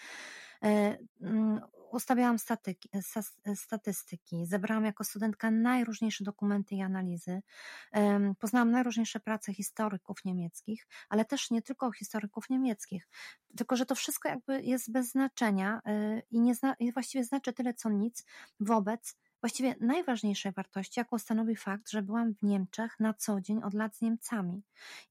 y, 0.64 0.68
mm, 1.20 1.60
ustawiałam 1.92 2.36
statystyki, 3.54 4.46
zebrałam 4.46 4.84
jako 4.84 5.04
studentka 5.04 5.50
najróżniejsze 5.50 6.24
dokumenty 6.24 6.74
i 6.74 6.82
analizy, 6.82 7.42
poznałam 8.38 8.70
najróżniejsze 8.70 9.20
prace 9.20 9.54
historyków 9.54 10.24
niemieckich, 10.24 10.86
ale 11.08 11.24
też 11.24 11.50
nie 11.50 11.62
tylko 11.62 11.92
historyków 11.92 12.50
niemieckich, 12.50 13.08
tylko 13.56 13.76
że 13.76 13.86
to 13.86 13.94
wszystko 13.94 14.28
jakby 14.28 14.62
jest 14.62 14.92
bez 14.92 15.10
znaczenia 15.10 15.80
y, 15.88 16.22
i, 16.30 16.40
nie 16.40 16.54
zna, 16.54 16.74
i 16.78 16.92
właściwie 16.92 17.24
znaczy 17.24 17.52
tyle 17.52 17.74
co 17.74 17.90
nic 17.90 18.24
wobec 18.60 19.16
Właściwie 19.42 19.74
najważniejszej 19.80 20.52
wartości, 20.52 21.00
jaką 21.00 21.18
stanowi 21.18 21.56
fakt, 21.56 21.90
że 21.90 22.02
byłam 22.02 22.34
w 22.34 22.42
Niemczech 22.42 23.00
na 23.00 23.14
co 23.14 23.40
dzień 23.40 23.62
od 23.62 23.74
lat 23.74 23.96
z 23.96 24.00
Niemcami. 24.00 24.62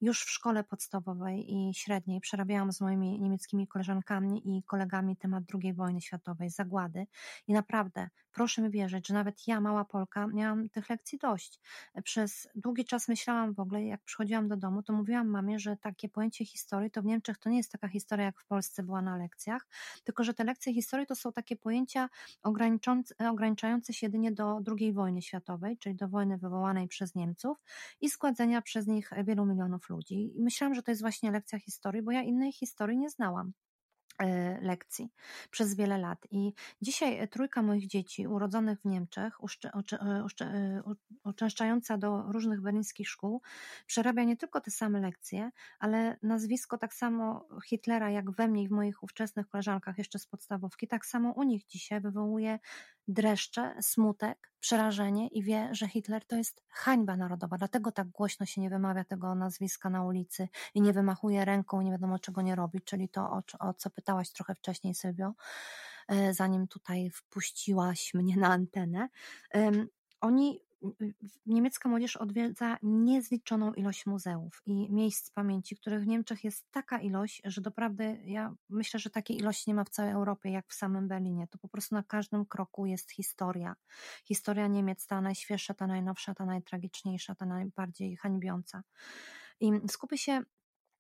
Już 0.02 0.24
w 0.24 0.30
szkole 0.30 0.64
podstawowej 0.64 1.54
i 1.54 1.74
średniej 1.74 2.22
przerabiałam 2.22 2.72
z 2.72 2.82
moimi 2.82 3.20
niemieckimi 3.20 3.68
koleżankami 3.68 4.58
i 4.58 4.64
kolegami 4.64 5.18
temat 5.18 5.44
II 5.64 5.74
wojny 5.74 6.02
światowej, 6.02 6.50
zagłady 6.50 7.08
i 7.48 7.54
naprawdę 7.54 8.10
proszę 8.32 8.62
mi 8.62 8.70
wierzyć, 8.70 9.08
że 9.08 9.14
nawet 9.14 9.48
ja, 9.48 9.62
mała 9.62 9.86
Polka, 9.86 10.28
miałam 10.28 10.70
tych 10.70 10.90
lekcji 10.90 11.18
dość. 11.18 11.60
Przez 12.04 12.48
długi 12.56 12.86
czas 12.86 13.08
myślałam 13.08 13.54
w 13.54 13.60
ogóle, 13.60 13.84
jak 13.84 14.02
przychodziłam 14.04 14.48
do 14.48 14.58
domu, 14.58 14.84
to 14.84 14.94
mówiłam 14.94 15.28
mamie, 15.28 15.60
że 15.60 15.78
takie 15.78 16.10
pojęcie 16.10 16.46
historii 16.46 16.92
to 16.92 17.02
w 17.02 17.06
Niemczech 17.06 17.38
to 17.38 17.50
nie 17.50 17.58
jest 17.58 17.72
taka 17.72 17.88
historia, 17.88 18.26
jak 18.26 18.40
w 18.40 18.46
Polsce 18.46 18.84
była 18.84 19.02
na 19.02 19.18
lekcjach, 19.18 19.68
tylko 20.04 20.24
że 20.24 20.34
te 20.34 20.44
lekcje 20.44 20.74
historii 20.74 21.08
to 21.08 21.16
są 21.16 21.32
takie 21.32 21.56
pojęcia 21.56 22.10
ograniczające 23.20 23.94
się 23.94 24.06
jedynie 24.06 24.19
do 24.32 24.62
II 24.80 24.94
wojny 24.94 25.22
światowej, 25.22 25.78
czyli 25.78 25.96
do 25.96 26.08
wojny 26.08 26.38
wywołanej 26.38 26.88
przez 26.88 27.16
Niemców 27.16 27.58
i 28.02 28.10
składzenia 28.10 28.62
przez 28.62 28.88
nich 28.88 29.12
wielu 29.24 29.46
milionów 29.46 29.90
ludzi. 29.90 30.38
I 30.38 30.42
myślałam, 30.42 30.76
że 30.76 30.84
to 30.84 30.92
jest 30.92 31.02
właśnie 31.02 31.32
lekcja 31.32 31.60
historii, 31.60 32.02
bo 32.02 32.12
ja 32.12 32.22
innej 32.22 32.52
historii 32.52 32.98
nie 32.98 33.10
znałam. 33.10 33.54
E, 34.20 34.60
lekcji 34.62 35.12
przez 35.52 35.76
wiele 35.76 35.98
lat. 35.98 36.28
I 36.32 36.54
dzisiaj 36.82 37.30
trójka 37.30 37.62
moich 37.62 37.88
dzieci 37.88 38.28
urodzonych 38.28 38.82
w 38.82 38.86
Niemczech, 38.86 39.38
e, 39.66 40.24
e, 40.42 40.82
uczęszczająca 41.24 41.98
do 41.98 42.24
różnych 42.32 42.62
berlińskich 42.62 43.10
szkół, 43.10 43.42
przerabia 43.86 44.24
nie 44.24 44.38
tylko 44.38 44.62
te 44.62 44.72
same 44.72 45.00
lekcje, 45.00 45.52
ale 45.80 46.18
nazwisko 46.24 46.78
tak 46.78 46.94
samo 46.94 47.48
Hitlera, 47.66 48.10
jak 48.10 48.32
we 48.32 48.48
mnie 48.48 48.64
i 48.64 48.68
w 48.68 48.72
moich 48.72 49.04
ówczesnych 49.04 49.48
koleżankach 49.48 49.98
jeszcze 49.98 50.20
z 50.20 50.28
podstawówki, 50.28 50.88
tak 50.88 51.06
samo 51.06 51.32
u 51.32 51.44
nich 51.44 51.66
dzisiaj 51.66 52.02
wywołuje 52.02 52.60
dreszcze, 53.10 53.76
smutek, 53.82 54.52
przerażenie 54.60 55.28
i 55.28 55.44
wie, 55.44 55.70
że 55.72 55.88
Hitler 55.88 56.26
to 56.26 56.36
jest 56.36 56.64
hańba 56.70 57.18
narodowa. 57.18 57.58
Dlatego 57.58 57.92
tak 57.92 58.08
głośno 58.08 58.46
się 58.46 58.62
nie 58.62 58.70
wymawia 58.70 59.04
tego 59.04 59.36
nazwiska 59.36 59.90
na 59.90 60.04
ulicy 60.04 60.48
i 60.74 60.82
nie 60.82 60.94
wymachuje 60.94 61.46
ręką, 61.46 61.82
nie 61.82 61.92
wiadomo 61.92 62.20
czego 62.20 62.42
nie 62.42 62.56
robi, 62.56 62.82
czyli 62.82 63.10
to, 63.10 63.22
o, 63.22 63.44
o 63.60 63.74
co 63.74 63.90
pytałaś 63.90 64.32
trochę 64.32 64.56
wcześniej, 64.56 64.96
Sylwio, 64.96 65.34
e, 66.08 66.34
zanim 66.34 66.68
tutaj 66.68 67.10
wpuściłaś 67.10 68.14
mnie 68.14 68.38
na 68.38 68.48
antenę. 68.48 69.10
Oni 70.22 70.62
niemiecka 71.46 71.90
młodzież 71.90 72.18
odwiedza 72.18 72.78
niezliczoną 72.84 73.74
ilość 73.74 74.06
muzeów 74.06 74.62
i 74.66 74.92
miejsc 74.92 75.32
pamięci, 75.32 75.76
których 75.76 76.04
w 76.04 76.08
Niemczech 76.08 76.44
jest 76.44 76.72
taka 76.72 77.00
ilość, 77.00 77.42
że 77.46 77.62
doprawdy 77.62 78.22
ja 78.26 78.56
myślę, 78.70 79.00
że 79.00 79.10
takiej 79.10 79.38
ilości 79.38 79.70
nie 79.70 79.76
ma 79.76 79.84
w 79.84 79.90
całej 79.90 80.12
Europie, 80.12 80.50
jak 80.50 80.68
w 80.68 80.74
samym 80.74 81.08
Berlinie. 81.08 81.48
To 81.48 81.58
po 81.58 81.68
prostu 81.68 81.96
na 81.96 82.04
każdym 82.04 82.46
kroku 82.46 82.86
jest 82.86 83.12
historia. 83.12 83.76
Historia 84.26 84.68
Niemiec, 84.68 85.06
ta 85.08 85.22
najświeższa, 85.22 85.74
ta 85.74 85.88
najnowsza, 85.88 86.36
ta 86.36 86.46
najtragiczniejsza, 86.46 87.36
ta 87.36 87.46
najbardziej 87.46 88.16
hańbiąca. 88.16 88.84
I 89.60 89.72
skupię 89.88 90.18
się 90.18 90.44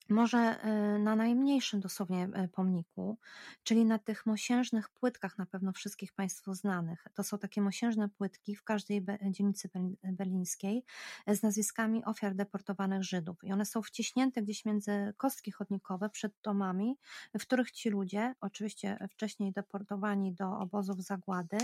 może 0.09 0.65
y, 0.95 0.99
na 0.99 1.15
najmniejszym 1.15 1.79
dosłownie 1.79 2.29
y, 2.45 2.47
pomniku, 2.47 3.17
czyli 3.63 3.85
na 3.85 3.99
tych 3.99 4.25
mosiężnych 4.25 4.89
płytkach, 4.89 5.37
na 5.37 5.45
pewno 5.45 5.71
wszystkich 5.71 6.13
Państwu 6.13 6.53
znanych. 6.53 7.07
To 7.13 7.23
są 7.23 7.37
takie 7.37 7.61
mosiężne 7.61 8.09
płytki 8.09 8.55
w 8.55 8.63
każdej 8.63 9.05
dzielnicy 9.29 9.69
berlińskiej 10.03 10.83
y, 11.29 11.35
z 11.35 11.43
nazwiskami 11.43 12.05
ofiar 12.05 12.35
deportowanych 12.35 13.03
Żydów. 13.03 13.43
I 13.43 13.51
one 13.51 13.65
są 13.65 13.81
wciśnięte 13.81 14.41
gdzieś 14.41 14.65
między 14.65 15.13
kostki 15.17 15.51
chodnikowe 15.51 16.09
przed 16.09 16.33
domami, 16.43 16.97
w 17.39 17.41
których 17.41 17.71
ci 17.71 17.89
ludzie, 17.89 18.35
oczywiście 18.41 19.07
wcześniej 19.11 19.53
deportowani 19.53 20.33
do 20.33 20.59
obozów 20.59 21.01
zagłady, 21.01 21.57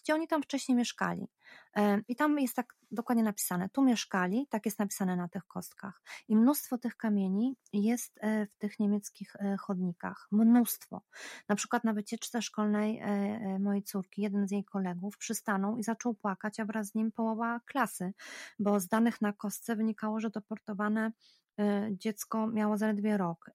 gdzie 0.00 0.14
oni 0.14 0.28
tam 0.28 0.42
wcześniej 0.42 0.78
mieszkali. 0.78 1.28
I 2.08 2.16
tam 2.16 2.38
jest 2.38 2.56
tak 2.56 2.74
dokładnie 2.90 3.24
napisane, 3.24 3.68
tu 3.68 3.82
mieszkali, 3.82 4.46
tak 4.50 4.64
jest 4.64 4.78
napisane 4.78 5.16
na 5.16 5.28
tych 5.28 5.46
kostkach. 5.46 6.02
I 6.28 6.36
mnóstwo 6.36 6.78
tych 6.78 6.96
kamieni 6.96 7.56
jest 7.72 8.18
e, 8.20 8.46
w 8.46 8.56
tych 8.56 8.78
niemieckich 8.78 9.36
e, 9.36 9.56
chodnikach. 9.56 10.28
Mnóstwo. 10.30 11.02
Na 11.48 11.56
przykład 11.56 11.84
na 11.84 11.92
wycieczce 11.92 12.42
szkolnej 12.42 12.98
e, 12.98 13.58
mojej 13.58 13.82
córki, 13.82 14.22
jeden 14.22 14.48
z 14.48 14.50
jej 14.50 14.64
kolegów 14.64 15.18
przystanął 15.18 15.78
i 15.78 15.82
zaczął 15.82 16.14
płakać, 16.14 16.60
a 16.60 16.64
wraz 16.64 16.88
z 16.88 16.94
nim 16.94 17.12
połowa 17.12 17.60
klasy, 17.66 18.12
bo 18.58 18.80
z 18.80 18.88
danych 18.88 19.20
na 19.20 19.32
kostce 19.32 19.76
wynikało, 19.76 20.20
że 20.20 20.30
deportowane 20.30 21.12
dziecko 21.90 22.46
miało 22.46 22.76
zaledwie 22.76 23.16
rok. 23.16 23.50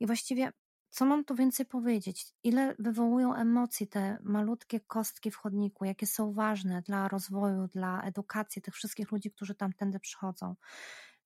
I 0.00 0.06
właściwie 0.06 0.52
co 0.90 1.04
mam 1.04 1.24
tu 1.24 1.34
więcej 1.34 1.66
powiedzieć? 1.66 2.26
Ile 2.42 2.74
wywołują 2.78 3.34
emocji 3.34 3.88
te 3.88 4.18
malutkie 4.22 4.80
kostki 4.80 5.30
w 5.30 5.36
chodniku, 5.36 5.84
jakie 5.84 6.06
są 6.06 6.32
ważne 6.32 6.82
dla 6.82 7.08
rozwoju, 7.08 7.66
dla 7.66 8.02
edukacji 8.02 8.62
tych 8.62 8.74
wszystkich 8.74 9.12
ludzi, 9.12 9.30
którzy 9.30 9.54
tamtędy 9.54 10.00
przychodzą 10.00 10.54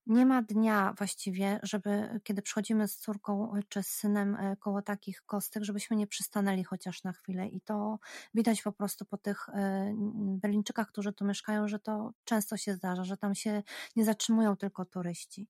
nie 0.06 0.26
ma 0.26 0.42
dnia 0.42 0.94
właściwie, 0.98 1.60
żeby 1.62 2.20
kiedy 2.24 2.42
przychodzimy 2.42 2.88
z 2.88 2.96
córką 2.96 3.56
e, 3.56 3.62
czy 3.68 3.82
z 3.82 3.86
synem 3.86 4.34
e, 4.34 4.56
koło 4.56 4.82
takich 4.82 5.22
kostek, 5.22 5.64
żebyśmy 5.64 5.96
nie 5.96 6.06
przystanęli 6.06 6.64
chociaż 6.64 7.04
na 7.04 7.12
chwilę. 7.12 7.48
I 7.48 7.60
to 7.60 7.98
widać 8.34 8.62
po 8.62 8.72
prostu 8.72 9.04
po 9.04 9.18
tych 9.18 9.48
e, 9.48 9.94
Berlińczykach, 10.14 10.88
którzy 10.88 11.12
tu 11.12 11.24
mieszkają, 11.24 11.68
że 11.68 11.78
to 11.78 12.12
często 12.24 12.56
się 12.56 12.74
zdarza, 12.74 13.04
że 13.04 13.16
tam 13.16 13.34
się 13.34 13.62
nie 13.96 14.04
zatrzymują 14.04 14.56
tylko 14.56 14.84
turyści. 14.84 15.48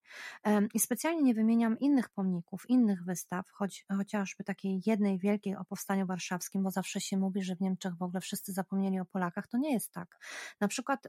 I 0.74 0.80
specjalnie 0.80 1.22
nie 1.22 1.34
wymieniam 1.34 1.78
innych 1.78 2.08
pomników, 2.08 2.70
innych 2.70 3.04
wystaw, 3.04 3.50
choć, 3.50 3.86
chociażby 3.96 4.44
takiej 4.44 4.82
jednej 4.86 5.18
wielkiej 5.18 5.56
o 5.56 5.64
powstaniu 5.64 6.06
warszawskim, 6.06 6.62
bo 6.62 6.70
zawsze 6.70 7.00
się 7.00 7.16
mówi, 7.16 7.42
że 7.42 7.56
w 7.56 7.60
Niemczech 7.60 7.94
w 7.94 8.02
ogóle 8.02 8.20
wszyscy 8.20 8.52
zapomnieli 8.52 9.00
o 9.00 9.04
Polakach. 9.04 9.46
To 9.46 9.58
nie 9.58 9.72
jest 9.72 9.92
tak. 9.92 10.18
Na 10.60 10.68
przykład 10.68 11.08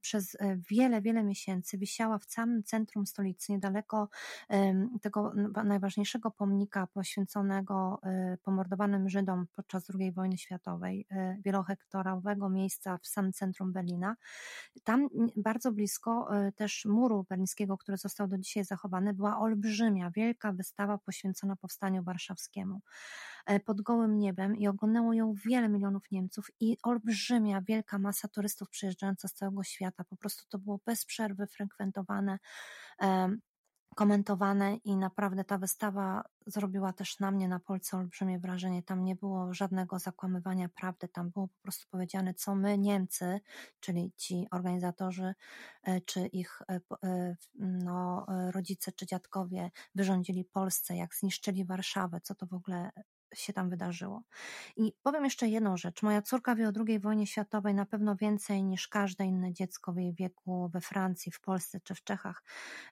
przez 0.00 0.36
wiele, 0.70 1.02
wiele 1.02 1.22
miesięcy 1.22 1.78
wisiała 1.78 2.18
w 2.18 2.24
samym 2.24 2.64
centrum 2.64 2.79
centrum 2.80 3.06
stolicy, 3.06 3.52
niedaleko 3.52 4.08
tego 5.02 5.32
najważniejszego 5.64 6.30
pomnika 6.30 6.86
poświęconego 6.86 8.00
e, 8.02 8.36
pomordowanym 8.42 9.08
Żydom 9.08 9.46
podczas 9.56 9.90
II 10.00 10.12
wojny 10.12 10.38
światowej, 10.38 11.06
e, 11.10 11.36
wielohektorowego 11.44 12.48
miejsca 12.48 12.98
w 12.98 13.06
samym 13.06 13.32
centrum 13.32 13.72
Berlina. 13.72 14.16
Tam 14.84 15.08
bardzo 15.36 15.72
blisko 15.72 16.36
e, 16.36 16.52
też 16.52 16.84
muru 16.84 17.26
berlińskiego, 17.28 17.78
który 17.78 17.98
został 17.98 18.28
do 18.28 18.38
dzisiaj 18.38 18.64
zachowany, 18.64 19.14
była 19.14 19.38
olbrzymia, 19.38 20.10
wielka 20.10 20.52
wystawa 20.52 20.98
poświęcona 20.98 21.56
powstaniu 21.56 22.02
warszawskiemu 22.02 22.80
pod 23.64 23.80
gołym 23.80 24.18
niebem 24.18 24.56
i 24.56 24.68
oglądało 24.68 25.12
ją 25.12 25.34
wiele 25.46 25.68
milionów 25.68 26.10
Niemców 26.10 26.50
i 26.60 26.76
olbrzymia, 26.82 27.62
wielka 27.62 27.98
masa 27.98 28.28
turystów 28.28 28.68
przyjeżdżająca 28.68 29.28
z 29.28 29.32
całego 29.32 29.62
świata. 29.62 30.04
Po 30.04 30.16
prostu 30.16 30.44
to 30.48 30.58
było 30.58 30.80
bez 30.86 31.04
przerwy 31.04 31.46
frekwentowane 31.46 32.38
komentowane 33.94 34.76
i 34.76 34.96
naprawdę 34.96 35.44
ta 35.44 35.58
wystawa 35.58 36.24
zrobiła 36.46 36.92
też 36.92 37.18
na 37.18 37.30
mnie, 37.30 37.48
na 37.48 37.60
Polsce 37.60 37.96
olbrzymie 37.96 38.38
wrażenie. 38.38 38.82
Tam 38.82 39.04
nie 39.04 39.16
było 39.16 39.54
żadnego 39.54 39.98
zakłamywania 39.98 40.68
prawdy, 40.68 41.08
tam 41.08 41.30
było 41.30 41.48
po 41.48 41.62
prostu 41.62 41.86
powiedziane, 41.90 42.34
co 42.34 42.54
my 42.54 42.78
Niemcy, 42.78 43.40
czyli 43.80 44.12
ci 44.16 44.46
organizatorzy, 44.50 45.34
e, 45.82 46.00
czy 46.00 46.26
ich 46.26 46.62
e, 46.68 46.80
e, 47.04 47.36
no, 47.58 48.26
rodzice 48.50 48.92
czy 48.92 49.06
dziadkowie 49.06 49.70
wyrządzili 49.94 50.44
Polsce, 50.44 50.96
jak 50.96 51.14
zniszczyli 51.14 51.64
Warszawę, 51.64 52.20
co 52.20 52.34
to 52.34 52.46
w 52.46 52.54
ogóle 52.54 52.90
się 53.34 53.52
tam 53.52 53.70
wydarzyło. 53.70 54.22
I 54.76 54.92
powiem 55.02 55.24
jeszcze 55.24 55.48
jedną 55.48 55.76
rzecz. 55.76 56.02
Moja 56.02 56.22
córka 56.22 56.54
wie 56.54 56.68
o 56.68 56.72
II 56.86 57.00
wojnie 57.00 57.26
światowej 57.26 57.74
na 57.74 57.86
pewno 57.86 58.16
więcej 58.16 58.64
niż 58.64 58.88
każde 58.88 59.24
inne 59.24 59.52
dziecko 59.52 59.92
w 59.92 59.96
jej 59.96 60.14
wieku 60.14 60.68
we 60.72 60.80
Francji, 60.80 61.32
w 61.32 61.40
Polsce 61.40 61.80
czy 61.80 61.94
w 61.94 62.04
Czechach. 62.04 62.42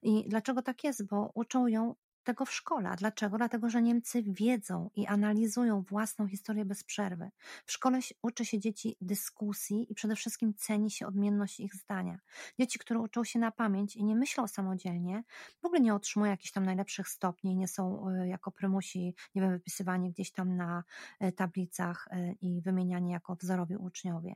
I 0.02 0.28
dlaczego 0.28 0.62
tak 0.62 0.84
jest? 0.84 1.06
Bo 1.06 1.30
uczą 1.34 1.66
ją 1.66 1.94
tego 2.28 2.44
w 2.44 2.52
szkole. 2.52 2.88
A 2.88 2.96
dlaczego? 2.96 3.36
Dlatego, 3.36 3.70
że 3.70 3.82
Niemcy 3.82 4.22
wiedzą 4.22 4.90
i 4.96 5.06
analizują 5.06 5.82
własną 5.82 6.28
historię 6.28 6.64
bez 6.64 6.84
przerwy. 6.84 7.30
W 7.66 7.72
szkole 7.72 8.00
uczy 8.22 8.44
się 8.44 8.58
dzieci 8.58 8.96
dyskusji 9.00 9.92
i 9.92 9.94
przede 9.94 10.16
wszystkim 10.16 10.54
ceni 10.54 10.90
się 10.90 11.06
odmienność 11.06 11.60
ich 11.60 11.74
zdania. 11.74 12.18
Dzieci, 12.58 12.78
które 12.78 13.00
uczą 13.00 13.24
się 13.24 13.38
na 13.38 13.50
pamięć 13.50 13.96
i 13.96 14.04
nie 14.04 14.16
myślą 14.16 14.48
samodzielnie, 14.48 15.24
w 15.62 15.64
ogóle 15.64 15.80
nie 15.80 15.94
otrzymują 15.94 16.30
jakichś 16.30 16.52
tam 16.52 16.64
najlepszych 16.64 17.08
stopni, 17.08 17.56
nie 17.56 17.68
są 17.68 18.08
e, 18.08 18.28
jako 18.28 18.50
prymusi, 18.50 19.14
nie 19.34 19.42
wiem, 19.42 19.50
wypisywani 19.50 20.10
gdzieś 20.10 20.32
tam 20.32 20.56
na 20.56 20.84
e, 21.20 21.32
tablicach 21.32 22.08
e, 22.10 22.32
i 22.32 22.62
wymieniani 22.62 23.10
jako 23.10 23.36
wzorowi 23.36 23.76
uczniowie. 23.76 24.34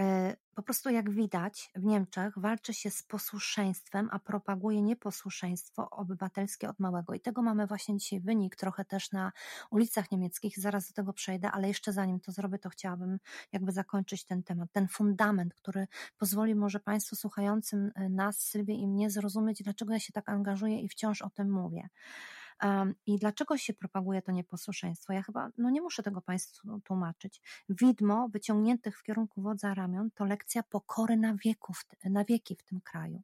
E, 0.00 0.36
po 0.54 0.62
prostu 0.62 0.90
jak 0.90 1.10
widać 1.10 1.70
w 1.76 1.84
Niemczech 1.84 2.38
walczy 2.38 2.74
się 2.74 2.90
z 2.90 3.02
posłuszeństwem, 3.02 4.08
a 4.12 4.18
propaguje 4.18 4.82
nieposłuszeństwo 4.82 5.90
obywatelskie 5.90 6.68
od 6.68 6.80
małego. 6.80 7.14
I 7.14 7.20
tego 7.20 7.42
mamy 7.42 7.66
właśnie 7.66 7.98
dzisiaj 7.98 8.20
wynik 8.20 8.56
trochę 8.56 8.84
też 8.84 9.12
na 9.12 9.32
ulicach 9.70 10.10
niemieckich. 10.10 10.58
Zaraz 10.58 10.88
do 10.88 10.94
tego 10.94 11.12
przejdę, 11.12 11.50
ale 11.50 11.68
jeszcze 11.68 11.92
zanim 11.92 12.20
to 12.20 12.32
zrobię, 12.32 12.58
to 12.58 12.68
chciałabym 12.68 13.18
jakby 13.52 13.72
zakończyć 13.72 14.24
ten 14.24 14.42
temat. 14.42 14.68
Ten 14.72 14.88
fundament, 14.88 15.54
który 15.54 15.86
pozwoli 16.18 16.54
może 16.54 16.80
Państwu 16.80 17.16
słuchającym 17.16 17.92
e, 17.94 18.08
nas, 18.08 18.38
Sylwie 18.38 18.74
i 18.74 18.86
mnie 18.86 19.10
zrozumieć, 19.10 19.62
dlaczego 19.62 19.92
ja 19.92 20.00
się 20.00 20.12
tak 20.12 20.28
angażuję 20.28 20.80
i 20.80 20.88
wciąż 20.88 21.22
o 21.22 21.30
tym 21.30 21.50
mówię. 21.50 21.88
I 23.06 23.18
dlaczego 23.18 23.56
się 23.56 23.72
propaguje 23.72 24.22
to 24.22 24.32
nieposłuszeństwo? 24.32 25.12
Ja 25.12 25.22
chyba 25.22 25.50
no 25.58 25.70
nie 25.70 25.80
muszę 25.80 26.02
tego 26.02 26.20
Państwu 26.20 26.80
tłumaczyć. 26.80 27.42
Widmo 27.68 28.28
wyciągniętych 28.28 28.98
w 28.98 29.02
kierunku 29.02 29.42
wodza 29.42 29.74
ramion 29.74 30.10
to 30.14 30.24
lekcja 30.24 30.62
pokory 30.62 31.16
na, 31.16 31.34
wieków, 31.34 31.84
na 32.04 32.24
wieki 32.24 32.56
w 32.56 32.62
tym 32.62 32.80
kraju. 32.80 33.22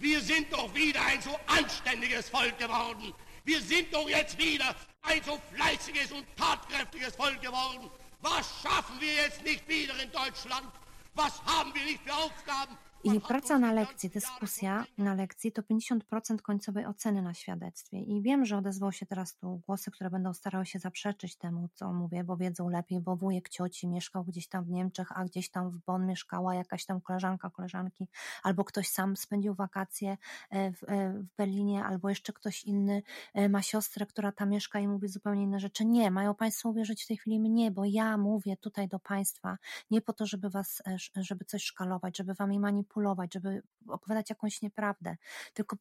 Wir 0.00 0.20
sind 0.20 0.50
doch 0.50 0.74
wieder 0.74 1.00
ein 1.06 1.20
so 1.20 1.30
anständiges 1.46 2.28
Volk 2.30 2.58
geworden. 2.58 3.12
Wir 3.44 3.60
sind 3.60 3.92
doch 3.92 4.08
jetzt 4.08 4.38
wieder 4.38 4.74
ein 5.02 5.22
so 5.24 5.38
fleißiges 5.54 6.12
und 6.12 6.26
tatkräftiges 6.36 7.16
Volk 7.16 7.40
geworden. 7.40 7.90
Was 8.20 8.46
schaffen 8.62 9.00
wir 9.00 9.12
jetzt 9.14 9.42
nicht 9.42 9.66
wieder 9.68 9.98
in 10.02 10.10
Deutschland? 10.10 10.66
Was 11.14 11.42
haben 11.44 11.74
wir 11.74 11.84
nicht 11.84 12.00
für 12.02 12.14
Aufgaben? 12.14 12.76
I 13.04 13.20
praca 13.20 13.58
na 13.58 13.72
lekcji, 13.72 14.10
dyskusja 14.10 14.84
na 14.98 15.14
lekcji 15.14 15.52
to 15.52 15.62
50% 15.62 16.40
końcowej 16.42 16.86
oceny 16.86 17.22
na 17.22 17.34
świadectwie. 17.34 18.00
I 18.00 18.22
wiem, 18.22 18.44
że 18.44 18.58
odezwał 18.58 18.92
się 18.92 19.06
teraz 19.06 19.36
tu 19.36 19.60
głosy, 19.66 19.90
które 19.90 20.10
będą 20.10 20.34
starały 20.34 20.66
się 20.66 20.78
zaprzeczyć 20.78 21.36
temu, 21.36 21.68
co 21.74 21.92
mówię, 21.92 22.24
bo 22.24 22.36
wiedzą 22.36 22.68
lepiej, 22.68 23.00
bo 23.00 23.16
wujek 23.16 23.48
cioci 23.48 23.88
mieszkał 23.88 24.24
gdzieś 24.24 24.48
tam 24.48 24.64
w 24.64 24.70
Niemczech, 24.70 25.12
a 25.14 25.24
gdzieś 25.24 25.50
tam 25.50 25.70
w 25.70 25.78
Bonn 25.78 26.06
mieszkała 26.06 26.54
jakaś 26.54 26.84
tam 26.84 27.00
koleżanka, 27.00 27.50
koleżanki, 27.50 28.08
albo 28.42 28.64
ktoś 28.64 28.88
sam 28.88 29.16
spędził 29.16 29.54
wakacje 29.54 30.16
e, 30.50 30.72
w, 30.72 30.84
e, 30.84 31.12
w 31.12 31.36
Berlinie, 31.36 31.84
albo 31.84 32.08
jeszcze 32.08 32.32
ktoś 32.32 32.64
inny 32.64 33.02
e, 33.34 33.48
ma 33.48 33.62
siostrę, 33.62 34.06
która 34.06 34.32
tam 34.32 34.50
mieszka 34.50 34.80
i 34.80 34.88
mówi 34.88 35.08
zupełnie 35.08 35.42
inne 35.42 35.60
rzeczy. 35.60 35.84
Nie, 35.84 36.10
mają 36.10 36.34
Państwo 36.34 36.68
uwierzyć 36.68 37.04
w 37.04 37.06
tej 37.06 37.16
chwili 37.16 37.40
mnie, 37.40 37.70
bo 37.70 37.84
ja 37.84 38.16
mówię 38.16 38.56
tutaj 38.56 38.88
do 38.88 38.98
Państwa 38.98 39.58
nie 39.90 40.00
po 40.00 40.12
to, 40.12 40.26
żeby 40.26 40.50
Was, 40.50 40.82
żeby 41.16 41.44
coś 41.44 41.62
szkalować, 41.62 42.16
żeby 42.16 42.34
Wami 42.34 42.58
manipulować, 42.58 42.85
manipulować, 42.86 43.34
żeby 43.34 43.62
opowiadać 43.88 44.30
jakąś 44.30 44.62
nieprawdę, 44.62 45.16
tylko 45.54 45.76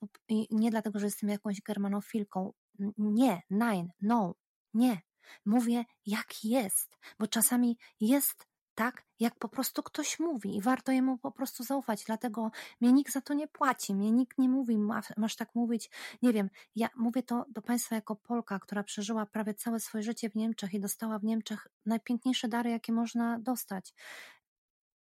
nie 0.51 0.71
dlatego, 0.71 0.99
że 0.99 1.05
jestem 1.05 1.29
jakąś 1.29 1.61
germanofilką. 1.61 2.53
Nie, 2.97 3.41
nein, 3.49 3.89
no, 4.01 4.35
nie. 4.73 5.01
Mówię, 5.45 5.83
jak 6.05 6.43
jest, 6.43 6.97
bo 7.19 7.27
czasami 7.27 7.77
jest 7.99 8.47
tak, 8.75 9.03
jak 9.19 9.39
po 9.39 9.49
prostu 9.49 9.83
ktoś 9.83 10.19
mówi 10.19 10.57
i 10.57 10.61
warto 10.61 10.91
jemu 10.91 11.17
po 11.17 11.31
prostu 11.31 11.63
zaufać. 11.63 12.03
Dlatego 12.05 12.51
mnie 12.81 12.93
nikt 12.93 13.13
za 13.13 13.21
to 13.21 13.33
nie 13.33 13.47
płaci, 13.47 13.95
mnie 13.95 14.11
nikt 14.11 14.37
nie 14.37 14.49
mówi, 14.49 14.77
masz 15.17 15.35
tak 15.35 15.55
mówić. 15.55 15.89
Nie 16.21 16.33
wiem, 16.33 16.49
ja 16.75 16.89
mówię 16.95 17.23
to 17.23 17.45
do 17.49 17.61
Państwa 17.61 17.95
jako 17.95 18.15
Polka, 18.15 18.59
która 18.59 18.83
przeżyła 18.83 19.25
prawie 19.25 19.53
całe 19.53 19.79
swoje 19.79 20.03
życie 20.03 20.29
w 20.29 20.35
Niemczech 20.35 20.73
i 20.73 20.79
dostała 20.79 21.19
w 21.19 21.23
Niemczech 21.23 21.67
najpiękniejsze 21.85 22.47
dary, 22.47 22.69
jakie 22.69 22.93
można 22.93 23.39
dostać 23.39 23.93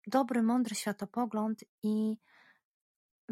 dobry, 0.08 0.44
mądry 0.44 0.76
światopogląd 0.76 1.64
i 1.84 2.18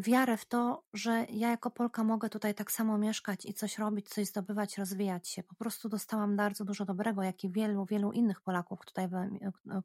wiarę 0.00 0.36
w 0.36 0.44
to, 0.44 0.82
że 0.92 1.26
ja 1.30 1.50
jako 1.50 1.70
Polka 1.70 2.04
mogę 2.04 2.28
tutaj 2.28 2.54
tak 2.54 2.72
samo 2.72 2.98
mieszkać 2.98 3.46
i 3.46 3.54
coś 3.54 3.78
robić, 3.78 4.08
coś 4.08 4.26
zdobywać, 4.26 4.78
rozwijać 4.78 5.28
się. 5.28 5.42
Po 5.42 5.54
prostu 5.54 5.88
dostałam 5.88 6.36
bardzo 6.36 6.64
dużo 6.64 6.84
dobrego, 6.84 7.22
jak 7.22 7.44
i 7.44 7.50
wielu, 7.50 7.86
wielu 7.86 8.12
innych 8.12 8.40
Polaków, 8.40 8.78
tutaj, 8.86 9.08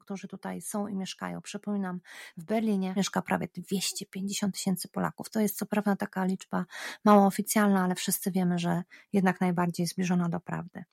którzy 0.00 0.28
tutaj 0.28 0.62
są 0.62 0.86
i 0.88 0.96
mieszkają. 0.96 1.40
Przypominam, 1.40 2.00
w 2.36 2.44
Berlinie 2.44 2.94
mieszka 2.96 3.22
prawie 3.22 3.48
250 3.54 4.54
tysięcy 4.54 4.88
Polaków. 4.88 5.30
To 5.30 5.40
jest 5.40 5.58
co 5.58 5.66
prawda 5.66 5.96
taka 5.96 6.24
liczba 6.24 6.64
mało 7.04 7.26
oficjalna, 7.26 7.84
ale 7.84 7.94
wszyscy 7.94 8.30
wiemy, 8.30 8.58
że 8.58 8.82
jednak 9.12 9.40
najbardziej 9.40 9.86
zbliżona 9.86 10.28
do 10.28 10.40
prawdy. 10.40 10.84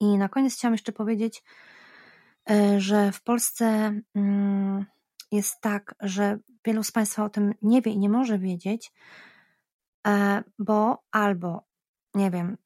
I 0.00 0.18
na 0.18 0.28
koniec 0.28 0.54
chciałam 0.54 0.74
jeszcze 0.74 0.92
powiedzieć, 0.92 1.42
e, 1.42 1.42
że 2.78 3.12
w 3.12 3.22
Polsce 3.22 4.00
mm, 4.14 4.86
jest 5.32 5.60
tak, 5.60 5.94
że 6.00 6.38
wielu 6.64 6.82
z 6.82 6.92
Państwa 6.92 7.24
o 7.24 7.30
tym 7.30 7.54
nie 7.62 7.82
wie 7.82 7.92
i 7.92 7.98
nie 7.98 8.08
może 8.08 8.38
wiedzieć, 8.38 8.92
e, 10.06 10.42
bo 10.58 11.02
albo, 11.10 11.64
nie 12.14 12.30
wiem, 12.30 12.56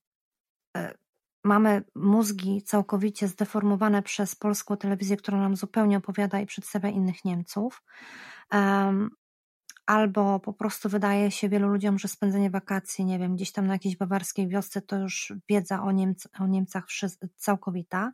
e, 0.77 0.95
mamy 1.45 1.83
mózgi 1.95 2.63
całkowicie 2.63 3.29
zdeformowane 3.29 4.03
przez 4.03 4.35
polską 4.35 4.77
telewizję, 4.77 5.17
która 5.17 5.39
nam 5.39 5.57
zupełnie 5.57 5.97
opowiada 5.97 6.41
i 6.41 6.47
przedstawia 6.47 6.89
innych 6.89 7.25
Niemców, 7.25 7.83
albo 9.87 10.41
po 10.41 10.53
prostu 10.53 10.89
wydaje 10.89 11.31
się 11.31 11.49
wielu 11.49 11.69
ludziom, 11.69 11.99
że 11.99 12.09
spędzenie 12.09 12.51
wakacji, 12.51 13.05
nie 13.05 13.19
wiem, 13.19 13.37
gdzieś 13.37 13.53
tam 13.53 13.67
na 13.67 13.73
jakiejś 13.73 13.97
bawarskiej 13.97 14.49
wiosce 14.49 14.83
to 14.83 14.97
już 14.97 15.33
wiedza 15.49 15.83
o, 15.83 15.93
Niemc 15.93 16.29
o 16.41 16.47
Niemcach 16.47 16.87
całkowita. 17.37 18.13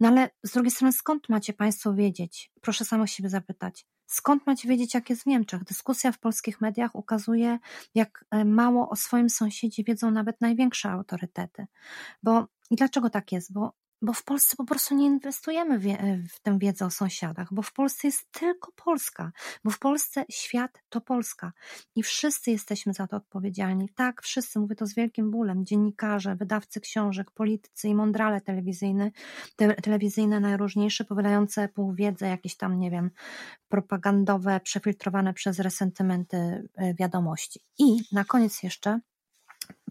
No 0.00 0.08
ale 0.08 0.30
z 0.42 0.52
drugiej 0.52 0.70
strony, 0.70 0.92
skąd 0.92 1.28
macie 1.28 1.52
Państwo 1.52 1.94
wiedzieć? 1.94 2.52
Proszę 2.60 2.84
samo 2.84 3.06
siebie 3.06 3.28
zapytać. 3.28 3.86
Skąd 4.06 4.46
macie 4.46 4.68
wiedzieć, 4.68 4.94
jak 4.94 5.10
jest 5.10 5.22
w 5.22 5.26
Niemczech? 5.26 5.64
Dyskusja 5.64 6.12
w 6.12 6.18
polskich 6.18 6.60
mediach 6.60 6.94
ukazuje, 6.94 7.58
jak 7.94 8.24
e, 8.30 8.44
mało 8.44 8.88
o 8.88 8.96
swoim 8.96 9.30
sąsiedzie 9.30 9.84
wiedzą 9.84 10.10
nawet 10.10 10.40
największe 10.40 10.90
autorytety. 10.90 11.66
Bo 12.22 12.46
i 12.70 12.76
dlaczego 12.76 13.10
tak 13.10 13.32
jest? 13.32 13.52
Bo 13.52 13.72
bo 14.02 14.12
w 14.12 14.24
Polsce 14.24 14.56
po 14.56 14.64
prostu 14.64 14.94
nie 14.94 15.06
inwestujemy 15.06 15.78
w 16.28 16.40
tę 16.40 16.58
wiedzę 16.58 16.86
o 16.86 16.90
sąsiadach, 16.90 17.48
bo 17.54 17.62
w 17.62 17.72
Polsce 17.72 18.08
jest 18.08 18.32
tylko 18.32 18.72
Polska, 18.84 19.32
bo 19.64 19.70
w 19.70 19.78
Polsce 19.78 20.24
świat 20.30 20.82
to 20.88 21.00
Polska 21.00 21.52
i 21.94 22.02
wszyscy 22.02 22.50
jesteśmy 22.50 22.92
za 22.92 23.06
to 23.06 23.16
odpowiedzialni. 23.16 23.88
Tak, 23.94 24.22
wszyscy, 24.22 24.58
mówię 24.58 24.76
to 24.76 24.86
z 24.86 24.94
wielkim 24.94 25.30
bólem, 25.30 25.66
dziennikarze, 25.66 26.36
wydawcy 26.36 26.80
książek, 26.80 27.30
politycy 27.30 27.88
i 27.88 27.94
mądrale 27.94 28.40
telewizyjne, 28.40 29.10
te, 29.56 29.74
telewizyjne 29.74 30.40
najróżniejsze, 30.40 31.04
powielające 31.04 31.68
półwiedzę, 31.68 32.28
jakieś 32.28 32.56
tam, 32.56 32.78
nie 32.78 32.90
wiem, 32.90 33.10
propagandowe, 33.68 34.60
przefiltrowane 34.60 35.34
przez 35.34 35.58
resentymenty 35.58 36.68
e, 36.76 36.94
wiadomości. 36.94 37.60
I 37.78 37.96
na 38.12 38.24
koniec 38.24 38.62
jeszcze 38.62 39.00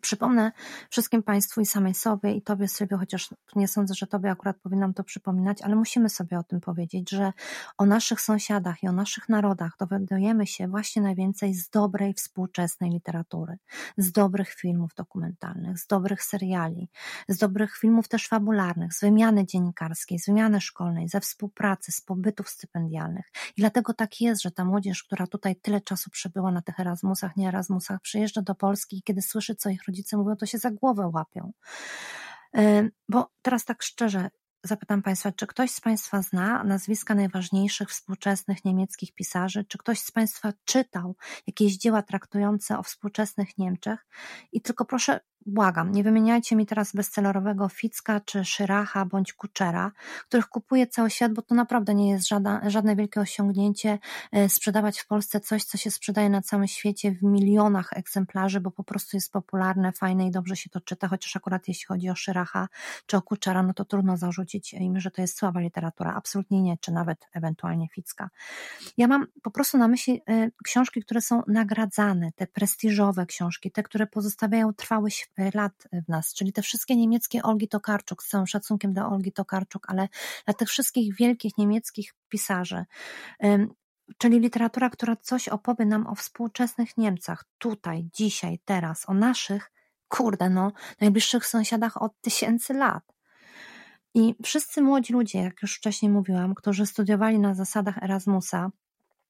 Przypomnę 0.01 0.51
wszystkim 0.89 1.23
Państwu 1.23 1.61
i 1.61 1.65
samej 1.65 1.93
sobie 1.93 2.33
i 2.33 2.41
Tobie, 2.41 2.67
Sylwio, 2.67 2.97
chociaż 2.97 3.29
nie 3.55 3.67
sądzę, 3.67 3.93
że 3.93 4.07
Tobie 4.07 4.31
akurat 4.31 4.57
powinnam 4.57 4.93
to 4.93 5.03
przypominać, 5.03 5.61
ale 5.61 5.75
musimy 5.75 6.09
sobie 6.09 6.39
o 6.39 6.43
tym 6.43 6.61
powiedzieć, 6.61 7.09
że 7.09 7.33
o 7.77 7.85
naszych 7.85 8.21
sąsiadach 8.21 8.83
i 8.83 8.87
o 8.87 8.91
naszych 8.91 9.29
narodach 9.29 9.71
dowiadujemy 9.79 10.47
się 10.47 10.67
właśnie 10.67 11.01
najwięcej 11.01 11.53
z 11.53 11.69
dobrej 11.69 12.13
współczesnej 12.13 12.91
literatury, 12.91 13.57
z 13.97 14.11
dobrych 14.11 14.53
filmów 14.53 14.93
dokumentalnych, 14.95 15.79
z 15.79 15.87
dobrych 15.87 16.23
seriali, 16.23 16.89
z 17.27 17.37
dobrych 17.37 17.77
filmów 17.77 18.07
też 18.07 18.27
fabularnych, 18.27 18.93
z 18.93 19.01
wymiany 19.01 19.45
dziennikarskiej, 19.45 20.19
z 20.19 20.25
wymiany 20.25 20.61
szkolnej, 20.61 21.09
ze 21.09 21.19
współpracy, 21.19 21.91
z 21.91 22.01
pobytów 22.01 22.49
stypendialnych. 22.49 23.25
I 23.57 23.61
dlatego 23.61 23.93
tak 23.93 24.21
jest, 24.21 24.41
że 24.41 24.51
ta 24.51 24.65
młodzież, 24.65 25.03
która 25.03 25.27
tutaj 25.27 25.55
tyle 25.55 25.81
czasu 25.81 26.09
przebyła 26.09 26.51
na 26.51 26.61
tych 26.61 26.79
Erasmusach, 26.79 27.37
nie 27.37 27.47
Erasmusach, 27.47 28.01
przyjeżdża 28.01 28.41
do 28.41 28.55
Polski 28.55 28.97
i 28.97 29.03
kiedy 29.03 29.21
słyszy, 29.21 29.55
co 29.55 29.69
ich 29.69 29.84
rodzice 29.87 30.17
mówią, 30.17 30.35
to 30.35 30.45
się 30.45 30.57
za 30.57 30.71
głowę 30.71 31.11
łapią. 31.13 31.51
E, 32.57 32.89
bo 33.09 33.31
teraz 33.41 33.65
tak 33.65 33.83
szczerze 33.83 34.29
zapytam 34.63 35.01
Państwa, 35.01 35.31
czy 35.31 35.47
ktoś 35.47 35.71
z 35.71 35.81
Państwa 35.81 36.21
zna 36.21 36.63
nazwiska 36.63 37.15
najważniejszych 37.15 37.89
współczesnych 37.89 38.65
niemieckich 38.65 39.13
pisarzy? 39.13 39.65
Czy 39.65 39.77
ktoś 39.77 39.99
z 39.99 40.11
Państwa 40.11 40.53
czytał 40.65 41.15
jakieś 41.47 41.77
dzieła 41.77 42.01
traktujące 42.01 42.79
o 42.79 42.83
współczesnych 42.83 43.57
Niemczech? 43.57 44.07
I 44.51 44.61
tylko 44.61 44.85
proszę 44.85 45.19
Błagam, 45.47 45.91
nie 45.91 46.03
wymieniajcie 46.03 46.55
mi 46.55 46.65
teraz 46.65 46.95
bestsellerowego 46.95 47.69
Ficka 47.69 48.19
czy 48.19 48.45
Szyracha 48.45 49.05
bądź 49.05 49.33
Kuczera, 49.33 49.91
których 50.27 50.47
kupuje 50.47 50.87
cały 50.87 51.09
świat, 51.09 51.33
bo 51.33 51.41
to 51.41 51.55
naprawdę 51.55 51.95
nie 51.95 52.09
jest 52.09 52.27
żadne, 52.27 52.61
żadne 52.67 52.95
wielkie 52.95 53.19
osiągnięcie 53.19 53.99
e, 54.31 54.49
sprzedawać 54.49 54.99
w 54.99 55.07
Polsce 55.07 55.39
coś, 55.39 55.63
co 55.63 55.77
się 55.77 55.91
sprzedaje 55.91 56.29
na 56.29 56.41
całym 56.41 56.67
świecie 56.67 57.11
w 57.11 57.23
milionach 57.23 57.89
egzemplarzy, 57.93 58.59
bo 58.59 58.71
po 58.71 58.83
prostu 58.83 59.17
jest 59.17 59.31
popularne, 59.31 59.91
fajne 59.91 60.27
i 60.27 60.31
dobrze 60.31 60.55
się 60.55 60.69
to 60.69 60.81
czyta, 60.81 61.07
chociaż 61.07 61.35
akurat 61.35 61.67
jeśli 61.67 61.85
chodzi 61.85 62.09
o 62.09 62.15
Szyracha 62.15 62.67
czy 63.05 63.17
o 63.17 63.21
Kuczera, 63.21 63.63
no 63.63 63.73
to 63.73 63.85
trudno 63.85 64.17
zarzucić 64.17 64.73
im, 64.73 64.99
że 64.99 65.11
to 65.11 65.21
jest 65.21 65.37
słaba 65.37 65.59
literatura. 65.59 66.13
Absolutnie 66.15 66.61
nie, 66.61 66.77
czy 66.77 66.91
nawet 66.91 67.27
ewentualnie 67.33 67.87
Ficka. 67.87 68.29
Ja 68.97 69.07
mam 69.07 69.27
po 69.43 69.51
prostu 69.51 69.77
na 69.77 69.87
myśli 69.87 70.21
e, 70.29 70.49
książki, 70.63 71.01
które 71.01 71.21
są 71.21 71.43
nagradzane, 71.47 72.31
te 72.35 72.47
prestiżowe 72.47 73.25
książki, 73.25 73.71
te, 73.71 73.83
które 73.83 74.07
pozostawiają 74.07 74.73
trwały 74.73 75.11
lat 75.53 75.87
w 76.05 76.09
nas, 76.09 76.33
czyli 76.33 76.53
te 76.53 76.61
wszystkie 76.61 76.95
niemieckie 76.95 77.43
Olgi 77.43 77.67
Tokarczuk, 77.67 78.23
z 78.23 78.27
całym 78.27 78.47
szacunkiem 78.47 78.93
do 78.93 79.07
Olgi 79.07 79.31
Tokarczuk, 79.31 79.85
ale 79.89 80.07
dla 80.45 80.53
tych 80.53 80.69
wszystkich 80.69 81.15
wielkich 81.15 81.57
niemieckich 81.57 82.13
pisarzy, 82.29 82.85
czyli 84.17 84.39
literatura, 84.39 84.89
która 84.89 85.15
coś 85.15 85.47
opowie 85.47 85.85
nam 85.85 86.07
o 86.07 86.15
współczesnych 86.15 86.97
Niemcach, 86.97 87.45
tutaj, 87.57 88.09
dzisiaj, 88.13 88.59
teraz, 88.65 89.09
o 89.09 89.13
naszych, 89.13 89.71
kurde 90.07 90.49
no, 90.49 90.71
najbliższych 91.01 91.45
sąsiadach 91.45 92.01
od 92.01 92.21
tysięcy 92.21 92.73
lat. 92.73 93.03
I 94.13 94.35
wszyscy 94.43 94.81
młodzi 94.81 95.13
ludzie, 95.13 95.39
jak 95.39 95.61
już 95.61 95.75
wcześniej 95.75 96.11
mówiłam, 96.11 96.55
którzy 96.55 96.85
studiowali 96.85 97.39
na 97.39 97.55
zasadach 97.55 98.03
Erasmusa, 98.03 98.69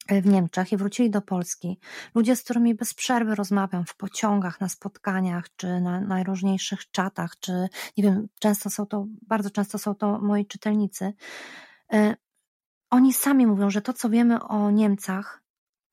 w 0.09 0.25
Niemczech 0.25 0.71
i 0.71 0.77
wrócili 0.77 1.09
do 1.09 1.21
Polski. 1.21 1.79
Ludzie, 2.15 2.35
z 2.35 2.43
którymi 2.43 2.75
bez 2.75 2.93
przerwy 2.93 3.35
rozmawiam 3.35 3.85
w 3.85 3.95
pociągach, 3.95 4.61
na 4.61 4.69
spotkaniach, 4.69 5.45
czy 5.55 5.81
na 5.81 6.01
najróżniejszych 6.01 6.91
czatach, 6.91 7.39
czy 7.39 7.51
nie 7.97 8.03
wiem, 8.03 8.27
często 8.39 8.69
są 8.69 8.85
to, 8.85 9.05
bardzo 9.21 9.49
często 9.49 9.77
są 9.77 9.95
to 9.95 10.19
moi 10.19 10.45
czytelnicy. 10.45 11.13
E, 11.93 12.15
oni 12.89 13.13
sami 13.13 13.47
mówią, 13.47 13.69
że 13.69 13.81
to, 13.81 13.93
co 13.93 14.09
wiemy 14.09 14.43
o 14.43 14.71
Niemcach, 14.71 15.43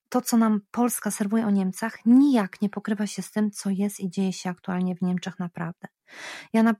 to, 0.09 0.21
co 0.21 0.37
nam 0.37 0.61
Polska 0.71 1.11
serwuje 1.11 1.47
o 1.47 1.51
Niemcach, 1.51 1.99
nijak 2.07 2.63
nie 2.63 2.69
pokrywa 2.69 3.07
się 3.07 3.23
z 3.23 3.31
tym, 3.31 3.51
co 3.51 3.71
jest 3.71 4.01
i 4.01 4.11
dzieje 4.11 4.33
się 4.33 4.51
aktualnie 4.51 4.97
w 4.97 5.03
Niemczech 5.03 5.39
naprawdę. 5.39 5.89
Ja 6.53 6.63
na 6.63 6.75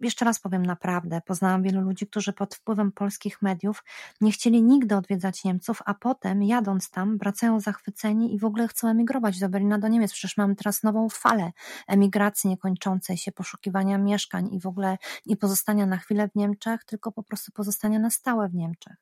jeszcze 0.00 0.24
raz 0.24 0.40
powiem 0.40 0.66
naprawdę, 0.66 1.20
poznałam 1.26 1.62
wielu 1.62 1.80
ludzi, 1.80 2.06
którzy 2.06 2.32
pod 2.32 2.54
wpływem 2.54 2.92
polskich 2.92 3.42
mediów 3.42 3.84
nie 4.20 4.32
chcieli 4.32 4.62
nigdy 4.62 4.96
odwiedzać 4.96 5.44
Niemców, 5.44 5.82
a 5.84 5.94
potem 5.94 6.42
jadąc 6.42 6.90
tam 6.90 7.18
wracają 7.18 7.60
zachwyceni 7.60 8.34
i 8.34 8.38
w 8.38 8.44
ogóle 8.44 8.68
chcą 8.68 8.88
emigrować 8.88 9.38
do 9.38 9.48
Berlina, 9.48 9.78
do 9.78 9.88
Niemiec. 9.88 10.12
Przecież 10.12 10.36
mamy 10.36 10.56
teraz 10.56 10.82
nową 10.82 11.08
falę 11.08 11.52
emigracji 11.88 12.50
niekończącej 12.50 13.16
się, 13.16 13.32
poszukiwania 13.32 13.98
mieszkań 13.98 14.54
i 14.54 14.60
w 14.60 14.66
ogóle 14.66 14.98
nie 15.26 15.36
pozostania 15.36 15.86
na 15.86 15.96
chwilę 15.96 16.28
w 16.28 16.34
Niemczech, 16.34 16.84
tylko 16.84 17.12
po 17.12 17.22
prostu 17.22 17.52
pozostania 17.52 17.98
na 17.98 18.10
stałe 18.10 18.48
w 18.48 18.54
Niemczech. 18.54 18.96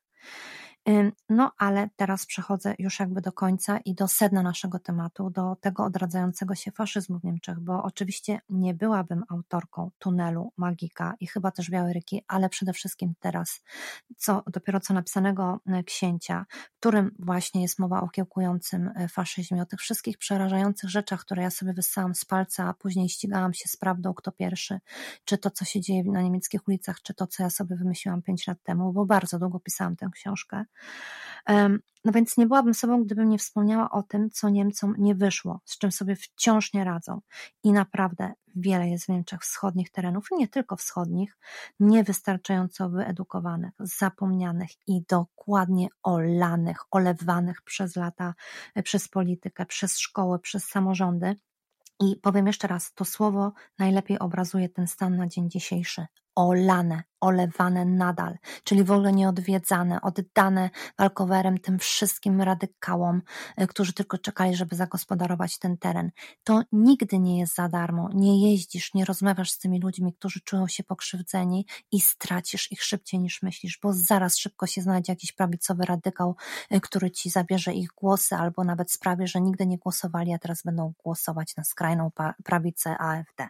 No, 1.29 1.51
ale 1.57 1.89
teraz 1.95 2.25
przechodzę 2.25 2.75
już 2.79 2.99
jakby 2.99 3.21
do 3.21 3.31
końca 3.31 3.77
i 3.77 3.95
do 3.95 4.07
sedna 4.07 4.43
naszego 4.43 4.79
tematu, 4.79 5.29
do 5.29 5.55
tego 5.61 5.83
odradzającego 5.83 6.55
się 6.55 6.71
faszyzmu 6.71 7.19
w 7.19 7.23
Niemczech, 7.23 7.59
bo 7.59 7.83
oczywiście 7.83 8.39
nie 8.49 8.73
byłabym 8.73 9.23
autorką 9.29 9.91
tunelu 9.99 10.51
Magika 10.57 11.13
i 11.19 11.27
chyba 11.27 11.51
też 11.51 11.69
Białyryki, 11.69 12.23
ale 12.27 12.49
przede 12.49 12.73
wszystkim 12.73 13.13
teraz, 13.19 13.63
co 14.17 14.43
dopiero 14.47 14.79
co 14.79 14.93
napisanego 14.93 15.59
e, 15.67 15.83
księcia, 15.83 16.45
w 16.75 16.79
którym 16.79 17.15
właśnie 17.19 17.61
jest 17.61 17.79
mowa 17.79 18.01
o 18.01 18.09
kiełkującym 18.09 18.91
e, 18.95 19.07
faszyzmie, 19.07 19.61
o 19.61 19.65
tych 19.65 19.79
wszystkich 19.79 20.17
przerażających 20.17 20.89
rzeczach, 20.89 21.21
które 21.21 21.43
ja 21.43 21.49
sobie 21.49 21.73
wyssałam 21.73 22.15
z 22.15 22.25
palca, 22.25 22.67
a 22.67 22.73
później 22.73 23.09
ścigałam 23.09 23.53
się 23.53 23.69
z 23.69 23.77
prawdą, 23.77 24.13
kto 24.13 24.31
pierwszy, 24.31 24.79
czy 25.25 25.37
to, 25.37 25.51
co 25.51 25.65
się 25.65 25.81
dzieje 25.81 26.03
na 26.03 26.21
niemieckich 26.21 26.67
ulicach, 26.67 27.01
czy 27.01 27.13
to, 27.13 27.27
co 27.27 27.43
ja 27.43 27.49
sobie 27.49 27.75
wymyśliłam 27.75 28.21
pięć 28.21 28.47
lat 28.47 28.63
temu, 28.63 28.93
bo 28.93 29.05
bardzo 29.05 29.39
długo 29.39 29.59
pisałam 29.59 29.95
tę 29.95 30.09
książkę. 30.13 30.65
No 32.05 32.11
więc 32.11 32.37
nie 32.37 32.47
byłabym 32.47 32.73
sobą, 32.73 33.03
gdybym 33.03 33.29
nie 33.29 33.37
wspomniała 33.37 33.89
o 33.89 34.03
tym, 34.03 34.29
co 34.29 34.49
Niemcom 34.49 34.95
nie 34.97 35.15
wyszło, 35.15 35.61
z 35.65 35.77
czym 35.77 35.91
sobie 35.91 36.15
wciąż 36.15 36.73
nie 36.73 36.83
radzą. 36.83 37.21
I 37.63 37.71
naprawdę 37.71 38.33
wiele 38.55 38.89
jest 38.89 39.05
w 39.05 39.09
Niemczech 39.09 39.41
wschodnich 39.41 39.91
terenów, 39.91 40.27
nie 40.31 40.47
tylko 40.47 40.75
wschodnich, 40.75 41.37
niewystarczająco 41.79 42.89
wyedukowanych, 42.89 43.73
zapomnianych 43.79 44.69
i 44.87 45.01
dokładnie 45.09 45.87
olanych, 46.03 46.77
olewanych 46.91 47.61
przez 47.61 47.95
lata, 47.95 48.33
e, 48.75 48.83
przez 48.83 49.07
politykę, 49.07 49.65
przez 49.65 49.99
szkoły, 49.99 50.39
przez 50.39 50.65
samorządy. 50.65 51.35
I 51.99 52.15
powiem 52.15 52.47
jeszcze 52.47 52.67
raz, 52.67 52.93
to 52.93 53.05
słowo 53.05 53.53
najlepiej 53.79 54.19
obrazuje 54.19 54.69
ten 54.69 54.87
stan 54.87 55.17
na 55.17 55.27
dzień 55.27 55.49
dzisiejszy 55.49 56.05
olane, 56.35 57.03
olewane 57.23 57.85
nadal, 57.85 58.37
czyli 58.63 58.83
w 58.83 58.91
ogóle 58.91 59.13
nieodwiedzane, 59.13 60.01
oddane 60.01 60.69
walkowerem 60.97 61.57
tym 61.57 61.79
wszystkim 61.79 62.41
radykałom, 62.41 63.21
y, 63.61 63.67
którzy 63.67 63.93
tylko 63.93 64.17
czekali, 64.17 64.55
żeby 64.55 64.75
zagospodarować 64.75 65.59
ten 65.59 65.77
teren. 65.77 66.11
To 66.43 66.61
nigdy 66.71 67.19
nie 67.19 67.39
jest 67.39 67.55
za 67.55 67.69
darmo. 67.69 68.09
Nie 68.13 68.51
jeździsz, 68.51 68.93
nie 68.93 69.05
rozmawiasz 69.05 69.51
z 69.51 69.57
tymi 69.57 69.79
ludźmi, 69.79 70.13
którzy 70.13 70.41
czują 70.41 70.67
się 70.67 70.83
pokrzywdzeni 70.83 71.65
i 71.91 72.01
stracisz 72.01 72.71
ich 72.71 72.83
szybciej 72.83 73.19
niż 73.19 73.41
myślisz, 73.41 73.79
bo 73.83 73.93
zaraz 73.93 74.37
szybko 74.37 74.67
się 74.67 74.81
znajdzie 74.81 75.11
jakiś 75.11 75.31
prawicowy 75.31 75.85
radykał, 75.85 76.35
y, 76.73 76.81
który 76.81 77.11
ci 77.11 77.29
zabierze 77.29 77.73
ich 77.73 77.89
głosy 77.95 78.35
albo 78.35 78.63
nawet 78.63 78.91
sprawi, 78.91 79.27
że 79.27 79.41
nigdy 79.41 79.67
nie 79.67 79.77
głosowali, 79.77 80.33
a 80.33 80.37
teraz 80.37 80.63
będą 80.63 80.93
głosować 81.03 81.55
na 81.55 81.63
skrajną 81.63 82.11
prawicę 82.43 82.97
AfD. 82.97 83.49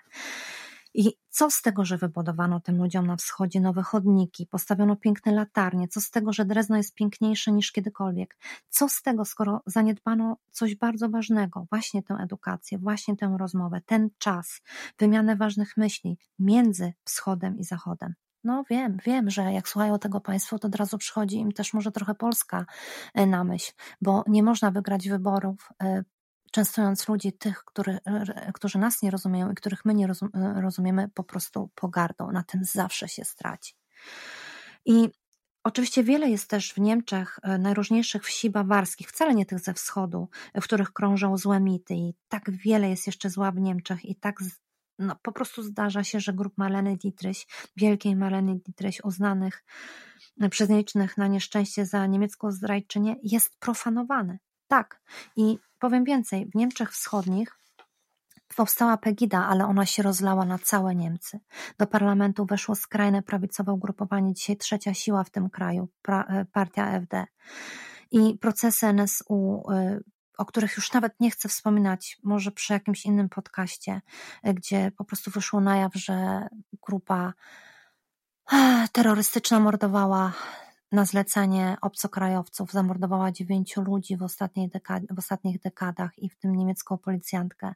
I 0.94 1.18
co 1.30 1.50
z 1.50 1.62
tego, 1.62 1.86
że 1.86 1.98
wybudowano 1.98 2.60
tym 2.60 2.78
ludziom 2.78 3.08
na 3.08 3.16
wschodzie 3.16 3.62
nowe 3.62 3.84
chodniki, 3.84 4.48
postawiono 4.48 4.96
piękne 4.96 5.32
latarnie, 5.32 5.88
co 5.88 6.02
z 6.02 6.12
tego, 6.12 6.34
że 6.34 6.46
Drezno 6.46 6.78
jest 6.78 6.96
piękniejsze 6.96 7.52
niż 7.52 7.72
kiedykolwiek, 7.72 8.38
co 8.70 8.90
z 8.90 9.02
tego, 9.02 9.26
skoro 9.26 9.62
zaniedbano 9.66 10.38
coś 10.52 10.76
bardzo 10.76 11.10
ważnego, 11.10 11.66
właśnie 11.70 12.04
tę 12.04 12.14
edukację, 12.14 12.78
właśnie 12.78 13.16
tę 13.16 13.36
rozmowę, 13.40 13.82
ten 13.86 14.10
czas, 14.18 14.62
wymianę 15.00 15.36
ważnych 15.36 15.78
myśli 15.78 16.18
między 16.40 16.94
wschodem 17.04 17.58
i 17.58 17.64
zachodem. 17.64 18.14
No 18.44 18.64
wiem, 18.70 18.98
wiem, 19.06 19.30
że 19.30 19.54
jak 19.54 19.70
słuchają 19.70 20.00
tego 20.00 20.22
Państwo, 20.22 20.60
to 20.60 20.68
od 20.68 20.76
razu 20.76 20.98
przychodzi 20.98 21.38
im 21.38 21.52
też 21.52 21.74
może 21.74 21.92
trochę 21.92 22.16
Polska 22.16 22.66
e, 23.14 23.26
na 23.26 23.44
myśl, 23.44 23.72
bo 24.02 24.24
nie 24.28 24.44
można 24.44 24.72
wygrać 24.72 25.10
wyborów 25.10 25.70
e, 25.84 26.04
częstując 26.54 27.08
ludzi, 27.08 27.34
tych, 27.34 27.64
który, 27.66 28.00
którzy 28.54 28.78
nas 28.78 29.02
nie 29.02 29.12
rozumieją 29.12 29.52
i 29.52 29.56
których 29.56 29.86
my 29.86 29.94
nie 29.94 30.08
rozumiemy, 30.62 31.10
po 31.14 31.24
prostu 31.24 31.70
pogardą. 31.76 32.32
Na 32.32 32.44
tym 32.44 32.64
zawsze 32.64 33.08
się 33.08 33.26
straci. 33.26 33.76
I 34.86 35.10
Oczywiście 35.66 36.04
wiele 36.04 36.30
jest 36.30 36.50
też 36.50 36.74
w 36.74 36.78
Niemczech 36.78 37.40
e, 37.44 37.58
najróżniejszych 37.58 38.24
wsi 38.24 38.50
bawarskich, 38.50 39.10
wcale 39.10 39.36
nie 39.36 39.46
tych 39.46 39.60
ze 39.60 39.74
wschodu, 39.74 40.30
w 40.56 40.64
których 40.64 40.94
krążą 40.94 41.38
złe 41.38 41.60
mity 41.60 41.94
i 41.94 42.14
tak 42.28 42.52
wiele 42.52 42.90
jest 42.90 43.08
jeszcze 43.08 43.30
zła 43.30 43.52
w 43.52 43.60
Niemczech 43.60 44.06
i 44.06 44.16
tak 44.16 44.36
no, 45.00 45.16
po 45.22 45.32
prostu 45.32 45.64
zdarza 45.64 46.04
się, 46.04 46.20
że 46.20 46.34
grup 46.34 46.58
Maleny 46.58 46.98
Dietrich, 46.98 47.38
wielkiej 47.78 48.16
Maleny 48.16 48.60
Dietrich, 48.66 49.00
uznanych 49.04 49.64
przez 50.50 50.70
nielicznych 50.70 51.18
na 51.18 51.28
nieszczęście 51.28 51.86
za 51.86 52.08
niemiecką 52.08 52.52
zdrajczynię, 52.52 53.16
jest 53.24 53.60
profanowany. 53.60 54.40
Tak. 54.68 55.02
I 55.36 55.58
powiem 55.80 56.04
więcej, 56.04 56.46
w 56.46 56.56
Niemczech 56.56 56.92
Wschodnich 56.92 57.64
powstała 58.56 58.98
Pegida, 58.98 59.48
ale 59.48 59.66
ona 59.66 59.86
się 59.86 60.04
rozlała 60.04 60.46
na 60.46 60.60
całe 60.60 60.96
Niemcy. 60.96 61.40
Do 61.78 61.88
parlamentu 61.88 62.46
weszło 62.46 62.76
skrajne 62.76 63.24
prawicowe 63.24 63.74
ugrupowanie, 63.74 64.34
dzisiaj 64.34 64.58
trzecia 64.58 64.94
siła 64.94 65.24
w 65.24 65.30
tym 65.30 65.50
kraju, 65.50 65.90
e, 66.08 66.46
partia 66.52 66.92
FD. 66.92 67.26
I 68.12 68.38
procesy 68.38 68.88
NSU, 68.88 69.64
e, 69.72 70.00
o 70.38 70.46
których 70.46 70.76
już 70.76 70.94
nawet 70.94 71.20
nie 71.20 71.32
chcę 71.32 71.50
wspominać, 71.50 72.18
może 72.24 72.52
przy 72.52 72.74
jakimś 72.74 73.06
innym 73.06 73.30
podcaście, 73.30 74.02
e, 74.44 74.54
gdzie 74.54 74.92
po 74.98 75.06
prostu 75.06 75.32
wyszło 75.32 75.62
na 75.62 75.78
jaw, 75.78 75.96
że 75.96 76.48
grupa 76.82 77.34
terrorystyczna 78.92 79.60
mordowała 79.60 80.34
na 80.94 81.06
zlecenie 81.06 81.78
obcokrajowców 81.82 82.72
zamordowała 82.72 83.32
dziewięciu 83.32 83.82
ludzi 83.82 84.18
w, 84.18 84.24
ostatniej 84.24 84.70
w 85.10 85.20
ostatnich 85.20 85.60
dekadach 85.60 86.20
i 86.20 86.30
w 86.30 86.36
tym 86.36 86.56
niemiecką 86.56 86.98
policjantkę. 86.98 87.74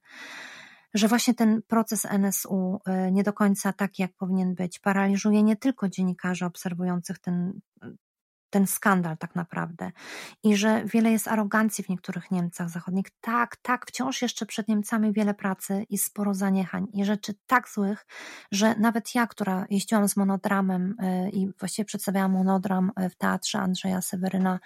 Że 0.93 1.07
właśnie 1.07 1.33
ten 1.33 1.61
proces 1.67 2.05
NSU 2.05 2.79
y, 3.07 3.11
nie 3.11 3.23
do 3.23 3.33
końca 3.33 3.73
taki, 3.73 4.01
jak 4.01 4.13
powinien 4.13 4.55
być, 4.55 4.79
paraliżuje 4.79 5.43
nie 5.43 5.55
tylko 5.55 5.89
dziennikarzy 5.89 6.45
obserwujących 6.45 7.19
ten 7.19 7.59
ten 8.57 8.67
skandal 8.67 9.17
tak 9.17 9.35
naprawdę 9.35 9.91
i 10.43 10.55
że 10.55 10.85
wiele 10.85 11.11
jest 11.11 11.27
arogancji 11.27 11.83
w 11.83 11.89
niektórych 11.89 12.31
Niemcach 12.31 12.69
zachodnich. 12.69 13.05
Tak, 13.21 13.55
tak, 13.55 13.85
wciąż 13.85 14.21
jeszcze 14.21 14.45
przed 14.45 14.67
Niemcami 14.67 15.13
wiele 15.13 15.33
pracy 15.33 15.85
i 15.89 15.97
sporo 15.97 16.33
zaniechań 16.33 16.87
i 16.93 17.05
rzeczy 17.05 17.33
tak 17.47 17.69
złych, 17.69 18.05
że 18.51 18.75
nawet 18.75 19.15
ja, 19.15 19.27
która 19.27 19.65
jeździłam 19.69 20.09
z 20.09 20.17
monodramem 20.17 20.95
y, 21.03 21.29
i 21.29 21.47
właściwie 21.59 21.85
przedstawiałam 21.85 22.31
monodram 22.31 22.91
y, 22.99 23.09
w 23.09 23.15
teatrze 23.15 23.59
Andrzeja 23.59 24.01
Seweryna, 24.01 24.59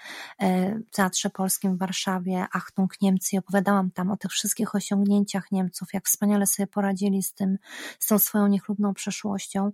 y, 0.43 0.45
w 0.91 0.95
Teatrze 0.95 1.30
Polskim 1.30 1.75
w 1.75 1.80
Warszawie, 1.80 2.45
Achtung 2.54 3.01
Niemcy 3.01 3.36
i 3.36 3.39
opowiadałam 3.39 3.91
tam 3.91 4.12
o 4.12 4.17
tych 4.17 4.32
wszystkich 4.32 4.75
osiągnięciach 4.75 5.51
Niemców, 5.51 5.93
jak 5.93 6.06
wspaniale 6.06 6.47
sobie 6.47 6.67
poradzili 6.67 7.23
z 7.23 7.34
tym, 7.34 7.58
z 7.99 8.08
tą 8.08 8.19
swoją 8.19 8.47
niechlubną 8.47 8.93
przeszłością. 8.93 9.71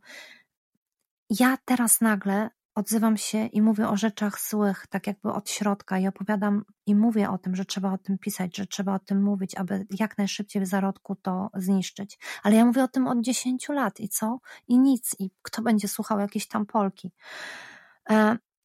Ja 1.29 1.57
teraz 1.65 2.01
nagle 2.01 2.49
odzywam 2.77 3.17
się 3.17 3.45
i 3.45 3.61
mówię 3.61 3.89
o 3.89 3.97
rzeczach 3.97 4.41
złych, 4.41 4.87
tak 4.89 5.07
jakby 5.07 5.33
od 5.33 5.49
środka 5.49 5.99
i 5.99 6.07
opowiadam 6.07 6.65
i 6.85 6.95
mówię 6.95 7.29
o 7.29 7.37
tym, 7.37 7.55
że 7.55 7.65
trzeba 7.65 7.93
o 7.93 7.97
tym 7.97 8.17
pisać, 8.17 8.57
że 8.57 8.67
trzeba 8.67 8.95
o 8.95 8.99
tym 8.99 9.23
mówić, 9.23 9.55
aby 9.55 9.85
jak 9.99 10.17
najszybciej 10.17 10.61
w 10.61 10.65
zarodku 10.67 11.15
to 11.15 11.49
zniszczyć. 11.53 12.19
Ale 12.43 12.55
ja 12.55 12.65
mówię 12.65 12.83
o 12.83 12.87
tym 12.87 13.07
od 13.07 13.21
10 13.21 13.69
lat 13.69 13.99
i 13.99 14.09
co? 14.09 14.39
I 14.67 14.79
nic. 14.79 15.15
I 15.19 15.31
kto 15.41 15.61
będzie 15.61 15.87
słuchał 15.87 16.19
jakiejś 16.19 16.47
tam 16.47 16.65
Polki? 16.65 17.11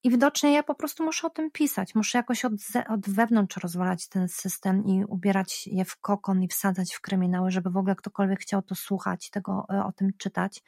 I 0.04 0.10
widocznie 0.10 0.52
ja 0.52 0.62
po 0.62 0.74
prostu 0.74 1.04
muszę 1.04 1.26
o 1.26 1.30
tym 1.30 1.50
pisać, 1.50 1.94
muszę 1.94 2.18
jakoś 2.18 2.44
od, 2.44 2.52
od 2.88 3.08
wewnątrz 3.08 3.56
rozwalać 3.56 4.08
ten 4.08 4.28
system 4.28 4.84
i 4.86 5.04
ubierać 5.04 5.66
je 5.66 5.84
w 5.84 5.96
kokon 5.96 6.42
i 6.42 6.48
wsadzać 6.48 6.94
w 6.94 7.00
kryminały, 7.00 7.50
żeby 7.50 7.70
w 7.70 7.76
ogóle 7.76 7.96
ktokolwiek 7.96 8.40
chciał 8.40 8.62
to 8.62 8.74
słuchać, 8.74 9.30
tego 9.30 9.66
e, 9.72 9.84
o 9.84 9.92
tym 9.92 10.10
czytać, 10.18 10.62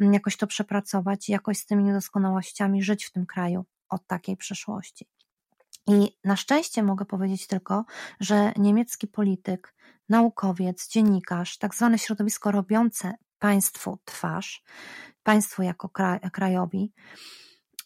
mm, 0.00 0.14
jakoś 0.14 0.36
to 0.36 0.46
przepracować 0.46 1.28
jakoś 1.28 1.58
z 1.58 1.66
tymi 1.66 1.84
niedoskonałościami 1.84 2.82
żyć 2.82 3.04
w 3.04 3.12
tym 3.12 3.26
kraju 3.26 3.64
od 3.88 4.06
takiej 4.06 4.36
przeszłości. 4.36 5.08
I 5.86 6.16
na 6.24 6.36
szczęście 6.36 6.82
mogę 6.82 7.04
powiedzieć 7.04 7.46
tylko, 7.46 7.84
że 8.20 8.52
niemiecki 8.56 9.06
polityk, 9.06 9.74
naukowiec, 10.08 10.88
dziennikarz, 10.88 11.58
tak 11.58 11.74
zwane 11.74 11.98
środowisko 11.98 12.50
robiące 12.50 13.14
państwu 13.38 13.98
twarz, 14.04 14.64
państwu 15.22 15.62
jako 15.62 15.88
krajowi, 16.32 16.92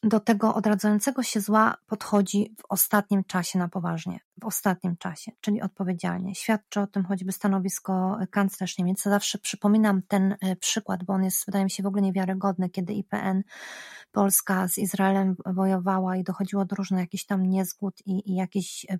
do 0.03 0.21
tego 0.21 0.55
odradzającego 0.55 1.23
się 1.23 1.41
zła 1.41 1.75
podchodzi 1.87 2.55
w 2.59 2.63
ostatnim 2.69 3.25
czasie 3.25 3.59
na 3.59 3.69
poważnie, 3.69 4.21
w 4.41 4.45
ostatnim 4.45 4.97
czasie, 4.97 5.33
czyli 5.41 5.63
odpowiedzialnie. 5.63 6.35
Świadczy 6.35 6.81
o 6.81 6.87
tym 6.87 7.05
choćby 7.05 7.33
stanowisko 7.33 8.19
kanclerz 8.31 8.79
Niemiec. 8.79 9.03
Zawsze 9.03 9.39
przypominam 9.39 10.03
ten 10.09 10.37
e, 10.41 10.57
przykład, 10.57 11.05
bo 11.05 11.13
on 11.13 11.25
jest, 11.25 11.47
wydaje 11.47 11.65
mi 11.65 11.71
się, 11.71 11.83
w 11.83 11.87
ogóle 11.87 12.03
niewiarygodny, 12.03 12.71
kiedy 12.71 12.93
IPN 12.93 13.43
Polska 14.13 14.69
z 14.69 14.79
Izraelem 14.79 15.37
wojowała 15.47 16.17
i 16.17 16.25
dochodziło 16.25 16.65
do 16.65 16.77
różnych 16.77 17.01
jakichś 17.01 17.25
tam 17.25 17.47
niezgód 17.47 17.95
i, 18.07 18.33
i 18.33 18.35
jakichś 18.35 18.87
e, 18.91 18.99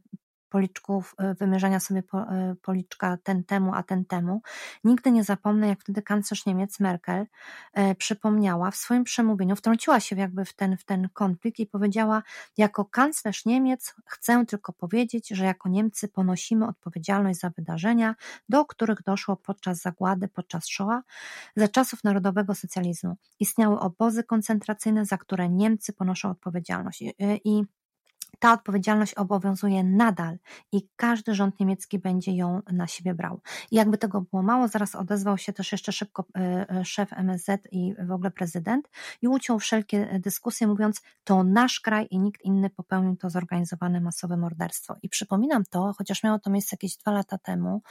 policzków, 0.49 1.15
e, 1.19 1.35
wymierzania 1.35 1.81
sobie 1.81 2.03
e, 2.15 2.55
policzka 2.63 3.19
ten 3.23 3.45
temu, 3.45 3.75
a 3.75 3.83
ten 3.83 4.05
temu. 4.05 4.43
Nigdy 4.85 5.11
nie 5.11 5.25
zapomnę, 5.25 5.69
jak 5.69 5.81
wtedy 5.81 6.03
kanclerz 6.03 6.47
Niemiec 6.47 6.81
Merkel 6.81 7.27
e, 7.73 7.95
przypomniała 7.95 8.71
w 8.71 8.77
swoim 8.77 9.05
przemówieniu, 9.05 9.57
wtrąciła 9.57 10.01
się 10.01 10.17
jakby 10.17 10.45
w 10.45 10.55
ten, 10.55 10.77
w 10.77 10.85
ten 10.85 11.09
konflikt 11.13 11.59
i 11.59 11.67
powiedziała, 11.67 12.23
jako 12.57 12.85
kanclerz 12.85 13.45
Niemiec 13.45 13.95
chcę 14.07 14.47
tylko 14.47 14.73
powiedzieć, 14.73 15.29
że 15.29 15.45
jako 15.45 15.69
Niemcy 15.69 16.09
ponosimy 16.09 16.67
odpowiedzialność 16.67 17.41
za 17.41 17.51
wydarzenia, 17.51 18.15
do 18.49 18.65
których 18.65 19.03
doszło 19.03 19.37
podczas 19.37 19.81
zagłady, 19.81 20.29
podczas 20.29 20.67
Shoah, 20.67 21.03
za 21.57 21.69
czasów 21.69 22.05
narodowego 22.05 22.55
socjalizmu. 22.55 23.17
Istniały 23.41 23.81
obozy 23.81 24.25
koncentracyjne, 24.25 25.05
za 25.05 25.19
które 25.19 25.49
Niemcy 25.49 25.93
ponoszą 25.93 26.31
odpowiedzialność. 26.31 27.05
I 27.45 27.65
ta 28.39 28.53
odpowiedzialność 28.53 29.15
obowiązuje 29.15 29.85
nadal 29.85 30.39
i 30.73 30.89
każdy 30.97 31.35
rząd 31.35 31.61
niemiecki 31.61 31.99
będzie 31.99 32.33
ją 32.33 32.63
na 32.73 32.87
siebie 32.87 33.15
brał. 33.15 33.41
I 33.71 33.77
jakby 33.77 33.99
tego 33.99 34.21
było 34.21 34.43
mało, 34.43 34.69
zaraz 34.69 34.95
odezwał 34.95 35.39
się 35.39 35.53
też 35.53 35.73
jeszcze 35.73 35.93
szybko 35.93 36.25
e, 36.37 36.71
e, 36.71 36.85
szef 36.85 37.13
MSZ 37.13 37.61
i 37.73 37.95
w 38.07 38.13
ogóle 38.13 38.31
prezydent 38.31 38.89
i 39.23 39.29
uciął 39.29 39.59
wszelkie 39.59 40.21
dyskusje, 40.21 40.67
mówiąc, 40.67 41.03
to 41.25 41.45
nasz 41.45 41.81
kraj 41.81 42.07
i 42.11 42.19
nikt 42.19 42.45
inny 42.45 42.71
popełnił 42.71 43.17
to 43.17 43.31
zorganizowane 43.31 44.01
masowe 44.01 44.37
morderstwo. 44.37 44.97
I 45.03 45.09
przypominam 45.09 45.65
to, 45.71 45.95
chociaż 45.99 46.23
miało 46.23 46.39
to 46.39 46.51
miejsce 46.51 46.77
jakieś 46.77 46.97
dwa 46.97 47.13
lata 47.13 47.39
temu, 47.39 47.83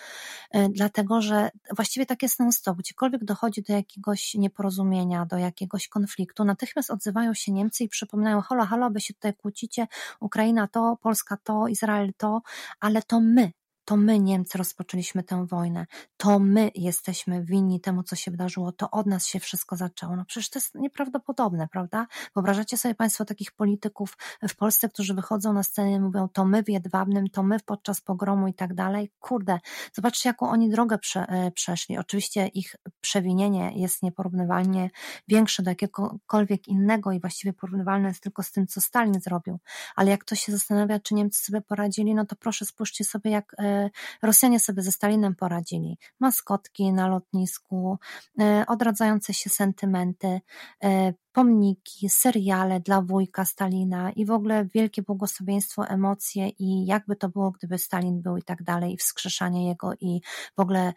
e, 0.51 0.69
dlatego 0.69 1.21
że 1.21 1.49
właściwie 1.75 2.05
tak 2.05 2.23
jest 2.23 2.39
non-stop. 2.39 2.77
Gdziekolwiek 2.77 3.23
dochodzi 3.23 3.61
do 3.61 3.73
jakiegoś 3.73 4.33
nieporozumienia, 4.35 5.25
do 5.25 5.37
jakiegoś 5.37 5.87
konfliktu, 5.87 6.45
natychmiast 6.45 6.91
odzywają 6.91 7.33
się 7.33 7.51
Niemcy 7.51 7.83
i 7.83 7.89
przypominają, 7.89 8.41
halo, 8.41 8.65
halo, 8.65 8.89
wy 8.89 9.01
się 9.01 9.13
tutaj 9.13 9.33
kłócicie, 9.33 9.87
Ukraina 10.27 10.67
to, 10.67 10.97
Polska 11.01 11.37
to, 11.43 11.67
Izrael 11.71 12.11
to, 12.19 12.41
ale 12.83 13.01
to 13.07 13.19
my, 13.19 13.47
to 13.87 13.97
my, 13.97 14.19
Niemcy, 14.19 14.57
rozpoczęliśmy 14.57 15.23
tę 15.23 15.45
wojnę, 15.45 15.85
to 16.17 16.39
my 16.39 16.71
jesteśmy 16.75 17.43
winni 17.43 17.81
temu, 17.81 18.03
co 18.03 18.15
się 18.15 18.31
wydarzyło, 18.31 18.71
to 18.71 18.91
od 18.91 19.05
nas 19.05 19.25
się 19.25 19.39
wszystko 19.39 19.75
zaczęło. 19.75 20.15
No 20.15 20.25
przecież 20.25 20.49
to 20.49 20.59
jest 20.59 20.75
nieprawdopodobne, 20.75 21.67
prawda? 21.67 22.07
Wyobrażacie 22.35 22.77
sobie 22.77 22.95
Państwo 22.95 23.25
takich 23.25 23.51
polityków 23.51 24.17
w 24.49 24.55
Polsce, 24.55 24.89
którzy 24.89 25.13
wychodzą 25.13 25.53
na 25.53 25.63
scenę 25.63 25.91
i 25.91 25.99
mówią, 25.99 26.29
to 26.29 26.45
my 26.45 26.63
w 26.63 26.69
Jedwabnym, 26.69 27.29
to 27.29 27.43
my 27.43 27.57
podczas 27.65 28.01
pogromu 28.01 28.47
i 28.47 28.53
tak 28.53 28.73
dalej. 28.73 29.11
Kurde, 29.19 29.59
zobaczcie, 29.93 30.29
jaką 30.29 30.49
oni 30.49 30.69
drogę 30.69 30.97
prze, 30.97 31.19
e, 31.27 31.51
przeszli. 31.51 31.97
Oczywiście 31.97 32.47
ich 32.47 32.75
przewinienie 33.01 33.71
jest 33.75 34.03
nieporównywalnie 34.03 34.89
większe 35.27 35.63
do 35.63 35.71
jakiegokolwiek 35.71 36.67
innego 36.67 37.11
i 37.11 37.19
właściwie 37.19 37.53
porównywalne 37.53 38.07
jest 38.07 38.23
tylko 38.23 38.43
z 38.43 38.51
tym, 38.51 38.67
co 38.67 38.81
Stalin 38.81 39.21
zrobił. 39.21 39.59
Ale 39.95 40.11
jak 40.11 40.21
ktoś 40.21 40.41
się 40.41 40.51
zastanawia, 40.51 40.99
czy 40.99 41.15
Niemcy 41.15 41.43
sobie 41.43 41.61
poradzili, 41.61 42.15
no 42.15 42.25
to 42.25 42.35
proszę 42.35 42.65
spójrzcie 42.65 43.03
sobie, 43.03 43.31
jak 43.31 43.55
e, 43.57 43.76
Rosjanie 44.21 44.59
sobie 44.59 44.81
ze 44.81 44.91
Stalinem 44.91 45.35
poradzili. 45.35 45.97
Maskotki 46.19 46.93
na 46.93 47.07
lotnisku, 47.07 47.97
e, 48.39 48.63
odradzające 48.67 49.33
się 49.33 49.49
sentymenty, 49.49 50.41
e, 50.83 51.13
pomniki, 51.31 52.09
seriale 52.09 52.79
dla 52.79 53.01
wujka 53.01 53.45
Stalina 53.45 54.11
i 54.11 54.25
w 54.25 54.31
ogóle 54.31 54.65
wielkie 54.73 55.01
błogosławieństwo, 55.01 55.87
emocje 55.87 56.49
i 56.49 56.85
jakby 56.85 57.15
to 57.15 57.29
było, 57.29 57.51
gdyby 57.51 57.77
Stalin 57.77 58.21
był 58.21 58.37
i 58.37 58.43
tak 58.43 58.63
dalej, 58.63 58.93
i 58.93 58.97
wskrzeszanie 58.97 59.67
jego 59.67 59.93
i 60.01 60.21
w 60.57 60.59
ogóle 60.59 60.93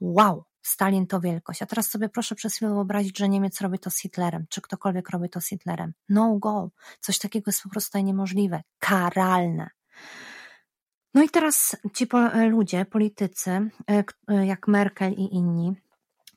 wow, 0.00 0.44
Stalin 0.62 1.06
to 1.06 1.20
wielkość. 1.20 1.62
A 1.62 1.66
teraz 1.66 1.90
sobie 1.90 2.08
proszę 2.08 2.34
przez 2.34 2.56
chwilę 2.56 2.70
wyobrazić, 2.70 3.18
że 3.18 3.28
Niemiec 3.28 3.60
robi 3.60 3.78
to 3.78 3.90
z 3.90 3.98
Hitlerem, 3.98 4.46
czy 4.48 4.60
ktokolwiek 4.60 5.10
robi 5.10 5.28
to 5.28 5.40
z 5.40 5.48
Hitlerem. 5.48 5.92
No 6.08 6.38
go. 6.38 6.70
Coś 7.00 7.18
takiego 7.18 7.48
jest 7.48 7.62
po 7.62 7.68
prostu 7.68 7.98
niemożliwe. 7.98 8.62
Karalne. 8.78 9.70
No 11.14 11.22
i 11.22 11.28
teraz 11.28 11.76
ci 11.94 12.06
ludzie, 12.50 12.84
politycy, 12.84 13.50
e, 13.50 13.70
e, 14.28 14.46
jak 14.46 14.68
Merkel 14.68 15.12
i 15.12 15.34
inni, 15.34 15.74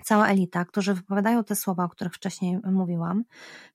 cała 0.04 0.28
elita, 0.28 0.66
którzy 0.66 0.94
wypowiadają 0.94 1.44
te 1.44 1.56
słowa, 1.56 1.84
o 1.84 1.90
których 1.90 2.14
wcześniej 2.14 2.60
mówiłam, 2.72 3.24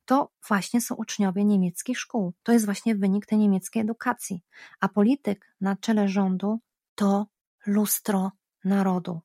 to 0.05 0.33
właśnie 0.49 0.81
są 0.81 0.95
uczniowie 0.95 1.45
niemieckich 1.45 1.99
szkół. 1.99 2.33
To 2.43 2.53
jest 2.53 2.65
właśnie 2.65 2.95
wynik 2.95 3.27
tej 3.27 3.39
niemieckiej 3.39 3.83
edukacji. 3.83 4.43
A 4.81 4.89
polityk 4.89 5.55
na 5.61 5.77
czele 5.77 6.09
rządu 6.09 6.61
to 6.95 7.27
lustro 7.67 8.33
narodu. 8.65 9.21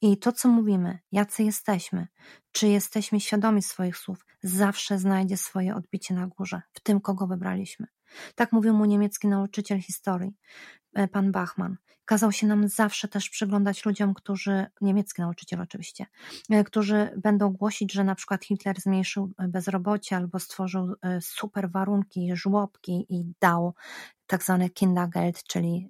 I 0.00 0.18
to, 0.18 0.32
co 0.32 0.48
mówimy, 0.48 0.98
jacy 1.12 1.42
jesteśmy, 1.42 2.06
czy 2.52 2.68
jesteśmy 2.68 3.20
świadomi 3.20 3.62
swoich 3.62 3.96
słów, 3.96 4.26
zawsze 4.42 4.98
znajdzie 4.98 5.36
swoje 5.36 5.74
odbicie 5.74 6.14
na 6.14 6.26
górze, 6.26 6.62
w 6.72 6.80
tym, 6.80 7.00
kogo 7.00 7.26
wybraliśmy. 7.26 7.86
Tak 8.34 8.52
mówił 8.52 8.74
mu 8.74 8.84
niemiecki 8.84 9.28
nauczyciel 9.28 9.80
historii, 9.80 10.30
e, 10.30 10.83
pan 11.12 11.32
Bachmann. 11.32 11.76
Kazał 12.04 12.32
się 12.32 12.46
nam 12.46 12.68
zawsze 12.68 13.08
też 13.08 13.30
przyglądać 13.30 13.84
ludziom, 13.84 14.14
którzy, 14.14 14.66
niemiecki 14.80 15.22
nauczyciel 15.22 15.60
oczywiście, 15.60 16.06
e, 16.50 16.64
którzy 16.64 17.10
będą 17.16 17.50
głosić, 17.50 17.92
że 17.92 18.04
na 18.04 18.14
przykład 18.14 18.44
Hitler 18.44 18.80
zmniejszył 18.80 19.32
bezrobocie 19.48 20.16
albo 20.16 20.38
stworzył 20.38 20.94
e, 21.02 21.20
super 21.20 21.70
warunki, 21.70 22.36
żłobki 22.36 23.06
i 23.08 23.32
dał 23.40 23.74
tak 24.26 24.42
zwane 24.42 24.70
Kindergeld, 24.70 25.44
czyli 25.44 25.88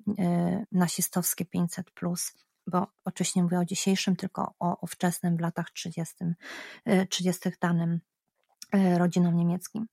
nasistowskie 0.72 1.44
500 1.44 1.90
plus 1.90 2.32
bo 2.66 2.86
oczywiście 3.04 3.40
nie 3.40 3.44
mówię 3.44 3.58
o 3.58 3.64
dzisiejszym, 3.64 4.16
tylko 4.16 4.54
o 4.58 4.76
ówczesnym 4.80 5.36
w 5.36 5.40
latach 5.40 5.70
30, 5.70 6.14
30 7.08 7.50
danym 7.60 8.00
rodzinom 8.72 9.36
niemieckim. 9.36 9.86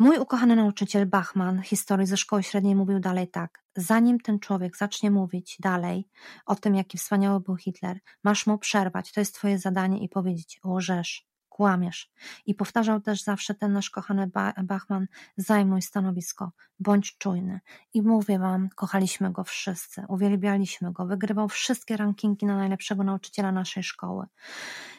Mój 0.00 0.18
ukochany 0.18 0.56
nauczyciel 0.56 1.06
Bachman 1.06 1.62
historii 1.62 2.06
ze 2.06 2.16
szkoły 2.16 2.42
średniej 2.42 2.74
mówił 2.74 3.00
dalej 3.00 3.28
tak. 3.28 3.64
Zanim 3.76 4.20
ten 4.20 4.38
człowiek 4.38 4.76
zacznie 4.76 5.10
mówić 5.10 5.56
dalej 5.60 6.08
o 6.46 6.54
tym, 6.54 6.74
jaki 6.74 6.98
wspaniały 6.98 7.40
był 7.40 7.56
Hitler, 7.56 7.98
masz 8.24 8.46
mu 8.46 8.58
przerwać, 8.58 9.12
to 9.12 9.20
jest 9.20 9.34
twoje 9.34 9.58
zadanie 9.58 10.04
i 10.04 10.08
powiedzieć, 10.08 10.60
łożesz, 10.64 11.29
kłamiesz. 11.60 12.10
I 12.46 12.54
powtarzał 12.54 13.00
też 13.00 13.22
zawsze 13.22 13.54
ten 13.54 13.72
nasz 13.72 13.90
kochany 13.90 14.30
Bachman, 14.62 15.06
zajmuj 15.36 15.82
stanowisko, 15.82 16.52
bądź 16.78 17.18
czujny. 17.18 17.60
I 17.94 18.02
mówię 18.02 18.38
wam, 18.38 18.68
kochaliśmy 18.68 19.32
go 19.32 19.44
wszyscy, 19.44 20.04
uwielbialiśmy 20.08 20.92
go, 20.92 21.06
wygrywał 21.06 21.48
wszystkie 21.48 21.96
rankingi 21.96 22.46
na 22.46 22.56
najlepszego 22.56 23.04
nauczyciela 23.04 23.52
naszej 23.52 23.82
szkoły. 23.82 24.26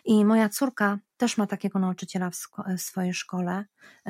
I 0.05 0.26
moja 0.26 0.49
córka 0.49 0.99
też 1.18 1.38
ma 1.38 1.47
takiego 1.47 1.80
nauczyciela 1.80 2.30
w, 2.30 2.36
w 2.78 2.82
swojej 2.82 3.14
szkole. 3.14 3.66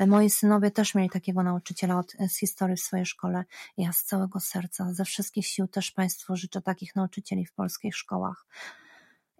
Moi 0.06 0.30
synowie 0.30 0.70
też 0.70 0.94
mieli 0.94 1.10
takiego 1.10 1.42
nauczyciela 1.42 1.98
od, 1.98 2.12
z 2.28 2.38
historii 2.38 2.76
w 2.76 2.80
swojej 2.80 3.06
szkole. 3.06 3.44
Ja 3.76 3.92
z 3.92 4.04
całego 4.04 4.40
serca, 4.40 4.92
ze 4.92 5.04
wszystkich 5.04 5.46
sił 5.46 5.68
też 5.68 5.90
Państwu 5.90 6.36
życzę 6.36 6.62
takich 6.62 6.96
nauczycieli 6.96 7.46
w 7.46 7.52
polskich 7.52 7.96
szkołach. 7.96 8.46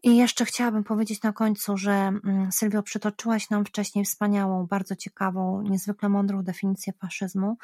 I 0.03 0.17
jeszcze 0.17 0.45
chciałabym 0.45 0.85
powiedzieć 0.85 1.23
na 1.23 1.33
końcu, 1.33 1.77
że 1.77 1.93
mm, 1.93 2.53
Sylwio, 2.53 2.83
przytoczyłaś 2.83 3.51
nam 3.51 3.65
wcześniej 3.65 4.05
wspaniałą, 4.05 4.67
bardzo 4.67 4.97
ciekawą, 4.97 5.63
niezwykle 5.63 6.09
mądrą 6.09 6.43
definicję 6.43 6.93
faszyzmu, 6.93 7.57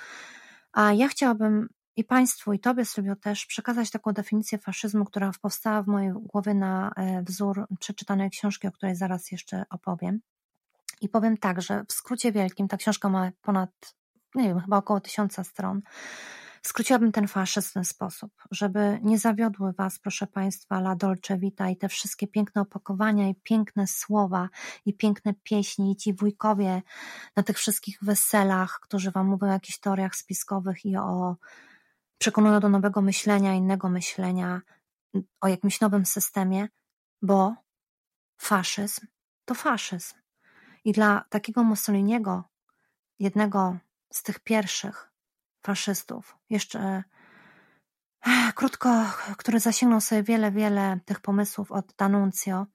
a 0.72 0.92
ja 0.92 1.08
chciałabym 1.08 1.68
i 1.96 2.04
Państwu, 2.04 2.52
i 2.52 2.58
Tobie, 2.58 2.84
Sylwio, 2.84 3.16
też 3.16 3.46
przekazać 3.46 3.90
taką 3.90 4.12
definicję 4.12 4.58
faszyzmu, 4.58 5.04
która 5.04 5.30
powstała 5.42 5.82
w 5.82 5.86
mojej 5.86 6.12
głowie 6.12 6.54
na 6.54 6.92
e, 6.96 7.22
wzór 7.22 7.66
przeczytanej 7.80 8.30
książki, 8.30 8.68
o 8.68 8.72
której 8.72 8.96
zaraz 8.96 9.32
jeszcze 9.32 9.64
opowiem. 9.70 10.20
I 11.00 11.08
powiem 11.08 11.36
tak, 11.36 11.62
że 11.62 11.84
w 11.88 11.92
skrócie 11.92 12.32
wielkim, 12.32 12.68
ta 12.68 12.76
książka 12.76 13.08
ma 13.08 13.30
ponad, 13.42 13.70
nie 14.34 14.48
wiem, 14.48 14.60
chyba 14.60 14.76
około 14.76 15.00
tysiąca 15.00 15.44
stron. 15.44 15.82
Skróciłabym 16.62 17.12
ten 17.12 17.28
faszyzm 17.28 17.68
w 17.68 17.72
ten 17.72 17.84
sposób, 17.84 18.32
żeby 18.50 18.98
nie 19.02 19.18
zawiodły 19.18 19.72
Was, 19.72 19.98
proszę 19.98 20.26
Państwa, 20.26 20.78
La 20.78 20.96
Dolce 20.96 21.38
Vita 21.38 21.68
i 21.68 21.76
te 21.76 21.88
wszystkie 21.88 22.26
piękne 22.26 22.62
opakowania 22.62 23.28
i 23.28 23.34
piękne 23.34 23.86
słowa 23.86 24.48
i 24.86 24.94
piękne 24.94 25.34
pieśni 25.42 25.92
i 25.92 25.96
ci 25.96 26.14
wujkowie 26.14 26.82
na 27.36 27.42
tych 27.42 27.58
wszystkich 27.58 27.98
weselach, 28.02 28.80
którzy 28.82 29.10
Wam 29.10 29.26
mówią 29.26 29.48
o 29.48 29.52
jakichś 29.52 29.78
teoriach 29.78 30.16
spiskowych 30.16 30.86
i 30.86 30.96
o 30.96 31.36
przekonują 32.18 32.60
do 32.60 32.68
nowego 32.68 33.02
myślenia, 33.02 33.54
innego 33.54 33.88
myślenia, 33.88 34.60
o 35.40 35.48
jakimś 35.48 35.80
nowym 35.80 36.06
systemie, 36.06 36.68
bo 37.22 37.54
faszyzm 38.38 39.06
to 39.44 39.54
faszyzm. 39.54 40.14
I 40.84 40.92
dla 40.92 41.24
takiego 41.28 41.64
Mussoliniego, 41.64 42.44
jednego 43.18 43.78
z 44.12 44.22
tych 44.22 44.40
pierwszych, 44.40 45.07
faszystów. 45.68 46.36
Jeszcze 46.50 47.02
krótko, 48.54 49.04
który 49.36 49.60
zasięgnął 49.60 50.00
sobie 50.00 50.22
wiele, 50.22 50.50
wiele 50.50 51.00
tych 51.04 51.20
pomysłów 51.20 51.72
od 51.72 51.92
D'Annunzio. 51.92 52.66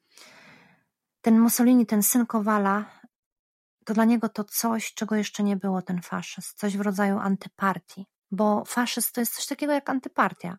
Ten 1.22 1.40
Mussolini, 1.40 1.86
ten 1.86 2.04
syn 2.04 2.26
Kowala, 2.26 2.86
to 3.86 3.94
dla 3.94 4.06
niego 4.06 4.30
to 4.30 4.44
coś, 4.44 4.94
czego 4.94 5.16
jeszcze 5.16 5.44
nie 5.44 5.56
było, 5.56 5.82
ten 5.82 6.02
faszyzm. 6.02 6.50
Coś 6.56 6.78
w 6.78 6.82
rodzaju 6.82 7.18
antypartii, 7.20 8.06
bo 8.32 8.64
faszyzm 8.66 9.10
to 9.14 9.22
jest 9.22 9.36
coś 9.36 9.46
takiego 9.48 9.74
jak 9.74 9.90
antypartia. 9.90 10.58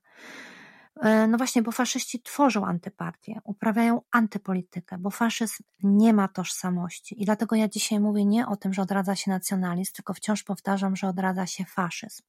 E, 1.01 1.27
no 1.27 1.39
właśnie, 1.39 1.63
bo 1.63 1.73
faszyści 1.73 2.23
tworzą 2.23 2.67
antypartię, 2.67 3.41
uprawiają 3.45 4.01
antypolitykę, 4.11 4.99
bo 4.99 5.11
faszyzm 5.11 5.63
nie 5.83 6.13
ma 6.13 6.29
tożsamości. 6.29 7.23
I 7.23 7.25
dlatego 7.25 7.57
ja 7.57 7.69
dzisiaj 7.69 8.01
mówię 8.01 8.25
nie 8.25 8.47
o 8.47 8.57
tym, 8.57 8.73
że 8.75 8.83
odradza 8.83 9.17
się 9.17 9.31
nacjonalizm, 9.31 9.93
tylko 9.93 10.15
wciąż 10.15 10.43
powtarzam, 10.43 10.97
że 10.97 11.09
odradza 11.09 11.47
się 11.47 11.65
faszyzm, 11.65 12.23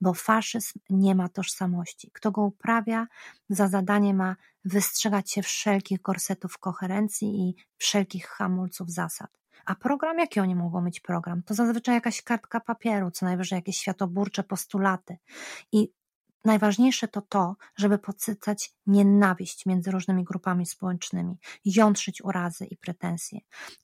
bo 0.00 0.14
faszyzm 0.14 0.78
nie 0.90 1.14
ma 1.14 1.28
tożsamości. 1.28 2.10
Kto 2.14 2.30
go 2.30 2.42
uprawia, 2.42 3.06
za 3.48 3.68
zadanie 3.68 4.14
ma 4.14 4.36
wystrzegać 4.64 5.30
się 5.30 5.42
wszelkich 5.42 6.02
korsetów 6.02 6.58
koherencji 6.58 7.40
i 7.40 7.56
wszelkich 7.76 8.26
hamulców 8.26 8.90
zasad. 8.90 9.30
A 9.66 9.74
program, 9.74 10.18
jaki 10.18 10.40
oni 10.40 10.54
mogą 10.54 10.80
mieć 10.80 11.00
program? 11.00 11.42
To 11.42 11.54
zazwyczaj 11.54 11.94
jakaś 11.94 12.22
kartka 12.22 12.60
papieru, 12.60 13.10
co 13.10 13.26
najwyżej 13.26 13.56
jakieś 13.56 13.76
światoburcze 13.76 14.42
postulaty. 14.42 15.16
I 15.72 15.92
Najważniejsze 16.44 17.08
to 17.08 17.22
to, 17.22 17.56
żeby 17.76 17.98
podsycać 17.98 18.74
nienawiść 18.86 19.66
między 19.66 19.90
różnymi 19.90 20.24
grupami 20.24 20.66
społecznymi, 20.66 21.36
jątrzyć 21.64 22.24
urazy 22.24 22.66
i 22.66 22.76
pretensje. 22.76 23.38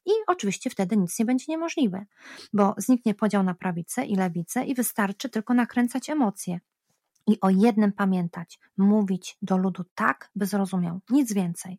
I 0.06 0.10
oczywiście 0.26 0.70
wtedy 0.70 0.96
nic 0.96 1.18
nie 1.18 1.24
będzie 1.24 1.44
niemożliwe, 1.48 2.06
bo 2.52 2.74
zniknie 2.78 3.14
podział 3.14 3.42
na 3.42 3.54
prawicę 3.54 4.04
i 4.04 4.16
lewicę 4.16 4.64
i 4.64 4.74
wystarczy 4.74 5.28
tylko 5.28 5.54
nakręcać 5.54 6.10
emocje. 6.10 6.60
I 7.30 7.40
o 7.40 7.50
jednym 7.50 7.92
pamiętać, 7.92 8.58
mówić 8.76 9.38
do 9.42 9.56
ludu 9.56 9.84
tak, 9.94 10.30
by 10.34 10.46
zrozumiał, 10.46 11.00
nic 11.10 11.32
więcej. 11.32 11.78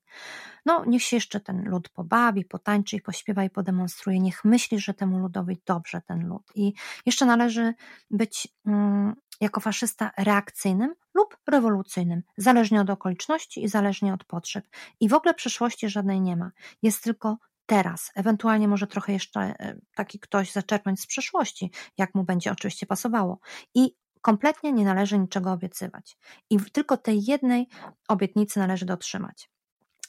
No, 0.66 0.86
niech 0.88 1.04
się 1.04 1.18
jeszcze 1.18 1.39
ten 1.39 1.70
lud 1.70 1.89
pobawi, 1.89 2.45
potańczy 2.45 2.95
i 2.95 3.02
pośpiewa 3.02 3.43
i 3.43 3.49
podemonstruje, 3.49 4.20
niech 4.20 4.45
myśli, 4.45 4.80
że 4.80 4.93
temu 4.93 5.20
ludowi 5.20 5.62
dobrze 5.66 6.02
ten 6.02 6.28
lud. 6.28 6.43
I 6.56 6.74
jeszcze 7.06 7.26
należy 7.26 7.74
być 8.12 8.47
mm, 8.66 9.16
jako 9.41 9.60
faszysta 9.60 10.12
reakcyjnym 10.18 10.93
lub 11.14 11.38
rewolucyjnym, 11.47 12.24
zależnie 12.38 12.82
od 12.82 12.89
okoliczności 12.89 13.64
i 13.64 13.68
zależnie 13.68 14.14
od 14.14 14.24
potrzeb. 14.24 14.66
I 14.99 15.10
w 15.10 15.14
ogóle 15.14 15.34
przyszłości 15.34 15.89
żadnej 15.89 16.22
nie 16.22 16.38
ma. 16.38 16.52
Jest 16.82 17.04
tylko 17.04 17.38
teraz. 17.66 18.12
Ewentualnie 18.16 18.68
może 18.68 18.88
trochę 18.88 19.14
jeszcze 19.14 19.39
e, 19.41 19.76
taki 19.95 20.20
ktoś 20.20 20.52
zaczerpnąć 20.52 21.02
z 21.02 21.08
przeszłości, 21.08 21.72
jak 21.97 22.16
mu 22.16 22.24
będzie 22.24 22.52
oczywiście 22.52 22.86
pasowało. 22.86 23.39
I 23.76 23.95
kompletnie 24.22 24.72
nie 24.72 24.86
należy 24.86 25.19
niczego 25.19 25.51
obiecywać. 25.51 26.17
I 26.49 26.59
tylko 26.59 26.97
tej 26.97 27.24
jednej 27.26 27.67
obietnicy 28.07 28.59
należy 28.59 28.86
dotrzymać. 28.86 29.49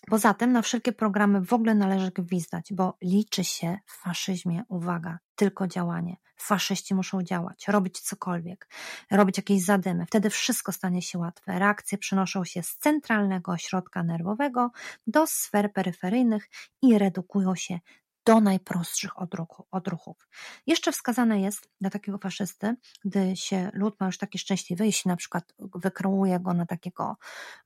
Poza 0.07 0.35
tym 0.35 0.53
na 0.53 0.63
wszelkie 0.63 0.93
programy 0.93 1.41
w 1.41 1.53
ogóle 1.53 1.75
należy 1.75 2.11
gwizdać, 2.11 2.73
bo 2.73 2.97
liczy 3.03 3.45
się 3.45 3.79
w 3.87 4.03
faszyzmie, 4.03 4.63
uwaga, 4.69 5.19
tylko 5.35 5.67
działanie. 5.67 6.17
Faszyści 6.37 6.95
muszą 6.95 7.23
działać, 7.23 7.69
robić 7.69 8.01
cokolwiek, 8.01 8.69
robić 9.11 9.37
jakieś 9.37 9.65
zadymy. 9.65 10.07
Wtedy 10.07 10.31
wszystko 10.31 10.73
stanie 10.73 11.03
się 11.03 11.19
łatwe. 11.19 11.59
Reakcje 11.59 11.99
przenoszą 11.99 12.45
się 12.45 12.63
z 12.63 12.77
centralnego 12.77 13.53
ośrodka 13.53 14.03
nerwowego 14.03 14.71
do 15.07 15.27
sfer 15.27 15.73
peryferyjnych 15.73 16.49
i 16.83 16.99
redukują 16.99 17.55
się 17.55 17.79
do 18.25 18.41
najprostszych 18.41 19.11
odruchów. 19.71 20.29
Jeszcze 20.67 20.93
wskazane 20.93 21.41
jest 21.41 21.69
dla 21.81 21.91
takiego 21.91 22.19
faszysty, 22.19 22.77
gdy 23.05 23.37
się 23.37 23.71
lud 23.75 24.01
ma 24.01 24.07
już 24.07 24.19
taki 24.19 24.39
szczęśliwy, 24.39 24.87
jeśli 24.87 25.09
na 25.09 25.17
przykład 25.17 25.55
wykreuje 25.59 26.41
go 26.41 26.55
na 26.55 26.67
takiego 26.67 27.17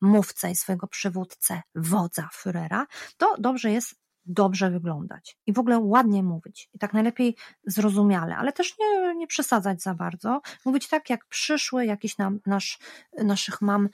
mówcę 0.01 0.51
i 0.51 0.57
swojego 0.57 0.87
przywódcę, 0.87 1.63
wodza 1.75 2.29
Führera, 2.35 2.85
to 3.17 3.35
dobrze 3.39 3.71
jest 3.71 4.07
dobrze 4.27 4.71
wyglądać 4.71 5.39
i 5.47 5.53
w 5.53 5.59
ogóle 5.59 5.79
ładnie 5.79 6.23
mówić. 6.23 6.71
I 6.75 6.79
tak 6.79 6.93
najlepiej 6.93 7.37
zrozumiale, 7.67 8.37
ale 8.37 8.53
też 8.53 8.75
nie, 8.79 9.15
nie 9.15 9.27
przesadzać 9.27 9.83
za 9.83 9.95
bardzo. 9.95 10.41
Mówić 10.65 10.89
tak, 10.89 11.11
jak 11.11 11.27
przyszły 11.27 11.87
jakiś 11.87 12.19
nam, 12.19 12.41
nasz, 12.47 12.79
naszych 13.25 13.61
mam 13.61 13.89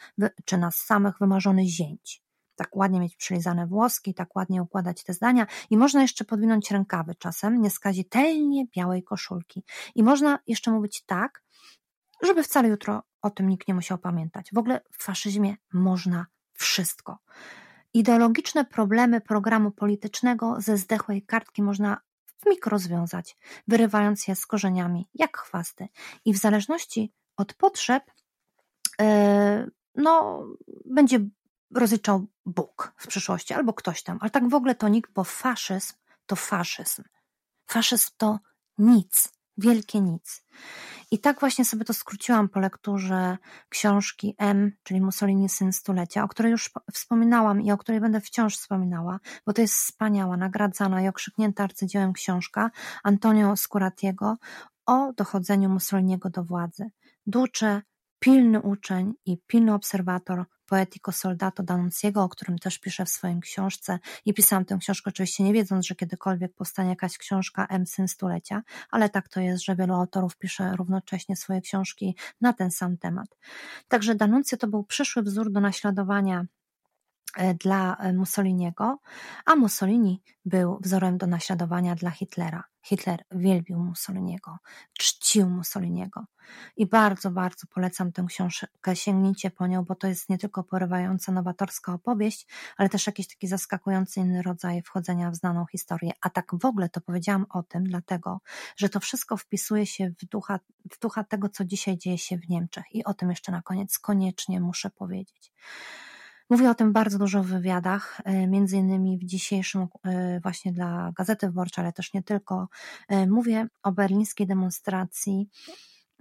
czy 0.44 0.58
nas 0.58 0.76
samych 0.76 1.18
wymarzony 1.18 1.66
zięć 1.66 2.21
tak 2.56 2.76
ładnie 2.76 3.00
mieć 3.00 3.16
przylizane 3.16 3.66
włoski, 3.66 4.14
tak 4.14 4.36
ładnie 4.36 4.62
układać 4.62 5.04
te 5.04 5.12
zdania 5.12 5.46
i 5.70 5.76
można 5.76 6.02
jeszcze 6.02 6.24
podwinąć 6.24 6.70
rękawy 6.70 7.14
czasem, 7.14 7.62
nieskazitelnie 7.62 8.66
białej 8.76 9.02
koszulki. 9.02 9.64
I 9.94 10.02
można 10.02 10.38
jeszcze 10.46 10.70
mówić 10.70 11.04
tak, 11.06 11.42
żeby 12.22 12.42
wcale 12.42 12.68
jutro 12.68 13.02
o 13.22 13.30
tym 13.30 13.48
nikt 13.48 13.68
nie 13.68 13.74
musiał 13.74 13.98
pamiętać. 13.98 14.50
W 14.52 14.58
ogóle 14.58 14.80
w 14.92 15.04
faszyzmie 15.04 15.56
można 15.72 16.26
wszystko. 16.52 17.18
Ideologiczne 17.94 18.64
problemy 18.64 19.20
programu 19.20 19.70
politycznego 19.70 20.56
ze 20.58 20.76
zdechłej 20.76 21.22
kartki 21.22 21.62
można 21.62 22.00
w 22.42 22.46
mikro 22.46 22.70
rozwiązać, 22.70 23.36
wyrywając 23.68 24.28
je 24.28 24.36
z 24.36 24.46
korzeniami, 24.46 25.08
jak 25.14 25.38
chwasty. 25.38 25.88
I 26.24 26.32
w 26.32 26.38
zależności 26.38 27.12
od 27.36 27.54
potrzeb, 27.54 28.02
yy, 28.98 29.06
no, 29.94 30.44
będzie 30.84 31.18
rozliczał 31.74 32.26
Bóg 32.46 32.94
w 32.96 33.06
przyszłości 33.06 33.54
albo 33.54 33.72
ktoś 33.72 34.02
tam, 34.02 34.18
ale 34.20 34.30
tak 34.30 34.48
w 34.48 34.54
ogóle 34.54 34.74
to 34.74 34.88
nikt, 34.88 35.12
bo 35.12 35.24
faszyzm 35.24 35.94
to 36.26 36.36
faszyzm. 36.36 37.02
Faszyzm 37.66 38.10
to 38.16 38.38
nic, 38.78 39.32
wielkie 39.56 40.00
nic. 40.00 40.44
I 41.10 41.18
tak 41.18 41.40
właśnie 41.40 41.64
sobie 41.64 41.84
to 41.84 41.94
skróciłam 41.94 42.48
po 42.48 42.60
lekturze 42.60 43.38
książki 43.68 44.34
M, 44.38 44.72
czyli 44.82 45.00
Mussolini 45.00 45.48
Syn 45.48 45.72
Stulecia, 45.72 46.24
o 46.24 46.28
której 46.28 46.52
już 46.52 46.70
wspominałam 46.92 47.60
i 47.62 47.72
o 47.72 47.78
której 47.78 48.00
będę 48.00 48.20
wciąż 48.20 48.56
wspominała, 48.56 49.20
bo 49.46 49.52
to 49.52 49.60
jest 49.60 49.74
wspaniała, 49.74 50.36
nagradzana 50.36 51.02
i 51.02 51.08
okrzyknięta 51.08 51.64
arcydziełem 51.64 52.12
książka 52.12 52.70
Antonio 53.02 53.56
Scuratiego 53.56 54.36
o 54.86 55.12
dochodzeniu 55.12 55.68
Mussoliniego 55.68 56.30
do 56.30 56.44
władzy. 56.44 56.90
Duce, 57.26 57.82
pilny 58.18 58.60
uczeń 58.60 59.14
i 59.24 59.38
pilny 59.46 59.74
obserwator 59.74 60.44
Poetico 60.72 61.12
Soldato 61.12 61.62
D'Annunziego, 61.62 62.22
o 62.22 62.28
którym 62.28 62.58
też 62.58 62.78
piszę 62.78 63.04
w 63.04 63.08
swojej 63.08 63.40
książce 63.40 63.98
i 64.24 64.34
pisałam 64.34 64.64
tę 64.64 64.76
książkę 64.80 65.10
oczywiście 65.10 65.44
nie 65.44 65.52
wiedząc, 65.52 65.86
że 65.86 65.94
kiedykolwiek 65.94 66.54
powstanie 66.54 66.90
jakaś 66.90 67.18
książka 67.18 67.66
M. 67.66 67.86
Syn 67.86 68.08
Stulecia, 68.08 68.62
ale 68.90 69.08
tak 69.08 69.28
to 69.28 69.40
jest, 69.40 69.64
że 69.64 69.76
wielu 69.76 69.94
autorów 69.94 70.36
pisze 70.36 70.76
równocześnie 70.76 71.36
swoje 71.36 71.60
książki 71.60 72.16
na 72.40 72.52
ten 72.52 72.70
sam 72.70 72.96
temat. 72.98 73.28
Także 73.88 74.14
D'Annunzio 74.14 74.56
to 74.56 74.66
był 74.66 74.84
przyszły 74.84 75.22
wzór 75.22 75.52
do 75.52 75.60
naśladowania 75.60 76.46
dla 77.60 77.96
e, 77.96 78.12
Mussoliniego, 78.12 78.98
a 79.46 79.56
Mussolini 79.56 80.22
był 80.44 80.78
wzorem 80.80 81.18
do 81.18 81.26
naśladowania 81.26 81.94
dla 81.94 82.10
Hitlera. 82.10 82.64
Hitler 82.84 83.24
wielbił 83.30 83.78
Mussoliniego, 83.78 84.58
czcił 84.98 85.50
Mussoliniego. 85.50 86.24
I 86.76 86.86
bardzo, 86.86 87.30
bardzo 87.30 87.66
polecam 87.66 88.12
tę 88.12 88.24
książkę, 88.28 88.96
sięgnijcie 88.96 89.50
po 89.50 89.66
nią, 89.66 89.84
bo 89.84 89.94
to 89.94 90.06
jest 90.06 90.28
nie 90.28 90.38
tylko 90.38 90.64
porywająca, 90.64 91.32
nowatorska 91.32 91.92
opowieść, 91.92 92.46
ale 92.76 92.88
też 92.88 93.06
jakiś 93.06 93.28
taki 93.28 93.46
zaskakujący 93.46 94.20
inny 94.20 94.42
rodzaj 94.42 94.82
wchodzenia 94.82 95.30
w 95.30 95.34
znaną 95.34 95.66
historię. 95.66 96.12
A 96.20 96.30
tak 96.30 96.50
w 96.60 96.64
ogóle 96.64 96.88
to 96.88 97.00
powiedziałam 97.00 97.46
o 97.50 97.62
tym, 97.62 97.84
dlatego, 97.84 98.40
że 98.76 98.88
to 98.88 99.00
wszystko 99.00 99.36
wpisuje 99.36 99.86
się 99.86 100.10
w 100.10 100.24
ducha, 100.24 100.60
w 100.90 100.98
ducha 100.98 101.24
tego, 101.24 101.48
co 101.48 101.64
dzisiaj 101.64 101.98
dzieje 101.98 102.18
się 102.18 102.38
w 102.38 102.48
Niemczech. 102.48 102.84
I 102.92 103.04
o 103.04 103.14
tym 103.14 103.30
jeszcze 103.30 103.52
na 103.52 103.62
koniec 103.62 103.98
koniecznie 103.98 104.60
muszę 104.60 104.90
powiedzieć. 104.90 105.52
Mówię 106.50 106.70
o 106.70 106.74
tym 106.74 106.92
bardzo 106.92 107.18
dużo 107.18 107.42
w 107.42 107.46
wywiadach, 107.46 108.20
e, 108.24 108.46
między 108.46 108.76
innymi 108.76 109.18
w 109.18 109.24
dzisiejszym 109.24 109.86
e, 110.04 110.40
właśnie 110.40 110.72
dla 110.72 111.12
Gazety 111.16 111.46
Wyborczej, 111.46 111.84
ale 111.84 111.92
też 111.92 112.14
nie 112.14 112.22
tylko. 112.22 112.68
E, 113.08 113.26
mówię 113.26 113.66
o 113.82 113.92
berlińskiej 113.92 114.46
demonstracji 114.46 115.48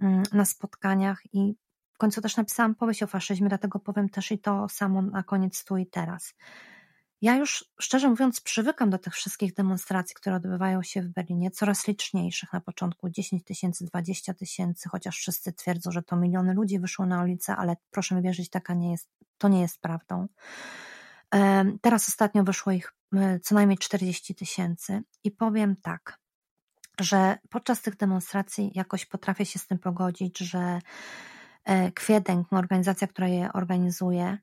mm, 0.00 0.22
na 0.32 0.44
spotkaniach 0.44 1.22
i 1.32 1.54
w 1.92 1.98
końcu 1.98 2.20
też 2.20 2.36
napisałam 2.36 2.74
powieść 2.74 3.02
o 3.02 3.06
faszyzmie, 3.06 3.48
dlatego 3.48 3.78
powiem 3.78 4.08
też 4.08 4.32
i 4.32 4.38
to 4.38 4.68
samo 4.68 5.02
na 5.02 5.22
koniec 5.22 5.64
tu 5.64 5.76
i 5.76 5.86
teraz. 5.86 6.34
Ja 7.22 7.36
już, 7.36 7.64
szczerze 7.80 8.08
mówiąc, 8.08 8.40
przywykam 8.40 8.90
do 8.90 8.98
tych 8.98 9.14
wszystkich 9.14 9.54
demonstracji, 9.54 10.14
które 10.14 10.36
odbywają 10.36 10.82
się 10.82 11.02
w 11.02 11.08
Berlinie, 11.08 11.50
coraz 11.50 11.86
liczniejszych. 11.86 12.52
Na 12.52 12.60
początku 12.60 13.10
10 13.10 13.44
tysięcy, 13.44 13.84
20 13.84 14.34
tysięcy, 14.34 14.88
chociaż 14.88 15.16
wszyscy 15.16 15.52
twierdzą, 15.52 15.90
że 15.90 16.02
to 16.02 16.16
miliony 16.16 16.54
ludzi 16.54 16.78
wyszło 16.78 17.06
na 17.06 17.22
ulicę, 17.22 17.56
ale 17.56 17.76
proszę 17.90 18.14
mi 18.14 18.22
wierzyć, 18.22 18.50
taka 18.50 18.74
nie 18.74 18.90
jest, 18.90 19.08
to 19.38 19.48
nie 19.48 19.60
jest 19.60 19.80
prawdą. 19.80 20.26
Teraz 21.80 22.08
ostatnio 22.08 22.44
wyszło 22.44 22.72
ich 22.72 22.94
co 23.42 23.54
najmniej 23.54 23.78
40 23.78 24.34
tysięcy 24.34 25.02
i 25.24 25.30
powiem 25.30 25.76
tak, 25.76 26.18
że 27.00 27.38
podczas 27.50 27.82
tych 27.82 27.96
demonstracji 27.96 28.70
jakoś 28.74 29.06
potrafię 29.06 29.46
się 29.46 29.58
z 29.58 29.66
tym 29.66 29.78
pogodzić, 29.78 30.38
że 30.38 30.78
e, 31.64 31.92
Kwiedęk, 31.92 32.52
organizacja, 32.52 33.06
która 33.06 33.28
je 33.28 33.52
organizuje, 33.52 34.38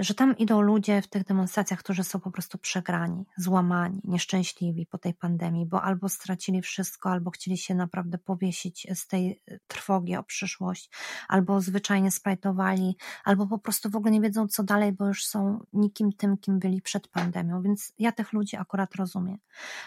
że 0.00 0.14
tam 0.14 0.36
idą 0.36 0.60
ludzie 0.60 1.02
w 1.02 1.08
tych 1.08 1.24
demonstracjach, 1.24 1.80
którzy 1.80 2.04
są 2.04 2.20
po 2.20 2.30
prostu 2.30 2.58
przegrani, 2.58 3.24
złamani, 3.36 4.00
nieszczęśliwi 4.04 4.86
po 4.86 4.98
tej 4.98 5.14
pandemii, 5.14 5.66
bo 5.66 5.82
albo 5.82 6.08
stracili 6.08 6.62
wszystko, 6.62 7.10
albo 7.10 7.30
chcieli 7.30 7.58
się 7.58 7.74
naprawdę 7.74 8.18
powiesić 8.18 8.86
z 8.94 9.06
tej 9.06 9.42
e, 9.48 9.58
trwogi 9.66 10.16
o 10.16 10.22
przyszłość, 10.22 10.90
albo 11.28 11.60
zwyczajnie 11.60 12.10
splajtowali, 12.10 12.96
albo 13.24 13.46
po 13.46 13.58
prostu 13.58 13.90
w 13.90 13.96
ogóle 13.96 14.12
nie 14.12 14.20
wiedzą, 14.20 14.48
co 14.48 14.62
dalej, 14.62 14.92
bo 14.92 15.06
już 15.06 15.26
są 15.26 15.60
nikim 15.72 16.12
tym, 16.12 16.38
kim 16.38 16.58
byli 16.58 16.82
przed 16.82 17.08
pandemią. 17.08 17.62
Więc 17.62 17.92
ja 17.98 18.12
tych 18.12 18.32
ludzi 18.32 18.56
akurat 18.56 18.94
rozumiem. 18.94 19.38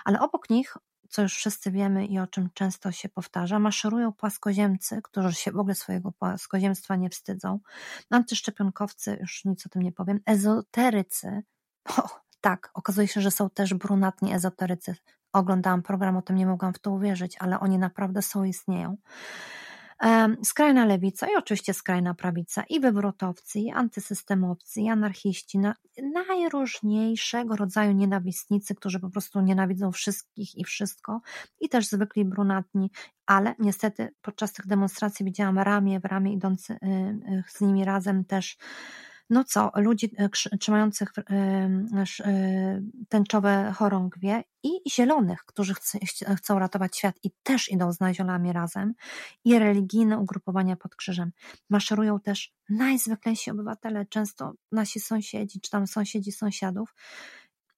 Ale 0.05 0.19
obok 0.19 0.49
nich 0.49 0.77
co 1.09 1.21
już 1.21 1.35
wszyscy 1.35 1.71
wiemy 1.71 2.05
i 2.05 2.19
o 2.19 2.27
czym 2.27 2.49
często 2.53 2.91
się 2.91 3.09
powtarza, 3.09 3.59
maszerują 3.59 4.13
płaskoziemcy, 4.13 5.01
którzy 5.03 5.33
się 5.33 5.51
w 5.51 5.59
ogóle 5.59 5.75
swojego 5.75 6.11
płaskoziemstwa 6.11 6.95
nie 6.95 7.09
wstydzą, 7.09 7.59
antyszczepionkowcy, 8.09 9.17
już 9.21 9.45
nic 9.45 9.65
o 9.65 9.69
tym 9.69 9.81
nie 9.81 9.91
powiem, 9.91 10.19
ezoterycy, 10.25 11.43
o, 11.97 12.09
tak, 12.41 12.71
okazuje 12.73 13.07
się, 13.07 13.21
że 13.21 13.31
są 13.31 13.49
też 13.49 13.73
brunatni 13.73 14.33
ezoterycy. 14.33 14.95
Oglądałam 15.33 15.81
program, 15.83 16.17
o 16.17 16.21
tym 16.21 16.35
nie 16.35 16.45
mogłam 16.45 16.73
w 16.73 16.79
to 16.79 16.91
uwierzyć, 16.91 17.35
ale 17.39 17.59
oni 17.59 17.77
naprawdę 17.77 18.21
są, 18.21 18.43
istnieją 18.43 18.97
skrajna 20.43 20.85
lewica 20.85 21.27
i 21.27 21.35
oczywiście 21.37 21.73
skrajna 21.73 22.13
prawica, 22.13 22.63
i 22.69 22.79
wywrotowcy, 22.79 23.59
i 23.59 23.71
antysystemowcy, 23.71 24.81
i 24.81 24.89
anarchiści, 24.89 25.59
na, 25.59 25.75
najróżniejszego 26.13 27.55
rodzaju 27.55 27.91
nienawistnicy, 27.91 28.75
którzy 28.75 28.99
po 28.99 29.09
prostu 29.09 29.41
nienawidzą 29.41 29.91
wszystkich 29.91 30.57
i 30.57 30.63
wszystko, 30.63 31.21
i 31.59 31.69
też 31.69 31.87
zwykli 31.87 32.25
brunatni, 32.25 32.91
ale 33.25 33.55
niestety 33.59 34.13
podczas 34.21 34.53
tych 34.53 34.67
demonstracji 34.67 35.25
widziałam 35.25 35.59
ramię 35.59 35.99
w 35.99 36.05
ramię 36.05 36.33
idący 36.33 36.73
y, 36.73 36.77
y, 37.31 37.43
z 37.47 37.61
nimi 37.61 37.85
razem 37.85 38.25
też 38.25 38.57
no 39.29 39.43
co, 39.43 39.71
ludzi 39.75 40.11
e, 40.17 40.57
trzymających 40.59 41.09
e, 41.17 41.23
e, 42.25 42.81
tęczowe 43.09 43.71
chorągwie 43.75 44.43
i 44.63 44.69
zielonych, 44.89 45.45
którzy 45.45 45.73
chcą 46.37 46.59
ratować 46.59 46.97
świat 46.97 47.15
i 47.23 47.31
też 47.43 47.71
idą 47.71 47.91
z 47.91 47.99
naziolami 47.99 48.53
razem 48.53 48.93
i 49.45 49.59
religijne 49.59 50.19
ugrupowania 50.19 50.75
pod 50.75 50.95
krzyżem. 50.95 51.31
Maszerują 51.69 52.19
też 52.19 52.53
najzwyklejsi 52.69 53.51
obywatele, 53.51 54.05
często 54.05 54.53
nasi 54.71 54.99
sąsiedzi, 54.99 55.61
czy 55.61 55.71
tam 55.71 55.87
sąsiedzi 55.87 56.31
sąsiadów 56.31 56.95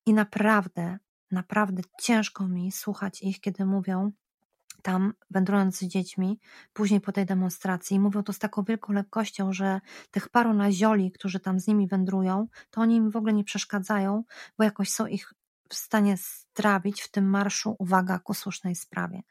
i 0.05 0.13
naprawdę, 0.13 0.97
naprawdę 1.31 1.83
ciężko 2.01 2.47
mi 2.47 2.71
słuchać 2.71 3.21
ich, 3.21 3.41
kiedy 3.41 3.65
mówią, 3.65 4.11
tam, 4.81 5.13
wędrując 5.29 5.77
z 5.77 5.83
dziećmi, 5.83 6.39
później 6.73 7.01
po 7.01 7.11
tej 7.11 7.25
demonstracji, 7.25 7.99
mówią 7.99 8.23
to 8.23 8.33
z 8.33 8.39
taką 8.39 8.63
wielką 8.63 8.93
lekkością, 8.93 9.53
że 9.53 9.81
tych 10.11 10.29
paru 10.29 10.53
nazioli, 10.53 11.11
którzy 11.11 11.39
tam 11.39 11.59
z 11.59 11.67
nimi 11.67 11.87
wędrują, 11.87 12.47
to 12.69 12.81
oni 12.81 12.95
im 12.95 13.11
w 13.11 13.15
ogóle 13.15 13.33
nie 13.33 13.43
przeszkadzają, 13.43 14.23
bo 14.57 14.63
jakoś 14.63 14.89
są 14.89 15.05
ich 15.05 15.33
w 15.69 15.75
stanie 15.75 16.17
strawić 16.17 17.01
w 17.01 17.11
tym 17.11 17.29
marszu, 17.29 17.75
uwaga, 17.79 18.19
ku 18.19 18.33
słusznej 18.33 18.75
sprawie, 18.75 19.21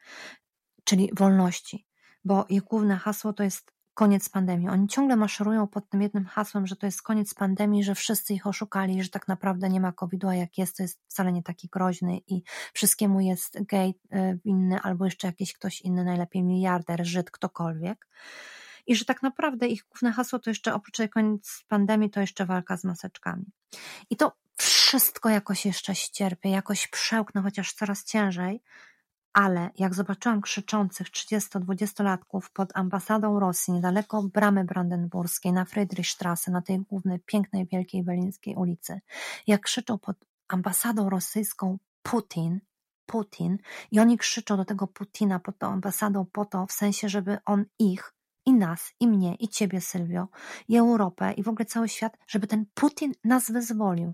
czyli 0.83 1.09
wolności. 1.13 1.87
bo 2.25 2.45
ich 2.49 2.63
główne 2.63 2.97
hasło 2.97 3.33
to 3.33 3.43
jest 3.43 3.76
koniec 3.97 4.29
pandemii. 4.29 4.69
Oni 4.69 4.87
ciągle 4.87 5.15
maszerują 5.15 5.67
pod 5.67 5.89
tym 5.89 6.01
jednym 6.01 6.25
hasłem, 6.25 6.67
że 6.67 6.75
to 6.75 6.85
jest 6.85 7.01
koniec 7.01 7.33
pandemii, 7.33 7.83
że 7.83 7.95
wszyscy 7.95 8.33
ich 8.33 8.47
oszukali, 8.47 9.03
że 9.03 9.09
tak 9.09 9.27
naprawdę 9.27 9.69
nie 9.69 9.79
ma 9.79 9.91
COVID-u, 9.91 10.27
a 10.27 10.35
jak 10.35 10.57
jest, 10.57 10.77
to 10.77 10.83
jest 10.83 10.99
wcale 11.07 11.31
nie 11.31 11.43
taki 11.43 11.67
groźny 11.67 12.17
i 12.27 12.43
wszystkiemu 12.73 13.19
jest 13.19 13.63
gej 13.63 13.89
y, 13.89 14.39
inny 14.43 14.79
albo 14.79 15.05
jeszcze 15.05 15.27
jakiś 15.27 15.53
ktoś 15.53 15.81
inny, 15.81 16.03
najlepiej 16.03 16.43
miliarder, 16.43 17.05
Żyd, 17.05 17.31
ktokolwiek. 17.31 18.07
I 18.87 18.95
że 18.95 19.05
tak 19.05 19.23
naprawdę 19.23 19.67
ich 19.67 19.83
główne 19.89 20.11
hasło 20.11 20.39
to 20.39 20.49
jeszcze 20.49 20.73
oprócz 20.73 20.97
koniec 21.13 21.63
pandemii, 21.67 22.09
to 22.09 22.21
jeszcze 22.21 22.45
walka 22.45 22.77
z 22.77 22.83
maseczkami. 22.83 23.45
I 24.09 24.17
to 24.17 24.31
wszystko 24.57 25.29
jakoś 25.29 25.65
jeszcze 25.65 25.95
ścierpię, 25.95 26.49
jakoś 26.49 26.87
przełknę, 26.87 27.41
chociaż 27.41 27.73
coraz 27.73 28.03
ciężej, 28.03 28.61
ale 29.37 29.69
jak 29.77 29.95
zobaczyłam 29.95 30.41
krzyczących 30.41 31.07
30-20-latków 31.07 32.41
pod 32.53 32.69
ambasadą 32.73 33.39
Rosji 33.39 33.73
niedaleko 33.73 34.23
bramy 34.23 34.63
brandenburskiej 34.63 35.53
na 35.53 35.65
Friedrichstrasse, 35.65 36.51
na 36.51 36.61
tej 36.61 36.79
głównej, 36.79 37.19
pięknej, 37.19 37.67
wielkiej 37.71 38.03
berlińskiej 38.03 38.55
ulicy, 38.55 39.01
jak 39.47 39.61
krzyczą 39.61 39.97
pod 39.97 40.17
ambasadą 40.47 41.09
rosyjską 41.09 41.77
Putin, 42.03 42.59
Putin 43.05 43.57
i 43.91 43.99
oni 43.99 44.17
krzyczą 44.17 44.57
do 44.57 44.65
tego 44.65 44.87
Putina 44.87 45.39
pod 45.39 45.57
tą 45.57 45.67
ambasadą 45.67 46.25
po 46.25 46.45
to, 46.45 46.65
w 46.65 46.71
sensie, 46.71 47.09
żeby 47.09 47.37
on 47.45 47.65
ich 47.79 48.13
i 48.45 48.53
nas, 48.53 48.93
i 48.99 49.07
mnie, 49.07 49.35
i 49.35 49.47
ciebie, 49.47 49.81
Sylwio, 49.81 50.27
i 50.67 50.77
Europę, 50.77 51.33
i 51.33 51.43
w 51.43 51.49
ogóle 51.49 51.65
cały 51.65 51.89
świat, 51.89 52.17
żeby 52.27 52.47
ten 52.47 52.65
Putin 52.73 53.11
nas 53.23 53.51
wyzwolił. 53.51 54.13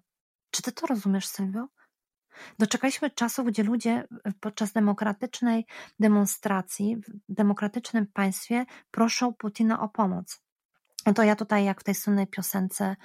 Czy 0.51 0.61
ty 0.61 0.71
to 0.71 0.87
rozumiesz, 0.87 1.27
Sylwio? 1.27 1.67
Doczekaliśmy 2.59 3.09
czasów, 3.09 3.47
gdzie 3.47 3.63
ludzie 3.63 4.07
podczas 4.39 4.71
demokratycznej 4.71 5.65
demonstracji 5.99 6.97
w 6.97 7.33
demokratycznym 7.33 8.07
państwie 8.07 8.65
proszą 8.91 9.33
Putina 9.33 9.81
o 9.81 9.89
pomoc. 9.89 10.41
No 11.05 11.13
to 11.13 11.23
ja 11.23 11.35
tutaj, 11.35 11.65
jak 11.65 11.81
w 11.81 11.83
tej 11.83 11.95
słynnej 11.95 12.27
piosence, 12.27 12.95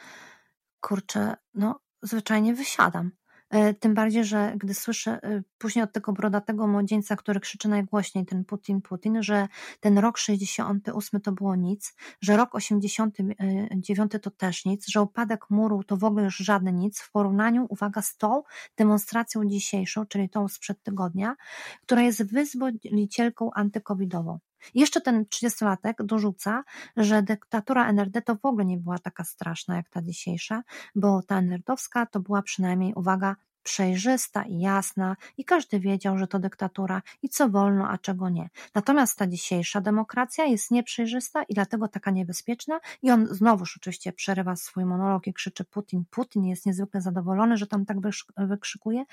kurczę, 0.80 1.36
no 1.54 1.80
zwyczajnie 2.02 2.54
wysiadam. 2.54 3.10
E, 3.50 3.74
tym 3.74 3.94
bardziej, 3.94 4.24
że 4.24 4.52
gdy 4.56 4.74
słyszę 4.74 5.10
e, 5.22 5.42
później 5.58 5.82
od 5.82 5.92
tego 5.92 6.12
brodatego 6.12 6.66
młodzieńca, 6.66 7.16
który 7.16 7.40
krzyczy 7.40 7.68
najgłośniej 7.68 8.26
ten 8.26 8.44
Putin, 8.44 8.82
Putin, 8.82 9.22
że 9.22 9.48
ten 9.80 9.98
rok 9.98 10.18
68 10.18 11.20
to 11.20 11.32
było 11.32 11.56
nic, 11.56 11.94
że 12.20 12.36
rok 12.36 12.54
89 12.54 14.12
to 14.22 14.30
też 14.30 14.64
nic, 14.64 14.88
że 14.88 15.02
upadek 15.02 15.50
muru 15.50 15.84
to 15.84 15.96
w 15.96 16.04
ogóle 16.04 16.24
już 16.24 16.36
żadne 16.36 16.72
nic 16.72 17.00
w 17.00 17.10
porównaniu, 17.10 17.66
uwaga, 17.68 18.02
z 18.02 18.16
tą 18.16 18.42
demonstracją 18.76 19.46
dzisiejszą, 19.46 20.06
czyli 20.06 20.28
tą 20.30 20.48
sprzed 20.48 20.82
tygodnia, 20.82 21.36
która 21.82 22.02
jest 22.02 22.32
wyzwolicielką 22.32 23.50
antykowidową. 23.54 24.38
Jeszcze 24.74 25.00
ten 25.00 25.24
30-latek 25.24 25.94
dorzuca, 26.00 26.64
że 26.96 27.22
dyktatura 27.22 27.88
NRD 27.88 28.22
to 28.22 28.36
w 28.36 28.44
ogóle 28.44 28.64
nie 28.64 28.78
była 28.78 28.98
taka 28.98 29.24
straszna 29.24 29.76
jak 29.76 29.90
ta 29.90 30.02
dzisiejsza, 30.02 30.62
bo 30.94 31.22
ta 31.22 31.40
nerdowska 31.40 32.06
to 32.06 32.20
była 32.20 32.42
przynajmniej, 32.42 32.94
uwaga, 32.94 33.36
przejrzysta 33.62 34.42
i 34.42 34.58
jasna 34.58 35.16
i 35.36 35.44
każdy 35.44 35.80
wiedział, 35.80 36.18
że 36.18 36.26
to 36.26 36.38
dyktatura 36.38 37.02
i 37.22 37.28
co 37.28 37.48
wolno, 37.48 37.88
a 37.88 37.98
czego 37.98 38.28
nie. 38.28 38.48
Natomiast 38.74 39.18
ta 39.18 39.26
dzisiejsza 39.26 39.80
demokracja 39.80 40.44
jest 40.44 40.70
nieprzejrzysta 40.70 41.42
i 41.42 41.54
dlatego 41.54 41.88
taka 41.88 42.10
niebezpieczna 42.10 42.80
i 43.02 43.10
on 43.10 43.26
znowuż 43.26 43.76
oczywiście 43.76 44.12
przerywa 44.12 44.56
swój 44.56 44.84
monolog 44.84 45.26
i 45.26 45.32
krzyczy 45.34 45.64
Putin, 45.64 46.04
Putin 46.10 46.44
jest 46.44 46.66
niezwykle 46.66 47.00
zadowolony, 47.00 47.56
że 47.56 47.66
tam 47.66 47.86
tak 47.86 47.96
wykrzykuje 48.36 49.04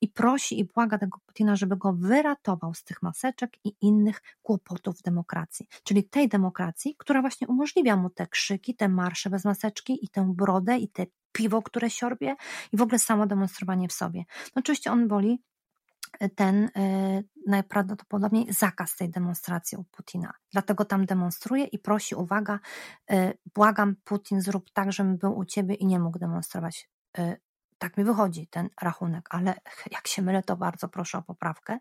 i 0.00 0.08
prosi 0.08 0.60
i 0.60 0.64
błaga 0.64 0.98
tego 0.98 1.18
Putina, 1.26 1.56
żeby 1.56 1.76
go 1.76 1.92
wyratował 1.92 2.74
z 2.74 2.84
tych 2.84 3.02
maseczek 3.02 3.50
i 3.64 3.74
innych 3.80 4.22
kłopotów 4.42 5.02
demokracji. 5.02 5.66
Czyli 5.84 6.04
tej 6.04 6.28
demokracji, 6.28 6.94
która 6.98 7.20
właśnie 7.20 7.46
umożliwia 7.48 7.96
mu 7.96 8.10
te 8.10 8.26
krzyki, 8.26 8.74
te 8.74 8.88
marsze 8.88 9.30
bez 9.30 9.44
maseczki 9.44 10.04
i 10.04 10.08
tę 10.08 10.32
brodę 10.36 10.78
i 10.78 10.88
te 10.88 11.06
piwo, 11.32 11.62
które 11.62 11.90
siorbie 11.90 12.36
i 12.72 12.76
w 12.76 12.82
ogóle 12.82 12.98
samo 12.98 13.26
demonstrowanie 13.26 13.88
w 13.88 13.92
sobie. 13.92 14.24
No 14.56 14.60
oczywiście 14.60 14.92
on 14.92 15.08
boli 15.08 15.42
e, 16.20 16.28
ten 16.28 16.64
y, 16.64 17.24
najprawdopodobniej 17.46 18.52
zakaz 18.52 18.96
tej 18.96 19.10
demonstracji 19.10 19.78
u 19.78 19.84
Putina. 19.84 20.32
Dlatego 20.52 20.84
tam 20.84 21.06
demonstruje 21.06 21.64
i 21.64 21.78
prosi, 21.78 22.14
uwaga, 22.14 22.60
y, 23.12 23.38
błagam 23.54 23.96
Putin, 24.04 24.40
zrób 24.40 24.70
tak, 24.72 24.92
żebym 24.92 25.18
był 25.18 25.38
u 25.38 25.44
ciebie 25.44 25.74
i 25.74 25.86
nie 25.86 26.00
mógł 26.00 26.18
demonstrować. 26.18 26.90
Y, 27.18 27.40
tak 27.78 27.96
mi 27.96 28.04
wychodzi 28.04 28.46
ten 28.46 28.68
rachunek, 28.82 29.26
ale 29.30 29.54
jak 29.96 30.08
się 30.08 30.22
mylę, 30.22 30.42
to 30.42 30.56
bardzo 30.56 30.88
proszę 30.88 31.18
o 31.18 31.22
poprawkę. 31.22 31.78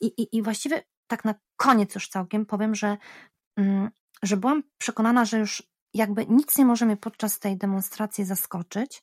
I, 0.00 0.06
i, 0.06 0.36
i 0.36 0.42
właściwie 0.42 0.82
tak 1.06 1.24
na 1.24 1.34
koniec 1.56 1.94
już 1.94 2.08
całkiem 2.08 2.46
powiem, 2.46 2.74
że, 2.74 2.96
mm, 3.56 3.90
że 4.22 4.36
byłam 4.36 4.62
przekonana, 4.78 5.24
że 5.24 5.38
już 5.38 5.73
jakby 5.94 6.26
nic 6.26 6.58
nie 6.58 6.64
może 6.64 6.86
mnie 6.86 6.96
podczas 6.96 7.38
tej 7.38 7.56
demonstracji 7.56 8.24
zaskoczyć, 8.24 9.02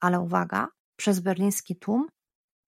ale 0.00 0.20
uwaga, 0.20 0.68
przez 0.96 1.20
berliński 1.20 1.76
tłum 1.76 2.08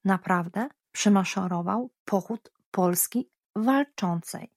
naprawdę 0.04 0.68
przymaszerował 0.92 1.90
pochód 2.04 2.52
Polski 2.70 3.28
walczącej. 3.56 4.50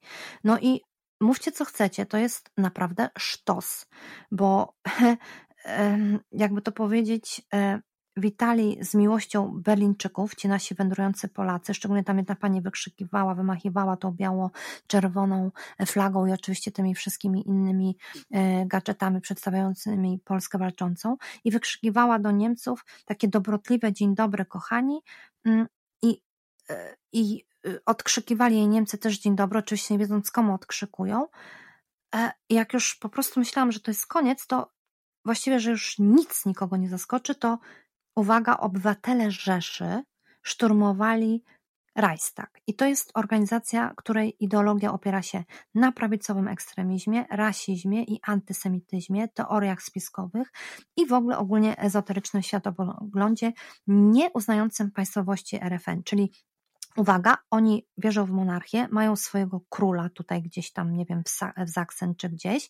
No 0.43 0.59
i 0.59 0.82
mówcie 1.22 1.51
co 1.51 1.66
chcecie, 1.66 2.05
to 2.05 2.18
jest 2.18 2.49
naprawdę 2.57 3.09
sztos, 3.18 3.86
bo 4.32 4.74
jakby 6.32 6.61
to 6.61 6.72
powiedzieć, 6.72 7.41
witali 8.18 8.78
z 8.82 8.95
miłością 8.95 9.61
Berlińczyków, 9.61 10.36
ci 10.36 10.47
nasi 10.47 10.76
wędrujący 10.76 11.28
Polacy, 11.28 11.74
szczególnie 11.74 12.03
tam 12.03 12.18
jedna 12.18 12.36
pani 12.36 12.61
wykrzykiwała, 12.61 13.36
wymachiwała 13.36 13.97
tą 13.97 14.11
biało-czerwoną 14.11 15.51
flagą 15.86 16.26
i 16.26 16.32
oczywiście 16.32 16.72
tymi 16.72 16.95
wszystkimi 16.95 17.47
innymi 17.47 17.97
e, 18.32 18.66
gadżetami 18.66 19.22
przedstawiającymi 19.22 20.20
Polskę 20.26 20.57
walczącą. 20.57 21.18
I 21.43 21.51
wykrzykiwała 21.51 22.20
do 22.20 22.32
Niemców 22.32 22.86
takie 23.05 23.28
dobrotliwe 23.28 23.93
dzień 23.93 24.16
dobry 24.16 24.45
kochani 24.45 25.01
mm, 25.45 25.68
i, 26.01 26.22
e, 26.70 26.95
i 27.13 27.45
e, 27.68 27.80
odkrzykiwali 27.86 28.55
jej 28.55 28.68
Niemcy 28.68 28.97
też 28.97 29.20
dzień 29.20 29.36
dobry, 29.36 29.59
oczywiście 29.59 29.93
nie 29.93 29.99
wiedząc 29.99 30.32
komu 30.32 30.53
odkrzykują. 30.53 31.28
Jak 32.49 32.74
już 32.74 32.95
po 32.95 33.09
prostu 33.09 33.39
myślałam, 33.39 33.72
że 33.72 33.80
to 33.80 33.91
jest 33.91 34.07
koniec, 34.07 34.47
to 34.47 34.72
właściwie, 35.26 35.59
że 35.59 35.72
już 35.72 35.99
nic 35.99 36.45
nikogo 36.45 36.78
nie 36.78 36.89
zaskoczy, 36.89 37.36
to 37.36 37.59
uwaga, 38.16 38.57
obywatele 38.57 39.32
Rzeszy 39.32 40.03
szturmowali 40.41 41.43
Reichstag. 41.95 42.61
I 42.68 42.76
to 42.76 42.86
jest 42.86 43.11
organizacja, 43.13 43.93
której 43.97 44.36
ideologia 44.39 44.93
opiera 44.93 45.22
się 45.22 45.43
na 45.76 45.91
prawicowym 45.91 46.47
ekstremizmie, 46.47 47.26
rasizmie 47.32 48.03
i 48.03 48.20
antysemityzmie, 48.24 49.28
teoriach 49.28 49.82
spiskowych 49.82 50.51
i 50.97 51.07
w 51.07 51.13
ogóle 51.13 51.38
ogólnie 51.38 51.78
ezoterycznym 51.78 52.43
światopoglądzie 52.43 53.53
nie 53.88 54.30
uznającym 54.34 54.91
państwowości 54.91 55.59
RFN, 55.61 56.03
czyli 56.03 56.32
Uwaga, 56.98 57.38
oni 57.52 57.88
wierzą 57.98 58.26
w 58.26 58.30
monarchię, 58.30 58.88
mają 58.91 59.16
swojego 59.16 59.62
króla 59.70 60.10
tutaj 60.10 60.41
gdzieś 60.41 60.72
tam, 60.72 60.93
nie 60.93 61.06
wiem, 61.06 61.24
w 61.58 61.70
Zaksen 61.70 62.16
czy 62.16 62.30
gdzieś 62.30 62.70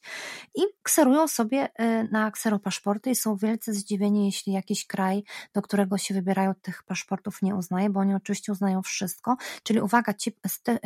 i 0.55 0.61
kserują 0.83 1.27
sobie 1.27 1.69
y, 1.81 2.07
na 2.11 2.31
kseropaszporty 2.31 3.09
i 3.09 3.15
są 3.15 3.35
wielce 3.35 3.73
zdziwieni, 3.73 4.25
jeśli 4.25 4.53
jakiś 4.53 4.87
kraj, 4.87 5.23
do 5.53 5.61
którego 5.61 5.97
się 5.97 6.13
wybierają, 6.13 6.53
tych 6.61 6.83
paszportów 6.83 7.41
nie 7.41 7.55
uznaje, 7.55 7.89
bo 7.89 7.99
oni 7.99 8.15
oczywiście 8.15 8.51
uznają 8.51 8.81
wszystko. 8.81 9.37
Czyli 9.63 9.81
uwaga, 9.81 10.13
ci, 10.13 10.31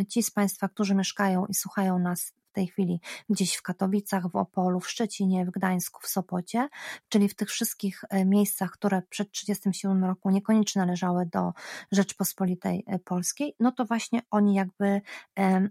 ci 0.09 0.23
z 0.23 0.31
Państwa, 0.31 0.69
którzy 0.69 0.95
mieszkają 0.95 1.45
i 1.45 1.53
słuchają 1.53 1.99
nas 1.99 2.33
tej 2.59 2.67
chwili 2.67 3.01
gdzieś 3.29 3.55
w 3.55 3.61
Katowicach, 3.61 4.31
w 4.31 4.35
Opolu, 4.35 4.79
w 4.79 4.89
Szczecinie, 4.89 5.45
w 5.45 5.51
Gdańsku, 5.51 6.01
w 6.01 6.07
Sopocie, 6.07 6.69
czyli 7.09 7.29
w 7.29 7.35
tych 7.35 7.49
wszystkich 7.49 8.03
e, 8.09 8.25
miejscach, 8.25 8.71
które 8.71 9.01
przed 9.09 9.31
1937 9.31 10.05
roku 10.05 10.29
niekoniecznie 10.29 10.79
należały 10.79 11.25
do 11.25 11.53
Rzeczpospolitej 11.91 12.83
e, 12.87 12.99
Polskiej, 12.99 13.55
no 13.59 13.71
to 13.71 13.85
właśnie 13.85 14.21
oni 14.31 14.53
jakby 14.53 15.01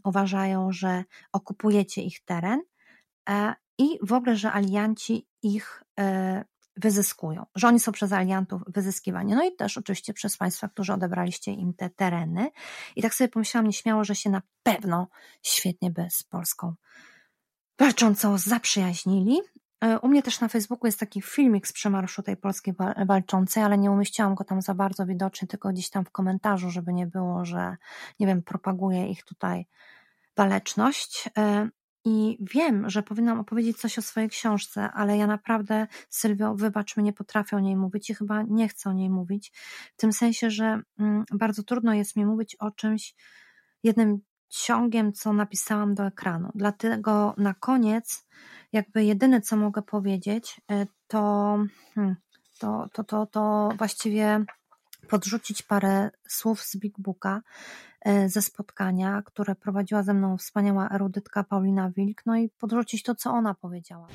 uważają, 0.05 0.73
że 0.73 1.05
okupujecie 1.33 2.03
ich 2.03 2.25
teren 2.25 2.61
e, 3.29 3.55
i 3.79 3.99
w 4.03 4.13
ogóle, 4.13 4.37
że 4.37 4.53
alianci 4.53 5.27
ich 5.43 5.83
wyzyskują, 6.79 7.47
że 7.55 7.69
oni 7.69 7.81
są 7.81 7.93
przez 7.93 8.13
aliantów 8.13 8.63
wyzyskiwani. 8.67 9.35
No 9.35 9.45
i 9.45 9.57
też 9.57 9.79
oczywiście 9.79 10.15
przez 10.15 10.37
Państwa, 10.37 10.69
którzy 10.69 10.93
odebraliście 10.93 11.53
im 11.53 11.75
te 11.75 11.91
tereny. 11.91 12.51
I 12.97 13.03
tak 13.03 13.15
sobie 13.15 13.29
pomyślałam 13.29 13.67
nieśmiało, 13.67 14.05
że 14.05 14.15
się 14.15 14.31
na 14.31 14.43
pewno 14.63 15.09
świetnie 15.43 15.91
by 15.91 16.07
z 16.11 16.23
Polską 16.23 16.75
walczącą 17.79 18.39
zaprzyjaźnili. 18.39 19.41
E, 19.81 19.99
u 19.99 20.09
mnie 20.09 20.23
też 20.23 20.41
na 20.41 20.49
Facebooku 20.49 20.87
jest 20.87 21.01
taki 21.01 21.23
filmik 21.23 21.67
z 21.67 21.73
przemarszu 21.73 22.23
tej 22.23 22.37
polskiej 22.37 22.75
walczącej, 23.07 23.63
ale 23.63 23.79
nie 23.79 23.91
umieściłam 23.91 24.35
go 24.35 24.45
tam 24.45 24.63
za 24.63 24.75
bardzo 24.75 25.07
widocznie, 25.07 25.49
tylko 25.49 25.69
gdzieś 25.69 25.91
tam 25.91 26.05
w 26.05 26.11
komentarzu, 26.11 26.71
żeby 26.71 26.93
nie 26.93 27.07
było, 27.07 27.45
że 27.45 27.77
nie 28.21 28.27
wiem, 28.27 28.43
propaguję 28.43 29.09
ich 29.09 29.25
tutaj 29.25 29.67
waleczność. 30.37 31.31
I 32.05 32.39
wiem, 32.55 32.91
że 32.91 33.03
powinnam 33.03 33.41
opowiedzieć 33.41 33.77
coś 33.77 33.99
o 33.99 34.03
swojej 34.03 34.29
książce, 34.29 34.91
ale 34.91 35.17
ja 35.17 35.27
naprawdę, 35.27 35.87
Sylwio, 36.09 36.55
wybacz 36.55 36.97
mi, 36.97 37.05
nie 37.05 37.13
potrafię 37.13 37.57
o 37.57 37.61
niej 37.61 37.77
mówić 37.77 38.11
i 38.11 38.15
chyba 38.15 38.43
nie 38.43 38.69
chcę 38.69 38.91
o 38.91 38.93
niej 38.93 39.11
mówić. 39.11 39.53
W 39.97 39.97
tym 39.97 40.13
sensie, 40.13 40.51
że 40.51 40.81
mm, 40.99 41.25
bardzo 41.33 41.63
trudno 41.63 41.95
jest 41.95 42.17
mi 42.17 42.27
mówić 42.27 42.57
o 42.57 42.71
czymś, 42.71 43.15
jednym 43.83 44.21
ciągiem, 44.49 45.13
co 45.13 45.33
napisałam 45.33 45.95
do 45.95 46.07
ekranu. 46.07 46.51
Dlatego 46.55 47.35
na 47.37 47.55
koniec, 47.55 48.27
jakby 48.73 49.05
jedyne, 49.05 49.41
co 49.41 49.57
mogę 49.57 49.83
powiedzieć, 49.83 50.61
y, 50.73 50.87
to, 51.07 51.59
hmm, 51.95 52.17
to, 52.59 52.89
to, 52.93 53.05
to, 53.05 53.27
to 53.27 53.69
właściwie 53.79 54.45
podrzucić 55.09 55.63
parę 55.63 56.11
słów 56.29 56.63
z 56.63 56.77
Big 56.77 56.95
Booka 56.99 57.43
y, 58.09 58.29
ze 58.29 58.43
spotkania, 58.43 59.23
które 59.23 59.55
prowadziła 59.55 60.03
ze 60.03 60.15
mną 60.15 60.37
wspaniała 60.37 60.89
erudytka 60.91 61.45
Paulina 61.45 61.91
Wilk, 61.91 62.27
no 62.27 62.37
i 62.37 62.49
podrzucić 62.49 63.03
to, 63.03 63.15
co 63.15 63.31
ona 63.31 63.55
powiedziała. 63.55 64.09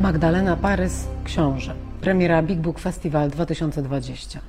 Magdalena 0.00 0.56
Parys, 0.56 1.08
książę. 1.24 1.85
Premiera 2.06 2.42
Big 2.42 2.58
Book 2.58 2.78
Festival 2.78 3.30
2020. 3.30 4.40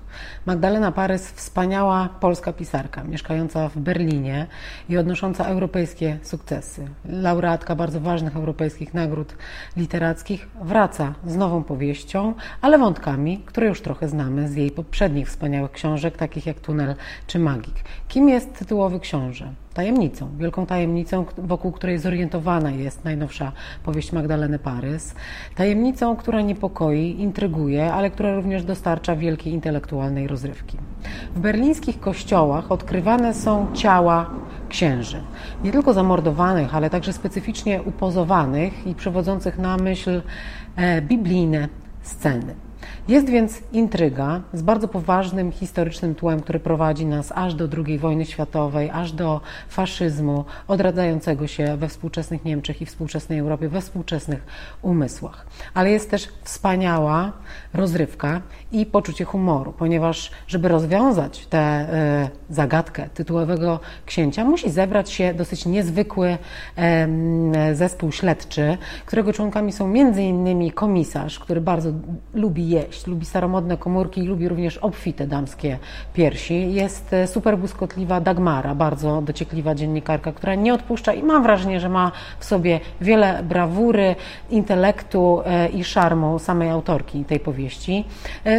Magdalena 0.45 0.91
Parys, 0.91 1.31
wspaniała 1.31 2.09
polska 2.19 2.53
pisarka, 2.53 3.03
mieszkająca 3.03 3.69
w 3.69 3.77
Berlinie 3.77 4.47
i 4.89 4.97
odnosząca 4.97 5.45
europejskie 5.45 6.19
sukcesy. 6.23 6.87
Laureatka 7.05 7.75
bardzo 7.75 7.99
ważnych 7.99 8.35
europejskich 8.35 8.93
nagród 8.93 9.35
literackich, 9.77 10.47
wraca 10.61 11.13
z 11.27 11.35
nową 11.35 11.63
powieścią, 11.63 12.33
ale 12.61 12.77
wątkami, 12.77 13.41
które 13.45 13.67
już 13.67 13.81
trochę 13.81 14.07
znamy 14.07 14.47
z 14.47 14.55
jej 14.55 14.71
poprzednich 14.71 15.27
wspaniałych 15.27 15.71
książek, 15.71 16.17
takich 16.17 16.45
jak 16.45 16.59
Tunel 16.59 16.95
czy 17.27 17.39
Magik. 17.39 17.75
Kim 18.07 18.29
jest 18.29 18.59
tytułowy 18.59 18.99
książę? 18.99 19.53
Tajemnicą, 19.77 20.29
wielką 20.37 20.65
tajemnicą, 20.65 21.25
wokół 21.37 21.71
której 21.71 21.99
zorientowana 21.99 22.71
jest 22.71 23.03
najnowsza 23.03 23.51
powieść 23.83 24.11
Magdaleny 24.11 24.59
Parys. 24.59 25.15
Tajemnicą, 25.55 26.15
która 26.15 26.41
niepokoi, 26.41 27.15
intryguje, 27.19 27.93
ale 27.93 28.09
która 28.09 28.35
również 28.35 28.63
dostarcza 28.63 29.15
wielkiej 29.15 29.53
intelektualnej 29.53 30.27
rozrywki. 30.27 30.77
W 31.35 31.39
berlińskich 31.39 31.99
kościołach 31.99 32.71
odkrywane 32.71 33.33
są 33.33 33.67
ciała 33.73 34.29
księży. 34.69 35.21
Nie 35.63 35.71
tylko 35.71 35.93
zamordowanych, 35.93 36.75
ale 36.75 36.89
także 36.89 37.13
specyficznie 37.13 37.81
upozowanych 37.81 38.87
i 38.87 38.95
przewodzących 38.95 39.57
na 39.57 39.77
myśl 39.77 40.21
e, 40.75 41.01
biblijne 41.01 41.67
sceny. 42.01 42.66
Jest 43.07 43.29
więc 43.29 43.61
intryga 43.71 44.41
z 44.53 44.61
bardzo 44.61 44.87
poważnym 44.87 45.51
historycznym 45.51 46.15
tłem, 46.15 46.39
który 46.39 46.59
prowadzi 46.59 47.05
nas 47.05 47.31
aż 47.35 47.53
do 47.53 47.67
II 47.85 47.99
wojny 47.99 48.25
światowej, 48.25 48.89
aż 48.89 49.11
do 49.11 49.41
faszyzmu, 49.69 50.45
odradzającego 50.67 51.47
się 51.47 51.77
we 51.77 51.89
współczesnych 51.89 52.45
Niemczech 52.45 52.81
i 52.81 52.85
współczesnej 52.85 53.39
Europie, 53.39 53.69
we 53.69 53.81
współczesnych 53.81 54.45
umysłach. 54.81 55.47
Ale 55.73 55.91
jest 55.91 56.11
też 56.11 56.27
wspaniała 56.43 57.31
rozrywka 57.73 58.41
i 58.71 58.85
poczucie 58.85 59.25
humoru, 59.25 59.73
ponieważ 59.73 60.31
żeby 60.47 60.67
rozwiązać 60.67 61.47
tę 61.47 61.87
y, 62.49 62.53
zagadkę 62.53 63.09
tytułowego 63.13 63.79
księcia, 64.05 64.45
musi 64.45 64.69
zebrać 64.69 65.11
się 65.11 65.33
dosyć 65.33 65.65
niezwykły 65.65 66.37
zespół 67.73 68.11
śledczy, 68.11 68.77
którego 69.05 69.33
członkami 69.33 69.71
są 69.71 69.93
innymi 69.93 70.71
komisarz, 70.71 71.39
który 71.39 71.61
bardzo 71.61 71.89
lubi 72.33 72.69
jeść, 72.69 72.96
lubi 73.05 73.25
staromodne 73.25 73.77
komórki 73.77 74.21
i 74.21 74.23
lubi 74.23 74.49
również 74.49 74.77
obfite 74.77 75.27
damskie 75.27 75.77
piersi. 76.13 76.73
Jest 76.73 77.13
e, 77.13 77.27
super 77.27 77.57
błyskotliwa 77.57 78.21
Dagmara, 78.21 78.75
bardzo 78.75 79.21
dociekliwa 79.21 79.75
dziennikarka, 79.75 80.31
która 80.31 80.55
nie 80.55 80.73
odpuszcza 80.73 81.13
i 81.13 81.23
mam 81.23 81.43
wrażenie, 81.43 81.79
że 81.79 81.89
ma 81.89 82.11
w 82.39 82.45
sobie 82.45 82.79
wiele 83.01 83.43
brawury, 83.43 84.15
intelektu 84.49 85.41
i 85.73 85.83
szarmu 85.83 86.39
samej 86.39 86.69
autorki 86.69 87.25
tej 87.25 87.39
powieści. 87.39 88.05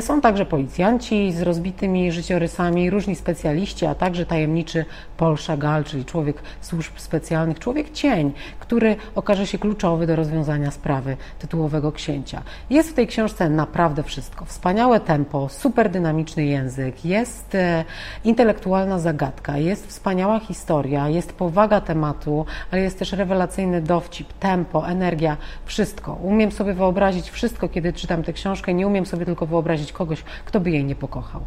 Są 0.01 0.20
także 0.20 0.47
policjanci 0.47 1.32
z 1.32 1.43
rozbitymi 1.43 2.12
życiorysami, 2.12 2.91
różni 2.91 3.14
specjaliści, 3.16 3.86
a 3.86 3.95
także 3.95 4.26
tajemniczy 4.26 4.84
Paul 5.16 5.36
Chagall, 5.36 5.84
czyli 5.84 6.05
człowiek 6.05 6.43
służb 6.61 6.93
specjalnych, 6.97 7.59
człowiek 7.59 7.91
cień, 7.91 8.32
który 8.61 8.97
okaże 9.14 9.47
się 9.47 9.59
kluczowy 9.59 10.07
do 10.07 10.16
rozwiązania 10.16 10.70
sprawy 10.70 11.16
tytułowego 11.39 11.93
księcia. 11.93 12.43
Jest 12.70 12.91
w 12.91 12.95
tej 12.95 13.07
książce 13.07 13.51
naprawdę 13.51 14.03
wszystko. 14.03 14.28
Wspaniałe 14.45 15.01
tempo, 15.01 15.49
super 15.49 15.91
dynamiczny 15.91 16.45
język, 16.45 17.05
jest 17.05 17.55
e, 17.55 17.85
intelektualna 18.24 18.99
zagadka, 18.99 19.59
jest 19.59 19.87
wspaniała 19.87 20.41
historia, 20.41 21.09
jest 21.09 21.33
powaga 21.33 21.81
tematu, 21.81 22.47
ale 22.70 22.83
jest 22.83 22.99
też 22.99 23.12
rewelacyjny 23.12 23.83
dowcip, 23.83 24.33
tempo, 24.33 24.89
energia, 24.89 25.37
wszystko. 25.64 26.12
Umiem 26.12 26.53
sobie 26.53 26.74
wyobrazić 26.74 27.31
wszystko, 27.31 27.68
kiedy 27.68 27.93
czytam 27.93 28.22
tę 28.22 28.33
książkę, 28.33 28.74
nie 28.74 28.87
umiem 28.87 29.07
sobie 29.07 29.26
tylko 29.26 29.47
wyobrazić 29.47 29.93
kogoś, 29.93 30.22
kto 30.45 30.61
by 30.61 30.70
jej 30.70 30.85
nie 30.85 30.95
pokochał. 30.95 31.41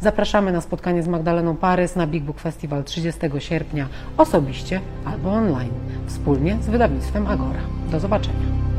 Zapraszamy 0.00 0.52
na 0.52 0.60
spotkanie 0.60 1.02
z 1.02 1.08
Magdaleną 1.08 1.56
Parys 1.56 1.96
na 1.96 2.06
Big 2.06 2.24
Book 2.24 2.40
Festival 2.40 2.84
30 2.84 3.20
sierpnia 3.38 3.88
osobiście 4.16 4.80
albo 5.04 5.32
online, 5.32 5.72
wspólnie 6.06 6.56
z 6.60 6.66
wydawnictwem 6.66 7.26
Agora. 7.26 7.60
Do 7.90 8.00
zobaczenia. 8.00 8.71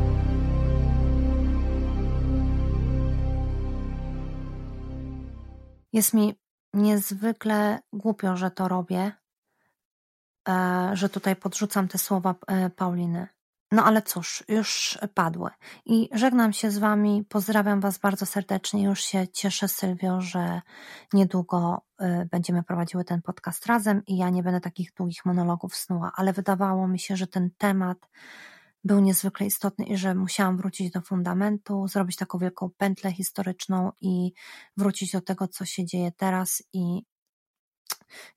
Jest 5.93 6.13
mi 6.13 6.35
niezwykle 6.73 7.79
głupio, 7.93 8.37
że 8.37 8.51
to 8.51 8.67
robię, 8.67 9.11
e, 10.49 10.91
że 10.93 11.09
tutaj 11.09 11.35
podrzucam 11.35 11.87
te 11.87 11.97
słowa 11.97 12.35
e, 12.47 12.69
Pauliny. 12.69 13.27
No 13.73 13.85
ale 13.85 14.01
cóż, 14.01 14.43
już 14.47 14.99
padły. 15.13 15.49
I 15.85 16.09
żegnam 16.11 16.53
się 16.53 16.71
z 16.71 16.77
Wami, 16.77 17.25
pozdrawiam 17.29 17.81
Was 17.81 17.97
bardzo 17.97 18.25
serdecznie. 18.25 18.83
Już 18.83 19.01
się 19.03 19.27
cieszę, 19.27 19.67
Sylwio, 19.67 20.21
że 20.21 20.61
niedługo 21.13 21.81
y, 22.01 22.27
będziemy 22.31 22.63
prowadziły 22.63 23.03
ten 23.03 23.21
podcast 23.21 23.65
razem 23.65 24.01
i 24.07 24.17
ja 24.17 24.29
nie 24.29 24.43
będę 24.43 24.61
takich 24.61 24.93
długich 24.93 25.25
monologów 25.25 25.75
snuła, 25.75 26.11
ale 26.15 26.33
wydawało 26.33 26.87
mi 26.87 26.99
się, 26.99 27.15
że 27.15 27.27
ten 27.27 27.49
temat 27.57 27.97
był 28.84 28.99
niezwykle 28.99 29.45
istotny 29.45 29.86
i 29.86 29.97
że 29.97 30.15
musiałam 30.15 30.57
wrócić 30.57 30.91
do 30.91 31.01
fundamentu, 31.01 31.88
zrobić 31.88 32.15
taką 32.15 32.38
wielką 32.38 32.69
pętlę 32.77 33.11
historyczną 33.11 33.91
i 34.01 34.31
wrócić 34.77 35.11
do 35.11 35.21
tego, 35.21 35.47
co 35.47 35.65
się 35.65 35.86
dzieje 35.86 36.11
teraz 36.11 36.63
i 36.73 37.01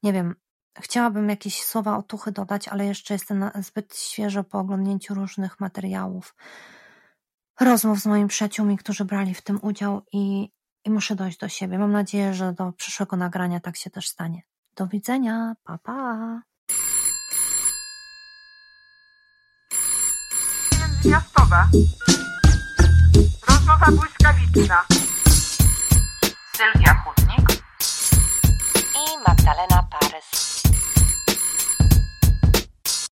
nie 0.03 0.12
wiem, 0.12 0.34
Chciałabym 0.80 1.28
jakieś 1.28 1.62
słowa 1.62 1.97
otuchy 1.97 2.32
dodać, 2.32 2.68
ale 2.68 2.86
jeszcze 2.86 3.14
jestem 3.14 3.51
zbyt 3.55 3.97
świeżo 3.97 4.44
po 4.44 4.59
oglądnięciu 4.59 5.14
różnych 5.14 5.61
materiałów, 5.61 6.34
rozmów 7.61 8.01
z 8.01 8.07
moimi 8.07 8.28
przyjaciółmi, 8.28 8.76
którzy 8.76 9.05
brali 9.05 9.34
w 9.34 9.42
tym 9.42 9.59
udział 9.62 10.03
i, 10.12 10.53
i 10.84 10.90
muszę 10.90 11.14
dojść 11.14 11.38
do 11.38 11.49
siebie. 11.49 11.78
Mam 11.78 11.92
nadzieję, 11.92 12.34
że 12.34 12.53
do 12.53 12.72
przyszłego 12.72 13.16
nagrania 13.16 13.61
tak 13.61 13.76
się 13.76 13.90
też 13.90 14.09
stanie. 14.09 14.42
Do 14.76 14.86
widzenia, 14.86 15.55
pa 15.64 15.78
pa! 15.78 16.55
miastowe. 21.07 21.68
Rozmowa 23.48 23.86
błyskawiczna. 23.92 24.84
Sylwia 26.57 26.94
Chudnik 26.94 27.50
i 28.94 29.28
Magdalena 29.28 29.82
Parys. 29.90 30.45